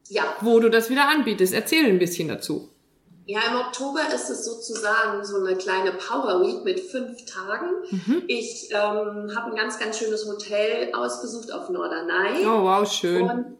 Ja. 0.08 0.24
Wo 0.40 0.60
du 0.60 0.68
das 0.68 0.90
wieder 0.90 1.08
anbietest. 1.08 1.54
Erzähl 1.54 1.86
ein 1.86 1.98
bisschen 1.98 2.28
dazu. 2.28 2.68
Ja, 3.26 3.40
im 3.50 3.56
Oktober 3.56 4.00
ist 4.14 4.28
es 4.28 4.44
sozusagen 4.44 5.24
so 5.24 5.38
eine 5.38 5.56
kleine 5.56 5.92
Power 5.92 6.42
Week 6.42 6.62
mit 6.62 6.80
fünf 6.80 7.24
Tagen. 7.24 7.70
Mhm. 7.90 8.22
Ich 8.26 8.68
ähm, 8.70 9.34
habe 9.34 9.50
ein 9.50 9.56
ganz, 9.56 9.78
ganz 9.78 9.98
schönes 9.98 10.26
Hotel 10.26 10.92
ausgesucht 10.92 11.50
auf 11.50 11.70
Norderney. 11.70 12.44
Oh, 12.44 12.64
wow, 12.64 12.90
schön. 12.90 13.22
Und 13.22 13.56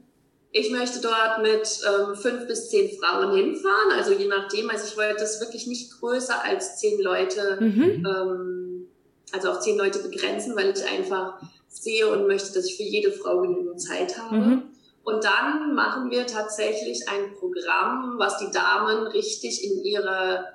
ich 0.57 0.71
möchte 0.71 1.01
dort 1.01 1.43
mit 1.43 1.81
ähm, 1.85 2.15
fünf 2.15 2.47
bis 2.47 2.69
zehn 2.69 2.91
Frauen 2.99 3.35
hinfahren. 3.35 3.93
Also 3.97 4.13
je 4.13 4.29
nachdem, 4.29 4.69
also 4.69 4.87
ich 4.87 4.97
wollte 4.97 5.21
das 5.21 5.41
wirklich 5.41 5.67
nicht 5.67 5.99
größer 5.99 6.45
als 6.45 6.79
zehn 6.79 7.01
Leute, 7.01 7.57
mhm. 7.59 8.07
ähm, 8.07 8.87
also 9.33 9.51
auf 9.51 9.61
zehn 9.61 9.79
Leute 9.79 9.99
begrenzen, 9.99 10.55
weil 10.57 10.71
ich 10.71 10.85
einfach 10.85 11.41
sehe 11.69 12.07
und 12.07 12.27
möchte, 12.27 12.53
dass 12.53 12.67
ich 12.67 12.77
für 12.77 12.83
jede 12.83 13.13
Frau 13.13 13.41
genügend 13.41 13.81
Zeit 13.81 14.19
habe. 14.19 14.37
Mhm. 14.37 14.63
Und 15.05 15.23
dann 15.23 15.75
machen 15.75 16.11
wir 16.11 16.27
tatsächlich 16.27 17.09
ein 17.09 17.35
Programm, 17.35 18.15
was 18.19 18.39
die 18.39 18.51
Damen 18.51 19.07
richtig 19.09 19.63
in 19.63 19.85
ihre, 19.85 20.47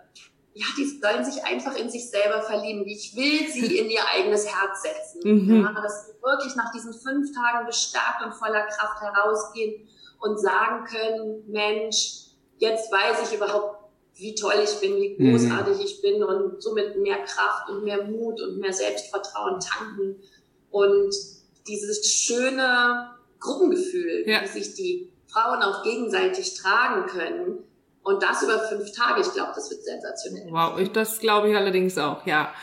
ja, 0.53 0.65
die 0.75 0.99
sollen 0.99 1.23
sich 1.23 1.43
einfach 1.43 1.75
in 1.75 1.89
sich 1.89 2.09
selber 2.09 2.41
verlieben. 2.41 2.85
Ich 2.87 3.15
will 3.15 3.47
sie 3.47 3.77
in 3.79 3.89
ihr 3.89 4.01
eigenes 4.11 4.47
Herz 4.47 4.81
setzen. 4.81 5.21
Mhm. 5.23 5.61
Ja, 5.61 5.81
dass 5.81 6.07
sie 6.07 6.13
wirklich 6.23 6.55
nach 6.55 6.71
diesen 6.71 6.93
fünf 6.93 7.31
Tagen 7.35 7.67
bestärkt 7.67 8.23
und 8.25 8.33
voller 8.33 8.65
Kraft 8.65 9.01
herausgehen 9.01 9.87
und 10.19 10.39
sagen 10.39 10.85
können, 10.85 11.43
Mensch, 11.47 12.29
jetzt 12.57 12.91
weiß 12.91 13.29
ich 13.29 13.37
überhaupt, 13.37 13.79
wie 14.15 14.35
toll 14.35 14.61
ich 14.63 14.79
bin, 14.79 14.95
wie 14.95 15.15
mhm. 15.17 15.31
großartig 15.31 15.77
mhm. 15.77 15.83
ich 15.83 16.01
bin 16.01 16.23
und 16.23 16.61
somit 16.61 16.97
mehr 16.97 17.23
Kraft 17.23 17.69
und 17.69 17.83
mehr 17.83 18.03
Mut 18.03 18.41
und 18.41 18.57
mehr 18.59 18.73
Selbstvertrauen 18.73 19.59
tanken 19.59 20.21
und 20.71 21.15
dieses 21.67 22.05
schöne, 22.05 23.11
Gruppengefühl, 23.39 24.23
ja. 24.25 24.41
wie 24.43 24.47
sich 24.47 24.75
die 24.75 25.09
Frauen 25.27 25.61
auch 25.61 25.83
gegenseitig 25.83 26.55
tragen 26.55 27.05
können. 27.07 27.59
Und 28.03 28.23
das 28.23 28.43
über 28.43 28.59
fünf 28.59 28.91
Tage, 28.91 29.21
ich 29.21 29.33
glaube, 29.33 29.51
das 29.55 29.69
wird 29.69 29.83
sensationell. 29.83 30.47
Wow, 30.49 30.79
ich, 30.79 30.91
das 30.91 31.19
glaube 31.19 31.49
ich 31.49 31.55
allerdings 31.55 31.97
auch, 31.97 32.25
ja. 32.25 32.53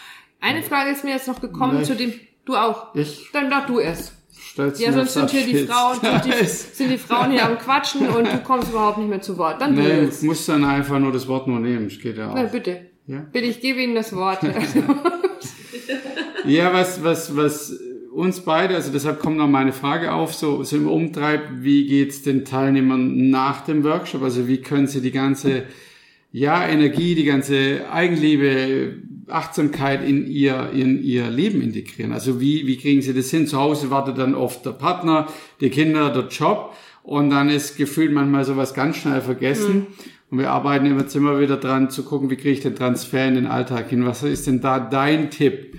Eine 0.41 0.63
Frage 0.63 0.91
ist 0.91 1.05
mir 1.05 1.11
jetzt 1.11 1.29
noch 1.29 1.41
gekommen 1.41 1.85
zu 1.85 1.95
dem, 1.95 2.13
du 2.45 2.57
auch. 2.57 2.95
Ich? 2.95 3.31
Dann 3.33 3.51
doch 3.51 3.67
du 3.67 3.79
erst. 3.79 4.13
Stell's 4.39 4.81
ja, 4.81 4.93
sonst 4.93 5.15
sind 5.15 5.31
hier 5.31 5.47
die 5.47 5.67
Frauen, 5.67 6.01
sind 6.01 6.25
die, 6.25 6.33
sind 6.47 6.91
die, 6.91 6.99
Frauen 6.99 7.31
hier 7.31 7.45
am 7.45 7.59
Quatschen 7.59 8.09
und 8.09 8.27
du 8.27 8.39
kommst 8.43 8.71
überhaupt 8.71 8.99
nicht 8.99 9.09
mehr 9.09 9.21
zu 9.21 9.37
Wort. 9.39 9.61
Dann 9.61 9.75
nee, 9.75 9.83
du 9.83 10.03
jetzt. 10.05 10.23
musst 10.23 10.49
dann 10.49 10.65
einfach 10.65 10.99
nur 10.99 11.13
das 11.13 11.27
Wort 11.29 11.47
nur 11.47 11.59
nehmen, 11.59 11.87
es 11.87 11.99
geht 11.99 12.17
ja 12.17 12.31
auch. 12.31 12.35
Na, 12.35 12.45
bitte. 12.45 12.91
Ja? 13.07 13.21
Bitte, 13.33 13.47
ich 13.47 13.61
gebe 13.61 13.81
Ihnen 13.81 13.95
das 13.95 14.15
Wort. 14.15 14.43
ja, 16.45 16.73
was, 16.73 17.03
was, 17.03 17.37
was 17.37 17.79
uns 18.17 18.41
beide, 18.41 18.75
also 18.75 18.91
deshalb 18.91 19.21
kommt 19.21 19.37
noch 19.37 19.49
meine 19.49 19.73
Frage 19.73 20.13
auf, 20.13 20.35
so, 20.35 20.65
so 20.65 20.77
im 20.77 20.89
Umtreib, 20.89 21.43
wie 21.61 21.87
geht's 21.87 22.23
den 22.23 22.47
Teilnehmern 22.47 23.29
nach 23.29 23.65
dem 23.65 23.85
Workshop? 23.85 24.23
Also 24.23 24.49
wie 24.49 24.59
können 24.59 24.87
sie 24.87 25.03
die 25.03 25.11
ganze, 25.11 25.65
ja, 26.33 26.67
Energie, 26.67 27.15
die 27.15 27.25
ganze 27.25 27.91
Eigenliebe, 27.93 29.03
Achtsamkeit 29.29 30.03
in 30.03 30.27
ihr, 30.27 30.71
in 30.73 31.03
ihr 31.03 31.29
Leben 31.29 31.61
integrieren? 31.61 32.13
Also 32.13 32.41
wie, 32.41 32.67
wie 32.67 32.79
kriegen 32.79 33.03
sie 33.03 33.13
das 33.13 33.31
hin? 33.31 33.47
Zu 33.47 33.59
Hause 33.59 33.91
wartet 33.91 34.17
dann 34.17 34.35
oft 34.35 34.65
der 34.65 34.71
Partner, 34.71 35.29
die 35.61 35.69
Kinder, 35.69 36.11
der 36.11 36.29
Job 36.29 36.75
und 37.03 37.29
dann 37.29 37.51
ist 37.51 37.77
gefühlt 37.77 38.13
manchmal 38.13 38.47
sowas 38.47 38.73
ganz 38.73 38.97
schnell 38.97 39.21
vergessen. 39.21 39.75
Mhm. 39.75 39.87
Und 40.31 40.39
wir 40.39 40.51
arbeiten 40.51 40.87
immer, 40.87 41.05
immer 41.15 41.39
wieder 41.39 41.59
dran 41.59 41.91
zu 41.91 42.03
gucken, 42.03 42.31
wie 42.31 42.37
kriege 42.37 42.51
ich 42.51 42.61
den 42.61 42.75
Transfer 42.75 43.29
in 43.29 43.35
den 43.35 43.47
Alltag 43.47 43.91
hin? 43.91 44.07
Was 44.07 44.23
ist 44.23 44.47
denn 44.47 44.63
da 44.63 44.81
dein 44.81 45.31
Tipp, 45.31 45.77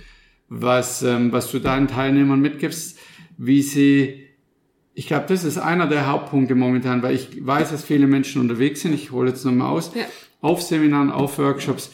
was, 0.49 1.03
ähm, 1.03 1.31
was 1.31 1.51
du 1.51 1.59
deinen 1.59 1.87
Teilnehmern 1.87 2.39
mitgibst, 2.39 2.97
wie 3.37 3.61
sie, 3.61 4.27
ich 4.93 5.07
glaube, 5.07 5.25
das 5.27 5.43
ist 5.43 5.57
einer 5.57 5.87
der 5.87 6.07
Hauptpunkte 6.07 6.55
momentan, 6.55 7.03
weil 7.03 7.15
ich 7.15 7.45
weiß, 7.45 7.71
dass 7.71 7.83
viele 7.83 8.07
Menschen 8.07 8.41
unterwegs 8.41 8.81
sind. 8.81 8.93
Ich 8.93 9.11
hole 9.11 9.29
jetzt 9.29 9.45
nochmal 9.45 9.71
aus. 9.71 9.91
Ja. 9.93 10.05
Auf 10.41 10.61
Seminaren, 10.61 11.11
auf 11.11 11.37
Workshops. 11.37 11.91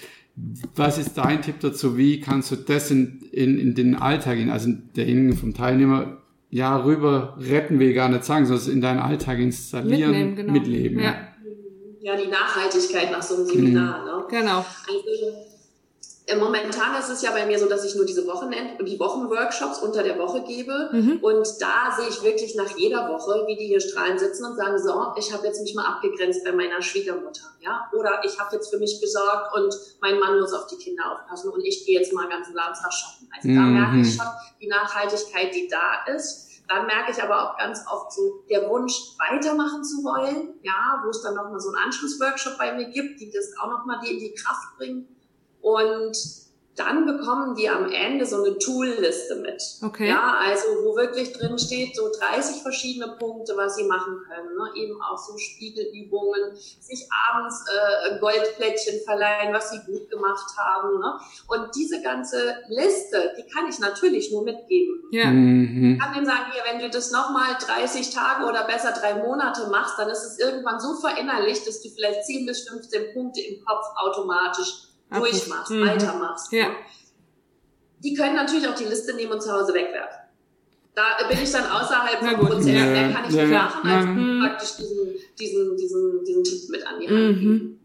Was 0.75 0.97
ist 0.97 1.17
dein 1.17 1.41
Tipp 1.41 1.59
dazu? 1.59 1.97
Wie 1.97 2.19
kannst 2.19 2.51
du 2.51 2.55
das 2.55 2.91
in, 2.91 3.21
in, 3.31 3.59
in 3.59 3.75
den 3.75 3.95
Alltag, 3.95 4.39
in, 4.39 4.49
also 4.49 4.71
derjenigen 4.95 5.37
vom 5.37 5.53
Teilnehmer, 5.53 6.17
ja, 6.49 6.77
rüber 6.77 7.35
retten 7.39 7.79
will 7.79 7.89
ich 7.89 7.95
gar 7.95 8.09
nicht 8.09 8.25
sagen, 8.25 8.45
sondern 8.45 8.69
in 8.69 8.81
deinen 8.81 8.99
Alltag 8.99 9.39
installieren, 9.39 10.11
Mitnehmen, 10.11 10.35
genau. 10.35 10.53
mitleben. 10.53 10.99
Ja. 10.99 11.15
ja. 12.01 12.15
die 12.15 12.29
Nachhaltigkeit 12.29 13.11
nach 13.11 13.23
so 13.23 13.35
einem 13.35 13.45
Seminar. 13.45 14.01
Mhm. 14.01 14.05
Ne? 14.05 14.23
Genau. 14.29 14.57
Also, 14.57 15.52
momentan 16.37 16.97
ist 16.99 17.09
es 17.09 17.21
ja 17.21 17.31
bei 17.31 17.45
mir 17.45 17.59
so, 17.59 17.67
dass 17.67 17.83
ich 17.83 17.95
nur 17.95 18.05
diese 18.05 18.25
Wochenend 18.25 18.79
die 18.79 18.99
Wochenworkshops 18.99 19.79
unter 19.79 20.03
der 20.03 20.17
Woche 20.17 20.43
gebe 20.43 20.89
mhm. 20.91 21.19
und 21.21 21.45
da 21.59 21.93
sehe 21.97 22.07
ich 22.07 22.23
wirklich 22.23 22.55
nach 22.55 22.77
jeder 22.77 23.09
Woche, 23.09 23.43
wie 23.47 23.57
die 23.57 23.67
hier 23.67 23.81
strahlen 23.81 24.17
sitzen 24.17 24.45
und 24.45 24.55
sagen, 24.55 24.77
so, 24.79 25.13
ich 25.17 25.33
habe 25.33 25.45
jetzt 25.45 25.61
mich 25.61 25.75
mal 25.75 25.85
abgegrenzt 25.85 26.45
bei 26.45 26.53
meiner 26.53 26.81
Schwiegermutter, 26.81 27.43
ja, 27.59 27.89
oder 27.91 28.21
ich 28.23 28.39
habe 28.39 28.55
jetzt 28.55 28.69
für 28.69 28.79
mich 28.79 29.01
gesorgt 29.01 29.53
und 29.55 29.75
mein 30.01 30.17
Mann 30.17 30.39
muss 30.39 30.53
auf 30.53 30.67
die 30.67 30.77
Kinder 30.77 31.03
aufpassen 31.11 31.49
und 31.51 31.65
ich 31.65 31.85
gehe 31.85 31.99
jetzt 31.99 32.13
mal 32.13 32.29
ganzen 32.29 32.53
Samstag 32.53 32.93
shoppen. 32.93 33.29
Also 33.35 33.49
mhm. 33.49 33.55
da 33.55 33.61
merke 33.61 33.99
ich 33.99 34.15
schon 34.15 34.25
die 34.61 34.67
Nachhaltigkeit, 34.67 35.53
die 35.53 35.67
da 35.67 36.13
ist. 36.13 36.49
Dann 36.69 36.85
merke 36.85 37.11
ich 37.11 37.21
aber 37.21 37.43
auch 37.43 37.57
ganz 37.57 37.81
oft 37.91 38.13
so 38.13 38.45
der 38.49 38.69
Wunsch, 38.69 38.93
weitermachen 39.29 39.83
zu 39.83 40.01
wollen, 40.05 40.53
ja, 40.61 41.01
wo 41.03 41.09
es 41.09 41.21
dann 41.21 41.35
nochmal 41.35 41.59
so 41.59 41.67
einen 41.67 41.83
Anschlussworkshop 41.83 42.57
bei 42.57 42.73
mir 42.73 42.85
gibt, 42.85 43.19
die 43.19 43.29
das 43.29 43.51
auch 43.61 43.69
nochmal 43.69 43.99
die 44.01 44.13
in 44.13 44.19
die 44.19 44.33
Kraft 44.33 44.77
bringen 44.77 45.13
und 45.63 46.15
dann 46.75 47.05
bekommen 47.05 47.55
die 47.55 47.69
am 47.69 47.91
Ende 47.91 48.25
so 48.25 48.43
eine 48.43 48.57
Tool-Liste 48.57 49.35
mit. 49.35 49.61
Okay. 49.83 50.09
Ja, 50.09 50.37
also 50.39 50.67
wo 50.83 50.95
wirklich 50.95 51.31
drin 51.33 51.59
steht, 51.59 51.95
so 51.95 52.09
30 52.11 52.63
verschiedene 52.63 53.15
Punkte, 53.19 53.55
was 53.55 53.75
sie 53.75 53.83
machen 53.83 54.21
können. 54.27 54.55
Ne? 54.55 54.81
Eben 54.81 54.99
auch 55.01 55.17
so 55.17 55.37
Spiegelübungen, 55.37 56.55
sich 56.55 57.07
abends 57.29 57.63
äh, 57.67 58.19
Goldplättchen 58.19 59.01
verleihen, 59.05 59.53
was 59.53 59.69
sie 59.69 59.79
gut 59.85 60.09
gemacht 60.09 60.51
haben. 60.57 60.99
Ne? 60.99 61.19
Und 61.47 61.75
diese 61.75 62.01
ganze 62.01 62.55
Liste, 62.69 63.33
die 63.37 63.47
kann 63.53 63.67
ich 63.69 63.77
natürlich 63.77 64.31
nur 64.31 64.43
mitgeben. 64.43 65.03
Ja. 65.11 65.27
Mhm. 65.27 65.93
Ich 65.93 65.99
kann 65.99 66.13
denen 66.15 66.25
sagen, 66.25 66.51
hier, 66.53 66.63
wenn 66.71 66.79
du 66.79 66.89
das 66.89 67.11
nochmal 67.11 67.55
30 67.59 68.09
Tage 68.09 68.45
oder 68.47 68.63
besser 68.63 68.93
drei 68.93 69.13
Monate 69.13 69.67
machst, 69.67 69.99
dann 69.99 70.09
ist 70.09 70.23
es 70.23 70.39
irgendwann 70.39 70.79
so 70.79 70.95
verinnerlicht, 70.95 71.67
dass 71.67 71.83
du 71.83 71.89
vielleicht 71.89 72.25
10 72.25 72.47
bis 72.47 72.67
15 72.67 73.13
Punkte 73.13 73.41
im 73.41 73.63
Kopf 73.63 73.85
automatisch 73.95 74.87
durchmachst, 75.11 75.71
mhm. 75.71 75.85
weitermachst. 75.85 76.51
Ja. 76.51 76.67
Die 78.03 78.13
können 78.13 78.35
natürlich 78.35 78.67
auch 78.67 78.75
die 78.75 78.85
Liste 78.85 79.13
nehmen 79.13 79.31
und 79.33 79.41
zu 79.41 79.51
Hause 79.51 79.73
wegwerfen. 79.73 80.23
Da 80.95 81.27
bin 81.27 81.39
ich 81.41 81.51
dann 81.51 81.65
außerhalb 81.65 82.19
vom 82.19 82.47
Prozess. 82.47 82.67
Ja, 82.67 82.85
Mehr 82.85 83.11
kann 83.11 83.25
ich 83.27 83.35
ja, 83.35 83.45
nicht 83.45 83.53
machen, 83.53 83.89
als 83.89 84.05
mhm. 84.05 84.39
praktisch 84.41 84.75
diesen, 84.77 85.15
diesen, 85.39 85.77
diesen, 85.77 86.23
diesen 86.23 86.43
Tipp 86.43 86.69
mit 86.69 86.85
an 86.85 86.99
die 86.99 87.07
Hand 87.07 87.17
mhm. 87.17 87.39
geben. 87.39 87.79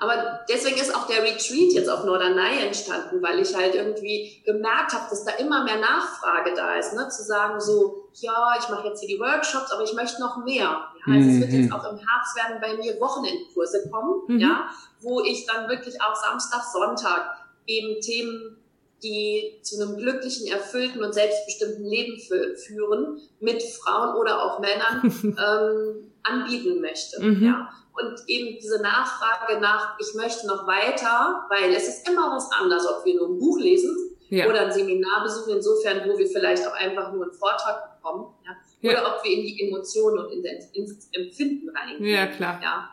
Aber 0.00 0.40
deswegen 0.48 0.80
ist 0.80 0.94
auch 0.94 1.06
der 1.06 1.22
Retreat 1.22 1.72
jetzt 1.72 1.90
auf 1.90 2.04
Norderney 2.04 2.64
entstanden, 2.64 3.22
weil 3.22 3.38
ich 3.38 3.54
halt 3.54 3.74
irgendwie 3.74 4.42
gemerkt 4.46 4.94
habe, 4.94 5.04
dass 5.10 5.26
da 5.26 5.32
immer 5.32 5.62
mehr 5.64 5.76
Nachfrage 5.76 6.54
da 6.56 6.76
ist, 6.76 6.94
ne? 6.94 7.06
zu 7.10 7.22
sagen 7.22 7.60
so, 7.60 8.08
ja, 8.14 8.54
ich 8.58 8.66
mache 8.70 8.88
jetzt 8.88 9.00
hier 9.00 9.14
die 9.14 9.20
Workshops, 9.20 9.70
aber 9.70 9.82
ich 9.82 9.92
möchte 9.92 10.18
noch 10.22 10.42
mehr. 10.42 10.62
Ja, 10.62 10.86
also 11.06 11.28
mhm. 11.28 11.34
es 11.34 11.40
wird 11.40 11.52
jetzt 11.52 11.66
mhm. 11.66 11.72
auch 11.74 11.84
im 11.92 11.98
Herbst 11.98 12.34
werden 12.34 12.56
bei 12.62 12.74
mir 12.78 12.98
Wochenendkurse 12.98 13.90
kommen, 13.90 14.22
mhm. 14.26 14.38
ja, 14.38 14.70
wo 15.00 15.20
ich 15.22 15.44
dann 15.44 15.68
wirklich 15.68 16.00
auch 16.00 16.16
Samstag, 16.16 16.62
Sonntag 16.72 17.36
eben 17.66 18.00
Themen, 18.00 18.56
die 19.02 19.60
zu 19.62 19.82
einem 19.82 19.98
glücklichen, 19.98 20.46
erfüllten 20.46 21.04
und 21.04 21.12
selbstbestimmten 21.12 21.84
Leben 21.84 22.18
führen, 22.56 23.20
mit 23.38 23.62
Frauen 23.62 24.16
oder 24.16 24.42
auch 24.42 24.60
Männern 24.60 25.02
ähm, 25.22 26.12
anbieten 26.22 26.80
möchte. 26.80 27.22
Mhm. 27.22 27.44
Ja. 27.44 27.68
Und 27.92 28.28
eben 28.28 28.58
diese 28.60 28.80
Nachfrage 28.80 29.60
nach, 29.60 29.96
ich 29.98 30.14
möchte 30.14 30.46
noch 30.46 30.66
weiter, 30.66 31.44
weil 31.48 31.72
es 31.74 31.88
ist 31.88 32.08
immer 32.08 32.34
was 32.34 32.50
anderes, 32.52 32.86
ob 32.86 33.04
wir 33.04 33.16
nur 33.16 33.28
ein 33.28 33.38
Buch 33.38 33.58
lesen 33.58 34.16
ja. 34.28 34.48
oder 34.48 34.62
ein 34.62 34.72
Seminar 34.72 35.22
besuchen, 35.22 35.56
insofern, 35.56 36.08
wo 36.08 36.16
wir 36.16 36.26
vielleicht 36.26 36.66
auch 36.66 36.74
einfach 36.74 37.12
nur 37.12 37.24
einen 37.24 37.32
Vortrag 37.32 37.96
bekommen, 37.96 38.34
ja. 38.46 38.56
Oder 38.82 39.14
ob 39.14 39.22
wir 39.22 39.30
in 39.30 39.42
die 39.42 39.68
Emotionen 39.68 40.24
und 40.24 40.32
in 40.32 40.42
ins 40.72 41.10
Empfinden 41.12 41.68
reingehen. 41.68 42.02
Ja, 42.02 42.26
klar. 42.28 42.58
Ja 42.62 42.90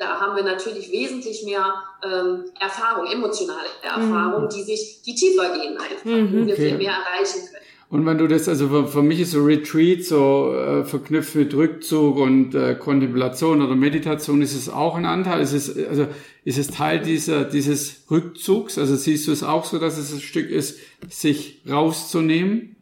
da 0.00 0.18
haben 0.18 0.34
wir 0.34 0.42
natürlich 0.42 0.90
wesentlich 0.90 1.44
mehr 1.44 1.74
ähm, 2.02 2.50
Erfahrung, 2.58 3.06
emotionale 3.06 3.68
Erfahrung, 3.82 4.44
mhm. 4.44 4.48
die 4.48 4.62
sich, 4.62 5.02
die 5.02 5.14
tiefer 5.14 5.50
gehen 5.50 5.76
einfach, 5.76 6.04
mhm. 6.04 6.32
wo 6.32 6.46
wir 6.46 6.54
okay. 6.54 6.68
viel 6.70 6.78
mehr 6.78 6.92
erreichen 6.92 7.46
können. 7.46 7.59
Und 7.90 8.06
wenn 8.06 8.18
du 8.18 8.28
das, 8.28 8.48
also 8.48 8.68
für, 8.68 8.86
für 8.86 9.02
mich 9.02 9.18
ist 9.18 9.32
so 9.32 9.42
Retreat 9.42 10.04
so 10.04 10.54
äh, 10.54 10.84
verknüpft 10.84 11.34
mit 11.34 11.52
Rückzug 11.54 12.18
und 12.18 12.54
äh, 12.54 12.76
Kontemplation 12.76 13.60
oder 13.60 13.74
Meditation, 13.74 14.42
ist 14.42 14.54
es 14.54 14.68
auch 14.68 14.94
ein 14.94 15.04
Anteil? 15.04 15.40
Ist 15.40 15.52
es, 15.52 15.76
also 15.88 16.06
ist 16.44 16.56
es 16.56 16.68
Teil 16.68 17.00
dieser, 17.00 17.44
dieses 17.44 18.04
Rückzugs? 18.08 18.78
Also 18.78 18.94
siehst 18.94 19.26
du 19.26 19.32
es 19.32 19.42
auch 19.42 19.64
so, 19.64 19.80
dass 19.80 19.98
es 19.98 20.12
ein 20.12 20.20
Stück 20.20 20.50
ist, 20.50 20.78
sich 21.08 21.62
rauszunehmen? 21.68 22.76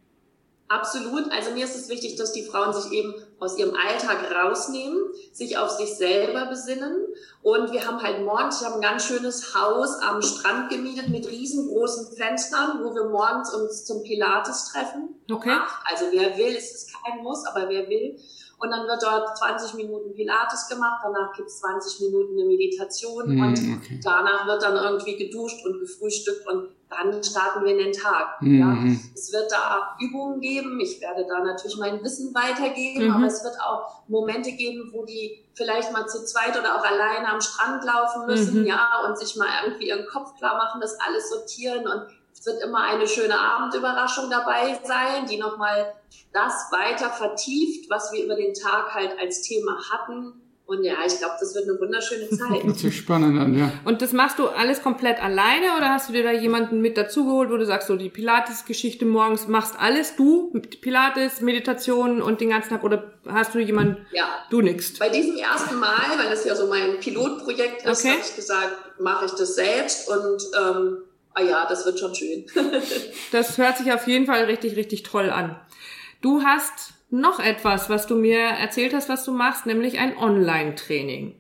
Absolut. 0.69 1.33
Also 1.33 1.53
mir 1.53 1.65
ist 1.65 1.75
es 1.75 1.89
wichtig, 1.89 2.17
dass 2.17 2.35
die 2.35 2.43
Frauen 2.43 2.75
sich 2.75 2.93
eben 2.93 3.15
aus 3.41 3.57
ihrem 3.57 3.75
Alltag 3.75 4.31
rausnehmen, 4.35 4.99
sich 5.33 5.57
auf 5.57 5.71
sich 5.71 5.95
selber 5.97 6.47
besinnen. 6.47 7.07
Und 7.43 7.73
wir 7.73 7.87
haben 7.87 8.03
halt 8.03 8.25
morgens, 8.25 8.61
ich 8.61 8.67
habe 8.67 8.77
ein 8.77 8.81
ganz 8.83 9.05
schönes 9.05 9.55
Haus 9.55 10.01
am 10.01 10.21
Strand 10.23 10.71
gemietet 10.71 11.09
mit 11.09 11.29
riesengroßen 11.29 12.17
Fenstern, 12.17 12.81
wo 12.83 12.95
wir 12.95 13.05
morgens 13.05 13.55
uns 13.55 13.85
zum 13.85 14.03
Pilates 14.03 14.73
treffen. 14.73 15.15
Okay. 15.31 15.57
Also 15.85 16.07
wer 16.11 16.37
will, 16.37 16.55
es 16.57 16.75
ist 16.75 16.93
kein 16.93 17.23
Muss, 17.23 17.45
aber 17.47 17.69
wer 17.69 17.89
will. 17.89 18.19
Und 18.61 18.71
dann 18.71 18.89
wird 18.89 19.03
dort 19.03 19.39
20 19.39 19.75
Minuten 19.75 20.13
Pilates 20.15 20.69
gemacht, 20.69 21.01
danach 21.05 21.33
gibt's 21.37 21.61
20 21.61 22.01
Minuten 22.01 22.33
eine 22.33 22.49
Meditation 22.49 23.37
mm, 23.37 23.41
und 23.41 23.53
okay. 23.53 24.01
danach 24.03 24.49
wird 24.49 24.63
dann 24.63 24.75
irgendwie 24.75 25.17
geduscht 25.17 25.65
und 25.65 25.79
gefrühstückt 25.79 26.45
und 26.49 26.71
dann 26.91 27.23
starten 27.23 27.65
wir 27.65 27.73
in 27.73 27.79
den 27.79 27.93
Tag. 27.93 28.41
Mhm. 28.41 28.59
Ja. 28.59 28.97
Es 29.15 29.33
wird 29.33 29.51
da 29.53 29.97
Übungen 30.01 30.41
geben, 30.41 30.81
ich 30.81 31.01
werde 31.01 31.27
da 31.29 31.41
natürlich 31.41 31.77
mein 31.79 32.03
Wissen 32.03 32.35
weitergeben, 32.35 33.07
mhm. 33.07 33.15
aber 33.15 33.27
es 33.27 33.45
wird 33.45 33.57
auch 33.61 34.03
Momente 34.09 34.53
geben, 34.53 34.91
wo 34.93 35.05
die 35.05 35.45
vielleicht 35.55 35.93
mal 35.93 36.07
zu 36.07 36.25
zweit 36.25 36.59
oder 36.59 36.77
auch 36.77 36.85
alleine 36.85 37.29
am 37.29 37.41
Strand 37.41 37.85
laufen 37.85 38.27
müssen, 38.27 38.61
mhm. 38.61 38.67
ja, 38.67 39.05
und 39.07 39.19
sich 39.19 39.37
mal 39.37 39.49
irgendwie 39.65 39.89
ihren 39.89 40.07
Kopf 40.07 40.37
klar 40.39 40.57
machen, 40.57 40.81
das 40.81 40.99
alles 41.01 41.31
sortieren 41.31 41.87
und 41.87 42.07
es 42.33 42.47
wird 42.47 42.63
immer 42.63 42.83
eine 42.83 43.07
schöne 43.07 43.39
Abendüberraschung 43.39 44.31
dabei 44.31 44.79
sein, 44.85 45.27
die 45.29 45.39
nochmal 45.39 45.93
das 46.33 46.71
weiter 46.71 47.11
vertieft, 47.11 47.91
was 47.91 48.13
wir 48.13 48.25
über 48.25 48.37
den 48.37 48.55
Tag 48.55 48.95
halt 48.95 49.19
als 49.19 49.43
Thema 49.43 49.77
hatten, 49.91 50.41
und 50.69 50.85
ja, 50.85 50.97
ich 51.07 51.17
glaube, 51.17 51.37
das 51.41 51.55
wird 51.55 51.67
eine 51.67 51.81
wunderschöne 51.81 52.29
Zeit. 52.39 52.63
Hört 52.63 52.79
sich 52.79 52.99
spannend 52.99 53.41
an, 53.41 53.59
ja. 53.59 53.73
Und 53.87 54.03
das 54.03 54.13
machst 54.13 54.39
du 54.39 54.49
alles 54.49 54.83
komplett 54.83 55.19
alleine 55.19 55.79
oder 55.79 55.89
hast 55.89 56.11
du 56.11 56.13
dir 56.13 56.23
da 56.23 56.31
jemanden 56.31 56.83
mit 56.83 56.99
dazugeholt, 56.99 57.51
wo 57.51 57.57
du 57.57 57.65
sagst, 57.65 57.89
so 57.89 57.97
die 57.97 58.11
Pilates-Geschichte 58.11 59.07
morgens 59.07 59.49
machst 59.49 59.77
alles 59.79 60.15
du, 60.17 60.53
Pilates, 60.83 61.41
Meditation 61.41 62.21
und 62.21 62.43
den 62.43 62.51
ganzen 62.51 62.69
Tag 62.69 62.85
oder 62.85 63.13
hast 63.27 63.55
du 63.55 63.61
jemanden, 63.61 64.07
ja. 64.13 64.45
du 64.51 64.61
nix? 64.61 64.99
Bei 64.99 65.09
diesem 65.09 65.39
ersten 65.39 65.77
Mal, 65.77 66.19
weil 66.19 66.29
das 66.29 66.45
ja 66.45 66.55
so 66.55 66.67
mein 66.67 67.01
Pilotprojekt 67.01 67.87
ist, 67.87 68.01
okay. 68.01 68.11
habe 68.11 68.21
ich 68.21 68.37
gesagt, 68.37 69.01
mache 69.01 69.25
ich 69.25 69.33
das 69.33 69.55
selbst 69.55 70.07
und 70.11 70.43
ähm, 70.55 70.99
ah 71.33 71.43
ja, 71.43 71.67
das 71.67 71.87
wird 71.87 71.99
schon 71.99 72.15
schön. 72.15 72.45
das 73.33 73.57
hört 73.57 73.79
sich 73.79 73.91
auf 73.91 74.07
jeden 74.07 74.27
Fall 74.27 74.45
richtig, 74.45 74.77
richtig 74.77 75.03
toll 75.03 75.31
an. 75.31 75.59
Du 76.21 76.43
hast 76.43 76.93
noch 77.11 77.41
etwas, 77.41 77.89
was 77.89 78.07
du 78.07 78.17
mir 78.17 78.39
erzählt 78.39 78.95
hast, 78.95 79.09
was 79.09 79.25
du 79.25 79.33
machst, 79.33 79.67
nämlich 79.67 79.99
ein 79.99 80.17
Online-Training. 80.17 81.35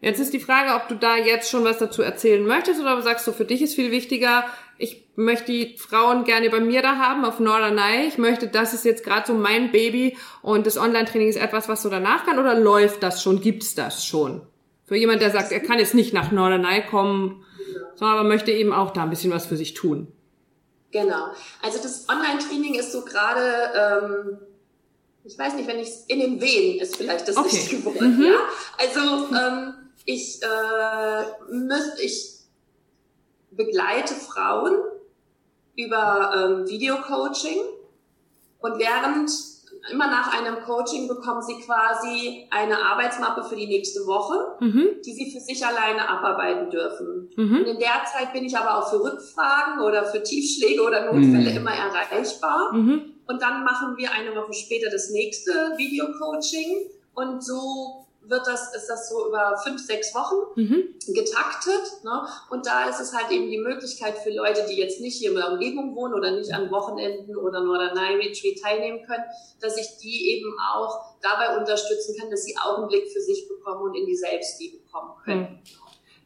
Jetzt 0.00 0.18
ist 0.18 0.32
die 0.32 0.40
Frage, 0.40 0.74
ob 0.74 0.88
du 0.88 0.96
da 0.96 1.16
jetzt 1.16 1.48
schon 1.48 1.64
was 1.64 1.78
dazu 1.78 2.02
erzählen 2.02 2.44
möchtest 2.44 2.80
oder 2.80 3.00
sagst 3.02 3.26
du, 3.26 3.32
für 3.32 3.44
dich 3.44 3.62
ist 3.62 3.76
viel 3.76 3.92
wichtiger, 3.92 4.44
ich 4.76 5.06
möchte 5.14 5.52
die 5.52 5.76
Frauen 5.78 6.24
gerne 6.24 6.50
bei 6.50 6.58
mir 6.58 6.82
da 6.82 6.96
haben 6.96 7.24
auf 7.24 7.38
Norderney. 7.38 8.08
Ich 8.08 8.18
möchte, 8.18 8.48
das 8.48 8.74
ist 8.74 8.84
jetzt 8.84 9.04
gerade 9.04 9.28
so 9.28 9.34
mein 9.34 9.70
Baby 9.70 10.16
und 10.42 10.66
das 10.66 10.76
Online-Training 10.76 11.28
ist 11.28 11.36
etwas, 11.36 11.68
was 11.68 11.82
so 11.82 11.88
danach 11.88 12.26
kann 12.26 12.40
oder 12.40 12.58
läuft 12.58 13.02
das 13.04 13.22
schon? 13.22 13.40
Gibt's 13.40 13.76
das 13.76 14.04
schon? 14.04 14.42
Für 14.84 14.96
jemand, 14.96 15.22
der 15.22 15.30
sagt, 15.30 15.52
er 15.52 15.60
kann 15.60 15.78
jetzt 15.78 15.94
nicht 15.94 16.12
nach 16.12 16.32
Norderney 16.32 16.82
kommen, 16.90 17.44
sondern 17.94 18.18
aber 18.18 18.28
möchte 18.28 18.50
eben 18.50 18.72
auch 18.72 18.92
da 18.92 19.04
ein 19.04 19.10
bisschen 19.10 19.32
was 19.32 19.46
für 19.46 19.56
sich 19.56 19.74
tun. 19.74 20.08
Genau. 20.90 21.28
Also 21.62 21.78
das 21.80 22.08
Online-Training 22.08 22.74
ist 22.74 22.90
so 22.90 23.04
gerade, 23.04 23.70
ähm, 23.76 24.38
ich 25.24 25.38
weiß 25.38 25.54
nicht, 25.54 25.68
wenn 25.68 25.78
ich 25.78 25.90
in 26.08 26.20
den 26.20 26.40
Wehen 26.40 26.80
ist 26.80 26.96
vielleicht 26.96 27.28
das 27.28 27.36
okay. 27.36 27.56
richtige 27.56 27.84
Wort. 27.84 28.00
Mhm. 28.00 28.22
Ja? 28.22 28.34
Also 28.78 29.34
ähm, 29.34 29.74
ich 30.04 30.40
äh, 30.42 31.52
müsste, 31.52 32.02
ich 32.02 32.40
begleite 33.50 34.14
Frauen 34.14 34.76
über 35.76 36.32
ähm, 36.34 36.68
Videocoaching 36.68 37.60
und 38.60 38.78
während 38.78 39.30
immer 39.90 40.06
nach 40.06 40.38
einem 40.38 40.62
Coaching 40.62 41.08
bekommen 41.08 41.42
sie 41.42 41.58
quasi 41.60 42.46
eine 42.50 42.78
Arbeitsmappe 42.78 43.42
für 43.44 43.56
die 43.56 43.66
nächste 43.66 44.06
Woche, 44.06 44.56
mhm. 44.60 44.88
die 45.04 45.12
sie 45.12 45.32
für 45.32 45.40
sich 45.40 45.64
alleine 45.64 46.08
abarbeiten 46.08 46.70
dürfen. 46.70 47.30
Mhm. 47.36 47.56
Und 47.56 47.66
in 47.66 47.78
der 47.78 48.04
Zeit 48.12 48.32
bin 48.32 48.44
ich 48.44 48.56
aber 48.56 48.78
auch 48.78 48.90
für 48.90 49.02
Rückfragen 49.02 49.82
oder 49.82 50.04
für 50.04 50.22
Tiefschläge 50.22 50.82
oder 50.82 51.06
Notfälle 51.06 51.50
mhm. 51.50 51.56
immer 51.56 51.72
erreichbar. 51.72 52.72
Mhm. 53.26 53.34
Und 53.34 53.42
dann 53.42 53.64
machen 53.64 53.96
wir 53.96 54.12
eine 54.12 54.34
Woche 54.34 54.52
später 54.52 54.90
das 54.90 55.10
nächste 55.10 55.52
Videocoaching 55.76 56.90
und 57.14 57.44
so 57.44 58.06
wird 58.24 58.46
das, 58.46 58.74
ist 58.74 58.86
das 58.86 59.08
so 59.08 59.28
über 59.28 59.56
fünf, 59.64 59.84
sechs 59.84 60.14
Wochen 60.14 60.60
mhm. 60.60 60.94
getaktet. 61.08 62.04
Ne? 62.04 62.26
Und 62.50 62.66
da 62.66 62.88
ist 62.88 63.00
es 63.00 63.12
halt 63.12 63.30
eben 63.30 63.50
die 63.50 63.58
Möglichkeit 63.58 64.18
für 64.18 64.30
Leute, 64.30 64.64
die 64.68 64.76
jetzt 64.76 65.00
nicht 65.00 65.18
hier 65.18 65.30
in 65.30 65.36
der 65.36 65.52
Umgebung 65.52 65.94
wohnen 65.96 66.14
oder 66.14 66.30
nicht 66.30 66.52
an 66.52 66.70
Wochenenden 66.70 67.36
oder 67.36 67.60
Norderney 67.60 68.16
Retreat 68.16 68.60
teilnehmen 68.62 69.02
können, 69.04 69.24
dass 69.60 69.76
ich 69.76 69.98
die 69.98 70.30
eben 70.30 70.54
auch 70.72 71.16
dabei 71.20 71.56
unterstützen 71.56 72.16
kann, 72.18 72.30
dass 72.30 72.44
sie 72.44 72.56
auch 72.56 72.78
einen 72.78 72.88
Blick 72.88 73.10
für 73.10 73.20
sich 73.20 73.48
bekommen 73.48 73.82
und 73.82 73.94
in 73.94 74.06
die 74.06 74.16
Selbstliebe 74.16 74.78
kommen 74.90 75.12
können. 75.24 75.62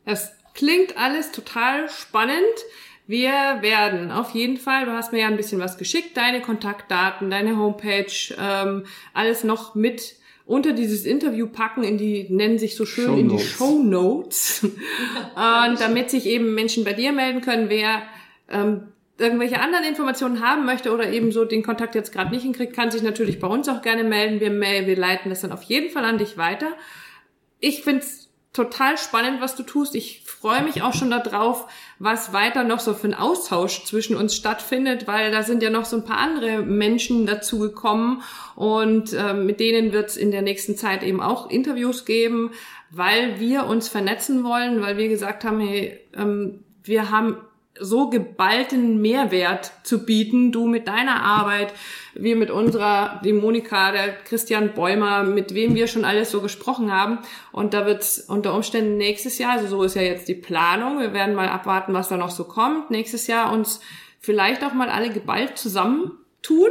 Das 0.05 0.33
klingt 0.55 0.97
alles 0.97 1.33
total 1.33 1.89
spannend. 1.89 2.65
Wir 3.07 3.59
werden 3.61 4.11
auf 4.11 4.31
jeden 4.31 4.57
Fall, 4.57 4.87
du 4.87 4.93
hast 4.93 5.13
mir 5.13 5.21
ja 5.21 5.27
ein 5.29 5.37
bisschen 5.37 5.61
was 5.61 5.79
geschickt, 5.79 6.17
deine 6.17 6.41
Kontaktdaten, 6.41 7.31
deine 7.31 7.57
Homepage, 7.57 8.35
ähm, 8.39 8.85
alles 9.15 9.45
noch 9.45 9.75
mit 9.75 10.17
unter 10.45 10.73
dieses 10.73 11.05
Interview 11.05 11.49
packen 11.49 11.83
in 11.83 11.99
die, 11.99 12.27
nennen 12.31 12.59
sich 12.59 12.77
so 12.77 12.85
schön, 12.85 13.07
Show 13.07 13.17
in 13.17 13.29
die 13.29 13.39
Show 13.39 13.83
Notes. 13.83 14.63
und 14.65 15.81
damit 15.81 16.11
sich 16.11 16.27
eben 16.27 16.55
Menschen 16.55 16.85
bei 16.85 16.93
dir 16.93 17.13
melden 17.13 17.41
können, 17.41 17.69
wer 17.69 18.03
ähm, 18.49 18.89
irgendwelche 19.19 19.61
anderen 19.61 19.85
Informationen 19.85 20.41
haben 20.41 20.65
möchte 20.67 20.93
oder 20.93 21.11
eben 21.11 21.33
so 21.33 21.45
den 21.45 21.63
Kontakt 21.63 21.95
jetzt 21.95 22.13
gerade 22.13 22.31
nicht 22.31 22.43
hinkriegt, 22.43 22.75
kann 22.75 22.91
sich 22.91 23.03
natürlich 23.03 23.41
bei 23.41 23.49
uns 23.49 23.69
auch 23.69 23.83
gerne 23.83 24.05
melden. 24.05 24.41
Wir, 24.41 24.87
wir 24.87 24.97
leiten 24.97 25.31
das 25.31 25.41
dann 25.41 25.53
auf 25.53 25.63
jeden 25.63 25.91
Fall 25.91 26.05
an 26.05 26.19
dich 26.19 26.37
weiter. 26.37 26.69
Ich 27.59 27.83
find's 27.83 28.26
total 28.57 28.97
spannend, 28.97 29.41
was 29.41 29.55
du 29.55 29.63
tust. 29.63 29.95
Ich 29.95 30.23
freue 30.25 30.63
mich 30.63 30.83
auch 30.83 30.95
schon 30.95 31.11
darauf, 31.11 31.67
was 31.99 32.33
weiter 32.33 32.65
noch 32.65 32.81
so 32.81 32.95
für 32.95 33.09
ein 33.09 33.15
Austausch 33.15 33.85
zwischen 33.85 34.17
uns 34.17 34.35
stattfindet, 34.35 35.07
weil 35.07 35.31
da 35.31 35.43
sind 35.43 35.63
ja 35.63 35.71
noch 35.71 35.85
so 35.85 35.97
ein 35.97 36.05
paar 36.05 36.19
andere 36.19 36.63
Menschen 36.63 37.27
dazu 37.27 37.59
gekommen 37.59 38.23
und 38.55 39.13
äh, 39.13 39.35
mit 39.35 39.61
denen 39.61 39.93
wird 39.93 40.09
es 40.09 40.17
in 40.17 40.31
der 40.31 40.43
nächsten 40.43 40.77
Zeit 40.77 41.03
eben 41.03 41.21
auch 41.21 41.51
Interviews 41.51 42.05
geben, 42.05 42.53
weil 42.91 43.39
wir 43.39 43.67
uns 43.67 43.89
vernetzen 43.89 44.43
wollen, 44.43 44.81
weil 44.81 44.97
wir 44.97 45.09
gesagt 45.09 45.45
haben, 45.45 45.61
hey, 45.61 46.01
ähm, 46.15 46.65
wir 46.83 47.11
haben 47.11 47.37
so 47.81 48.11
geballten 48.11 49.01
Mehrwert 49.01 49.73
zu 49.83 50.05
bieten, 50.05 50.53
du 50.53 50.67
mit 50.67 50.89
deiner 50.89 51.23
Arbeit, 51.23 51.73
wir 52.15 52.37
mit 52.37 52.51
unserer, 52.51 53.21
die 53.25 53.33
Monika, 53.33 53.93
der 53.93 54.13
Christian 54.13 54.75
Bäumer, 54.75 55.23
mit 55.23 55.55
wem 55.55 55.75
wir 55.75 55.87
schon 55.87 56.05
alles 56.05 56.31
so 56.31 56.41
gesprochen 56.41 56.93
haben. 56.93 57.19
Und 57.53 57.75
da 57.75 57.87
wird's 57.87 58.19
unter 58.21 58.55
Umständen 58.55 58.97
nächstes 58.97 59.39
Jahr, 59.39 59.53
also 59.53 59.69
so 59.69 59.83
ist 59.83 59.97
ja 59.97 60.03
jetzt 60.03 60.29
die 60.29 60.35
Planung, 60.35 60.99
wir 60.99 61.13
werden 61.13 61.35
mal 61.35 61.49
abwarten, 61.49 61.95
was 61.95 62.09
da 62.09 62.17
noch 62.17 62.31
so 62.31 62.45
kommt, 62.45 62.91
nächstes 62.91 63.27
Jahr 63.27 63.53
uns 63.53 63.81
vielleicht 64.21 64.65
auch 64.65 64.75
mal 64.75 64.89
alle 64.89 65.11
geballt 65.11 65.59
zusammentun 65.59 66.71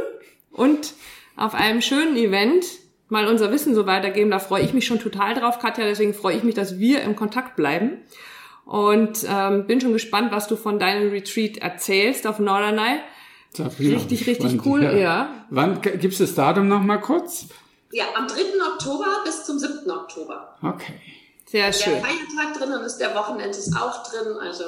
und 0.50 0.94
auf 1.36 1.54
einem 1.54 1.82
schönen 1.82 2.16
Event 2.16 2.64
mal 3.08 3.26
unser 3.26 3.52
Wissen 3.52 3.74
so 3.74 3.86
weitergeben. 3.86 4.30
Da 4.30 4.38
freue 4.38 4.62
ich 4.62 4.74
mich 4.74 4.86
schon 4.86 4.98
total 4.98 5.34
drauf, 5.34 5.58
Katja. 5.58 5.84
Deswegen 5.84 6.14
freue 6.14 6.36
ich 6.36 6.42
mich, 6.42 6.54
dass 6.54 6.78
wir 6.78 7.02
im 7.02 7.16
Kontakt 7.16 7.56
bleiben. 7.56 7.98
Und 8.66 9.24
ähm, 9.28 9.66
bin 9.66 9.80
schon 9.80 9.92
gespannt, 9.92 10.32
was 10.32 10.48
du 10.48 10.56
von 10.56 10.80
deinem 10.80 11.10
Retreat 11.10 11.58
erzählst 11.58 12.26
auf 12.26 12.40
Norderney. 12.40 12.98
Richtig, 13.78 14.26
richtig 14.26 14.66
cool, 14.66 14.82
ja. 14.82 14.92
ja. 14.92 15.44
Wann 15.50 15.80
gibt's 15.80 16.18
das 16.18 16.34
Datum 16.34 16.68
noch 16.68 16.82
mal 16.82 16.98
kurz? 16.98 17.46
Ja, 17.92 18.04
am 18.14 18.26
3. 18.26 18.34
Oktober 18.74 19.06
bis 19.24 19.44
zum 19.44 19.58
7. 19.58 19.88
Oktober. 19.88 20.56
Okay. 20.60 20.94
Sehr 21.46 21.72
schön. 21.72 21.92
Der 21.94 22.02
Feiertag 22.02 22.58
drin 22.58 22.72
und 22.72 22.84
ist 22.84 22.98
der 22.98 23.14
Wochenende 23.14 23.56
ist 23.56 23.74
auch 23.76 24.02
drin, 24.02 24.36
also 24.40 24.64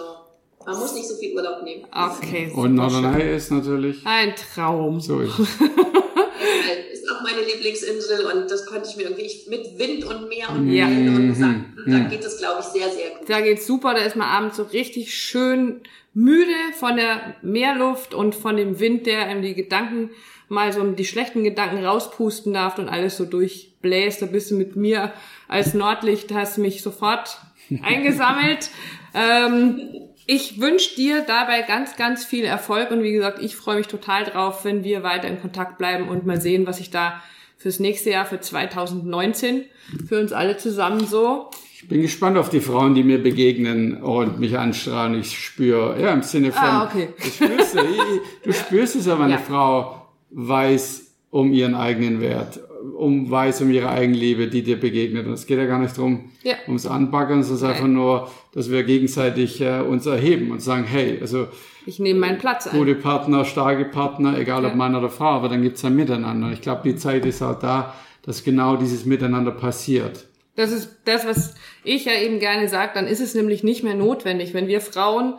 man 0.64 0.78
muss 0.78 0.94
nicht 0.94 1.08
so 1.08 1.16
viel 1.16 1.34
Urlaub 1.34 1.64
nehmen. 1.64 1.84
Okay. 1.92 2.52
Und 2.54 2.76
Norderney 2.76 3.34
ist 3.34 3.50
natürlich 3.50 4.06
ein 4.06 4.34
Traum. 4.36 5.00
So 5.00 5.20
ist 5.20 5.38
es. 5.40 5.48
auch 7.18 7.22
meine 7.22 7.42
Lieblingsinsel 7.42 8.26
und 8.26 8.50
das 8.50 8.66
konnte 8.66 8.88
ich 8.88 8.96
mir 8.96 9.04
irgendwie 9.04 9.22
ich, 9.22 9.46
mit 9.48 9.78
Wind 9.78 10.04
und 10.04 10.28
Meer 10.28 10.50
und 10.50 10.70
ja. 10.70 10.86
und 10.86 11.40
da, 11.40 11.98
da 11.98 12.08
geht 12.08 12.24
es, 12.24 12.38
glaube 12.38 12.60
ich, 12.60 12.66
sehr, 12.66 12.90
sehr 12.90 13.10
gut. 13.10 13.28
Da 13.28 13.40
geht's 13.40 13.66
super, 13.66 13.94
da 13.94 14.00
ist 14.00 14.16
man 14.16 14.28
abends 14.28 14.56
so 14.56 14.64
richtig 14.64 15.14
schön 15.14 15.80
müde 16.14 16.52
von 16.78 16.96
der 16.96 17.36
Meerluft 17.42 18.14
und 18.14 18.34
von 18.34 18.56
dem 18.56 18.80
Wind, 18.80 19.06
der 19.06 19.26
einem 19.26 19.42
die 19.42 19.54
Gedanken 19.54 20.10
mal 20.48 20.72
so 20.72 20.82
die 20.82 21.04
schlechten 21.04 21.44
Gedanken 21.44 21.84
rauspusten 21.84 22.54
darf 22.54 22.78
und 22.78 22.88
alles 22.88 23.16
so 23.16 23.24
durchbläst. 23.24 24.22
Da 24.22 24.26
bist 24.26 24.50
du 24.50 24.56
mit 24.56 24.76
mir 24.76 25.12
als 25.46 25.74
Nordlicht, 25.74 26.32
hast 26.32 26.58
mich 26.58 26.82
sofort 26.82 27.38
eingesammelt. 27.82 28.70
ähm, 29.14 30.08
ich 30.30 30.60
wünsche 30.60 30.94
dir 30.94 31.22
dabei 31.22 31.62
ganz, 31.62 31.96
ganz 31.96 32.22
viel 32.22 32.44
Erfolg 32.44 32.90
und 32.90 33.02
wie 33.02 33.12
gesagt, 33.12 33.42
ich 33.42 33.56
freue 33.56 33.78
mich 33.78 33.86
total 33.86 34.24
drauf, 34.24 34.62
wenn 34.62 34.84
wir 34.84 35.02
weiter 35.02 35.26
in 35.26 35.40
Kontakt 35.40 35.78
bleiben 35.78 36.06
und 36.06 36.26
mal 36.26 36.38
sehen, 36.38 36.66
was 36.66 36.80
ich 36.80 36.90
da 36.90 37.22
fürs 37.56 37.80
nächste 37.80 38.10
Jahr, 38.10 38.26
für 38.26 38.38
2019, 38.38 39.64
für 40.06 40.20
uns 40.20 40.32
alle 40.32 40.58
zusammen 40.58 41.06
so. 41.06 41.48
Ich 41.72 41.88
bin 41.88 42.02
gespannt 42.02 42.36
auf 42.36 42.50
die 42.50 42.60
Frauen, 42.60 42.94
die 42.94 43.04
mir 43.04 43.22
begegnen 43.22 44.02
und 44.02 44.38
mich 44.38 44.58
anstrahlen. 44.58 45.18
Ich 45.18 45.38
spüre, 45.38 45.98
ja, 45.98 46.12
im 46.12 46.22
Sinne 46.22 46.52
von, 46.52 46.62
ah, 46.62 46.84
okay. 46.84 47.08
du, 47.16 47.30
spürst, 47.30 47.76
du 48.44 48.52
spürst 48.52 48.96
es 48.96 49.08
aber, 49.08 49.24
eine 49.24 49.34
ja. 49.34 49.38
Frau 49.38 50.08
weiß 50.28 51.06
um 51.30 51.54
ihren 51.54 51.74
eigenen 51.74 52.20
Wert 52.20 52.60
um 52.96 53.30
weiß 53.30 53.62
um 53.62 53.70
ihre 53.70 53.88
Eigenliebe, 53.88 54.48
die 54.48 54.62
dir 54.62 54.78
begegnet. 54.78 55.26
Und 55.26 55.32
es 55.32 55.46
geht 55.46 55.58
ja 55.58 55.66
gar 55.66 55.78
nicht 55.78 55.96
darum, 55.96 56.30
ja. 56.42 56.54
ums 56.66 56.86
Anpacken, 56.86 57.40
es 57.40 57.50
ist 57.50 57.62
einfach 57.62 57.86
nur, 57.86 58.30
dass 58.52 58.70
wir 58.70 58.82
gegenseitig 58.84 59.60
äh, 59.60 59.80
uns 59.80 60.06
erheben 60.06 60.50
und 60.50 60.60
sagen, 60.60 60.84
hey, 60.84 61.18
also 61.20 61.48
ich 61.86 61.98
nehme 61.98 62.20
meinen 62.20 62.38
Platz 62.38 62.66
ein. 62.66 62.78
Gute 62.78 62.94
Partner, 62.94 63.44
starke 63.44 63.86
Partner, 63.86 64.38
egal 64.38 64.64
ob 64.66 64.74
Mann 64.74 64.94
oder 64.94 65.08
Frau, 65.08 65.30
aber 65.30 65.48
dann 65.48 65.62
gibt's 65.62 65.84
ein 65.84 65.96
Miteinander. 65.96 66.52
Ich 66.52 66.60
glaube, 66.60 66.82
die 66.84 66.96
Zeit 66.96 67.24
ist 67.24 67.42
auch 67.42 67.58
da, 67.58 67.94
dass 68.22 68.44
genau 68.44 68.76
dieses 68.76 69.06
Miteinander 69.06 69.52
passiert. 69.52 70.26
Das 70.54 70.70
ist 70.70 70.96
das, 71.04 71.26
was 71.26 71.54
ich 71.84 72.04
ja 72.04 72.12
eben 72.14 72.40
gerne 72.40 72.68
sage, 72.68 72.90
dann 72.94 73.06
ist 73.06 73.20
es 73.20 73.34
nämlich 73.34 73.62
nicht 73.62 73.84
mehr 73.84 73.94
notwendig, 73.94 74.52
wenn 74.54 74.66
wir 74.66 74.80
Frauen 74.80 75.34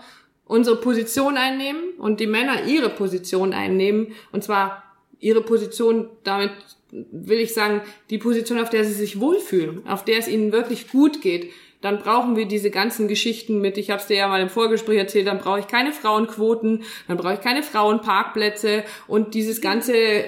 unsere 0.45 0.77
Position 0.77 1.37
einnehmen 1.37 1.81
und 1.99 2.19
die 2.19 2.25
Männer 2.25 2.65
ihre 2.65 2.89
Position 2.89 3.53
einnehmen, 3.53 4.13
und 4.31 4.43
zwar 4.43 4.83
ihre 5.19 5.41
Position 5.41 6.09
damit 6.23 6.51
will 6.91 7.39
ich 7.39 7.53
sagen, 7.53 7.81
die 8.09 8.17
Position, 8.17 8.59
auf 8.59 8.69
der 8.69 8.83
sie 8.83 8.93
sich 8.93 9.19
wohlfühlen, 9.19 9.85
auf 9.87 10.03
der 10.03 10.17
es 10.17 10.27
ihnen 10.27 10.51
wirklich 10.51 10.89
gut 10.89 11.21
geht, 11.21 11.51
dann 11.81 11.99
brauchen 11.99 12.35
wir 12.35 12.45
diese 12.45 12.71
ganzen 12.71 13.07
Geschichten 13.07 13.61
mit, 13.61 13.77
ich 13.77 13.89
habe 13.89 14.01
es 14.01 14.07
dir 14.07 14.17
ja 14.17 14.27
mal 14.27 14.41
im 14.41 14.49
Vorgespräch 14.49 14.97
erzählt, 14.97 15.27
dann 15.27 15.37
brauche 15.37 15.59
ich 15.59 15.67
keine 15.67 15.93
Frauenquoten, 15.93 16.83
dann 17.07 17.17
brauche 17.17 17.35
ich 17.35 17.41
keine 17.41 17.63
Frauenparkplätze 17.63 18.83
und 19.07 19.33
dieses 19.33 19.61
ganze, 19.61 19.95
äh, 19.95 20.25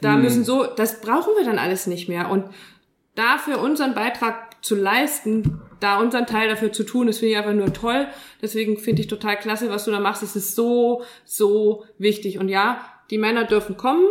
da 0.00 0.14
hm. 0.14 0.22
müssen 0.22 0.44
so, 0.44 0.64
das 0.64 1.00
brauchen 1.00 1.34
wir 1.36 1.44
dann 1.44 1.58
alles 1.58 1.86
nicht 1.86 2.08
mehr. 2.08 2.30
Und 2.30 2.44
dafür 3.14 3.60
unseren 3.60 3.94
Beitrag 3.94 4.64
zu 4.64 4.74
leisten, 4.74 5.60
da 5.80 5.98
unseren 5.98 6.26
Teil 6.26 6.48
dafür 6.48 6.72
zu 6.72 6.84
tun, 6.84 7.06
das 7.06 7.18
finde 7.18 7.32
ich 7.32 7.38
einfach 7.38 7.52
nur 7.52 7.72
toll. 7.74 8.06
Deswegen 8.40 8.78
finde 8.78 9.02
ich 9.02 9.08
total 9.08 9.36
klasse, 9.36 9.68
was 9.68 9.84
du 9.84 9.90
da 9.90 10.00
machst. 10.00 10.22
Es 10.22 10.34
ist 10.34 10.56
so, 10.56 11.02
so 11.24 11.84
wichtig. 11.98 12.38
Und 12.38 12.48
ja, 12.48 12.80
die 13.10 13.18
Männer 13.18 13.44
dürfen 13.44 13.76
kommen, 13.76 14.06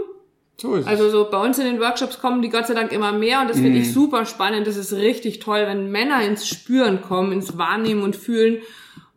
so 0.57 0.75
ist 0.75 0.87
also 0.87 1.09
so 1.09 1.29
bei 1.29 1.37
uns 1.37 1.59
in 1.59 1.65
den 1.65 1.79
Workshops 1.81 2.19
kommen 2.19 2.41
die 2.41 2.49
Gott 2.49 2.67
sei 2.67 2.73
Dank 2.73 2.91
immer 2.91 3.11
mehr 3.11 3.41
und 3.41 3.49
das 3.49 3.57
finde 3.57 3.79
ich 3.79 3.87
mhm. 3.87 3.93
super 3.93 4.25
spannend. 4.25 4.67
Das 4.67 4.77
ist 4.77 4.93
richtig 4.93 5.39
toll, 5.39 5.65
wenn 5.67 5.91
Männer 5.91 6.21
ins 6.21 6.47
Spüren 6.47 7.01
kommen, 7.01 7.31
ins 7.33 7.57
Wahrnehmen 7.57 8.03
und 8.03 8.15
Fühlen. 8.15 8.61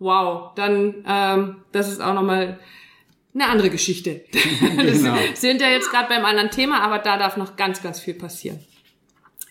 Wow, 0.00 0.52
dann 0.56 1.04
ähm, 1.06 1.56
das 1.72 1.90
ist 1.90 2.00
auch 2.00 2.14
nochmal 2.14 2.58
eine 3.34 3.46
andere 3.46 3.70
Geschichte. 3.70 4.24
Genau. 4.78 5.16
Das 5.30 5.40
sind 5.40 5.60
ja 5.60 5.68
jetzt 5.68 5.90
gerade 5.90 6.08
beim 6.08 6.24
anderen 6.24 6.50
Thema, 6.50 6.80
aber 6.80 6.98
da 6.98 7.18
darf 7.18 7.36
noch 7.36 7.56
ganz, 7.56 7.82
ganz 7.82 8.00
viel 8.00 8.14
passieren. 8.14 8.58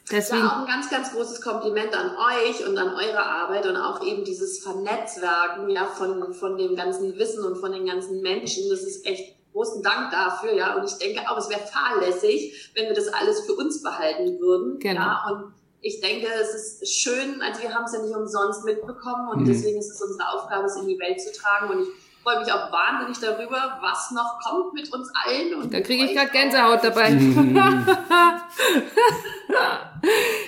Deswegen, 0.09 0.41
Ja, 0.41 0.47
auch 0.47 0.61
ein 0.61 0.67
ganz, 0.67 0.89
ganz 0.89 1.11
großes 1.11 1.41
Kompliment 1.41 1.93
an 1.93 2.11
euch 2.11 2.65
und 2.65 2.77
an 2.77 2.93
eure 2.93 3.25
Arbeit 3.25 3.65
und 3.65 3.75
auch 3.75 4.05
eben 4.05 4.23
dieses 4.23 4.59
Vernetzwerken 4.63 5.69
ja, 5.69 5.85
von, 5.85 6.33
von 6.33 6.57
dem 6.57 6.75
ganzen 6.75 7.17
Wissen 7.17 7.43
und 7.43 7.57
von 7.57 7.71
den 7.71 7.85
ganzen 7.85 8.21
Menschen. 8.21 8.69
Das 8.69 8.83
ist 8.83 9.05
echt 9.05 9.36
großen 9.53 9.81
Dank 9.83 10.11
dafür, 10.11 10.53
ja. 10.53 10.75
Und 10.75 10.83
ich 10.85 10.97
denke 10.97 11.21
auch, 11.29 11.37
es 11.37 11.49
wäre 11.49 11.61
fahrlässig, 11.61 12.71
wenn 12.75 12.85
wir 12.87 12.93
das 12.93 13.07
alles 13.07 13.41
für 13.45 13.53
uns 13.53 13.81
behalten 13.83 14.39
würden. 14.39 14.79
Genau. 14.79 14.99
Ja, 15.01 15.25
und 15.31 15.53
ich 15.81 16.01
denke, 16.01 16.27
es 16.41 16.53
ist 16.81 16.99
schön, 17.01 17.41
also 17.41 17.61
wir 17.61 17.73
haben 17.73 17.85
es 17.85 17.93
ja 17.93 18.01
nicht 18.01 18.15
umsonst 18.15 18.65
mitbekommen 18.65 19.29
und 19.29 19.41
Mhm. 19.41 19.45
deswegen 19.45 19.77
ist 19.79 19.91
es 19.91 20.01
unsere 20.01 20.27
Aufgabe, 20.29 20.65
es 20.65 20.75
in 20.75 20.87
die 20.87 20.99
Welt 20.99 21.21
zu 21.21 21.31
tragen. 21.33 21.69
Und 21.69 21.83
ich 21.83 21.87
freue 22.23 22.39
mich 22.39 22.51
auch 22.51 22.71
wahnsinnig 22.71 23.19
darüber, 23.19 23.77
was 23.81 24.11
noch 24.11 24.39
kommt 24.43 24.73
mit 24.73 24.91
uns 24.91 25.09
allen. 25.25 25.53
Und 25.55 25.71
da 25.73 25.79
kriege 25.81 26.05
ich 26.05 26.13
gerade. 26.15 26.29
Gänsehaut 26.31 26.83
dabei. 26.83 27.11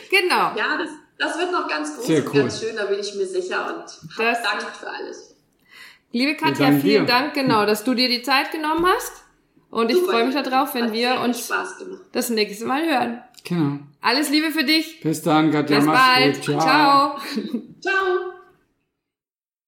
genau. 0.09 0.51
Ja, 0.55 0.77
das, 0.77 0.89
das 1.17 1.37
wird 1.39 1.51
noch 1.51 1.67
ganz 1.67 1.95
groß 1.95 2.09
cool. 2.09 2.21
ganz 2.41 2.59
schön, 2.59 2.75
da 2.75 2.85
bin 2.85 2.99
ich 2.99 3.13
mir 3.15 3.25
sicher 3.25 3.65
und 3.67 3.83
Das- 4.17 4.43
hab 4.43 4.59
Dank 4.59 4.75
für 4.75 4.89
alles. 4.89 5.28
Liebe 6.11 6.35
Katja, 6.35 6.71
vielen 6.71 6.81
dir. 6.81 7.03
Dank, 7.05 7.33
genau, 7.33 7.65
dass 7.65 7.83
du 7.83 7.93
dir 7.93 8.09
die 8.09 8.21
Zeit 8.21 8.51
genommen 8.51 8.85
hast. 8.85 9.23
Und 9.69 9.91
ich 9.91 9.97
freue 9.97 10.25
mich 10.25 10.35
darauf, 10.35 10.73
wenn 10.73 10.91
wir 10.91 11.21
uns 11.21 11.51
das 12.11 12.29
nächste 12.31 12.65
Mal 12.65 12.85
hören. 12.85 13.21
Genau. 13.43 13.79
Alles 14.01 14.29
Liebe 14.29 14.51
für 14.51 14.63
dich. 14.63 14.99
Bis 15.01 15.21
dann, 15.21 15.51
Katja. 15.51 15.77
Bis 15.77 15.85
mach's 15.85 16.15
bald. 16.15 16.45
gut. 16.45 16.61
Ciao. 16.61 17.17
Ciao. 17.79 18.33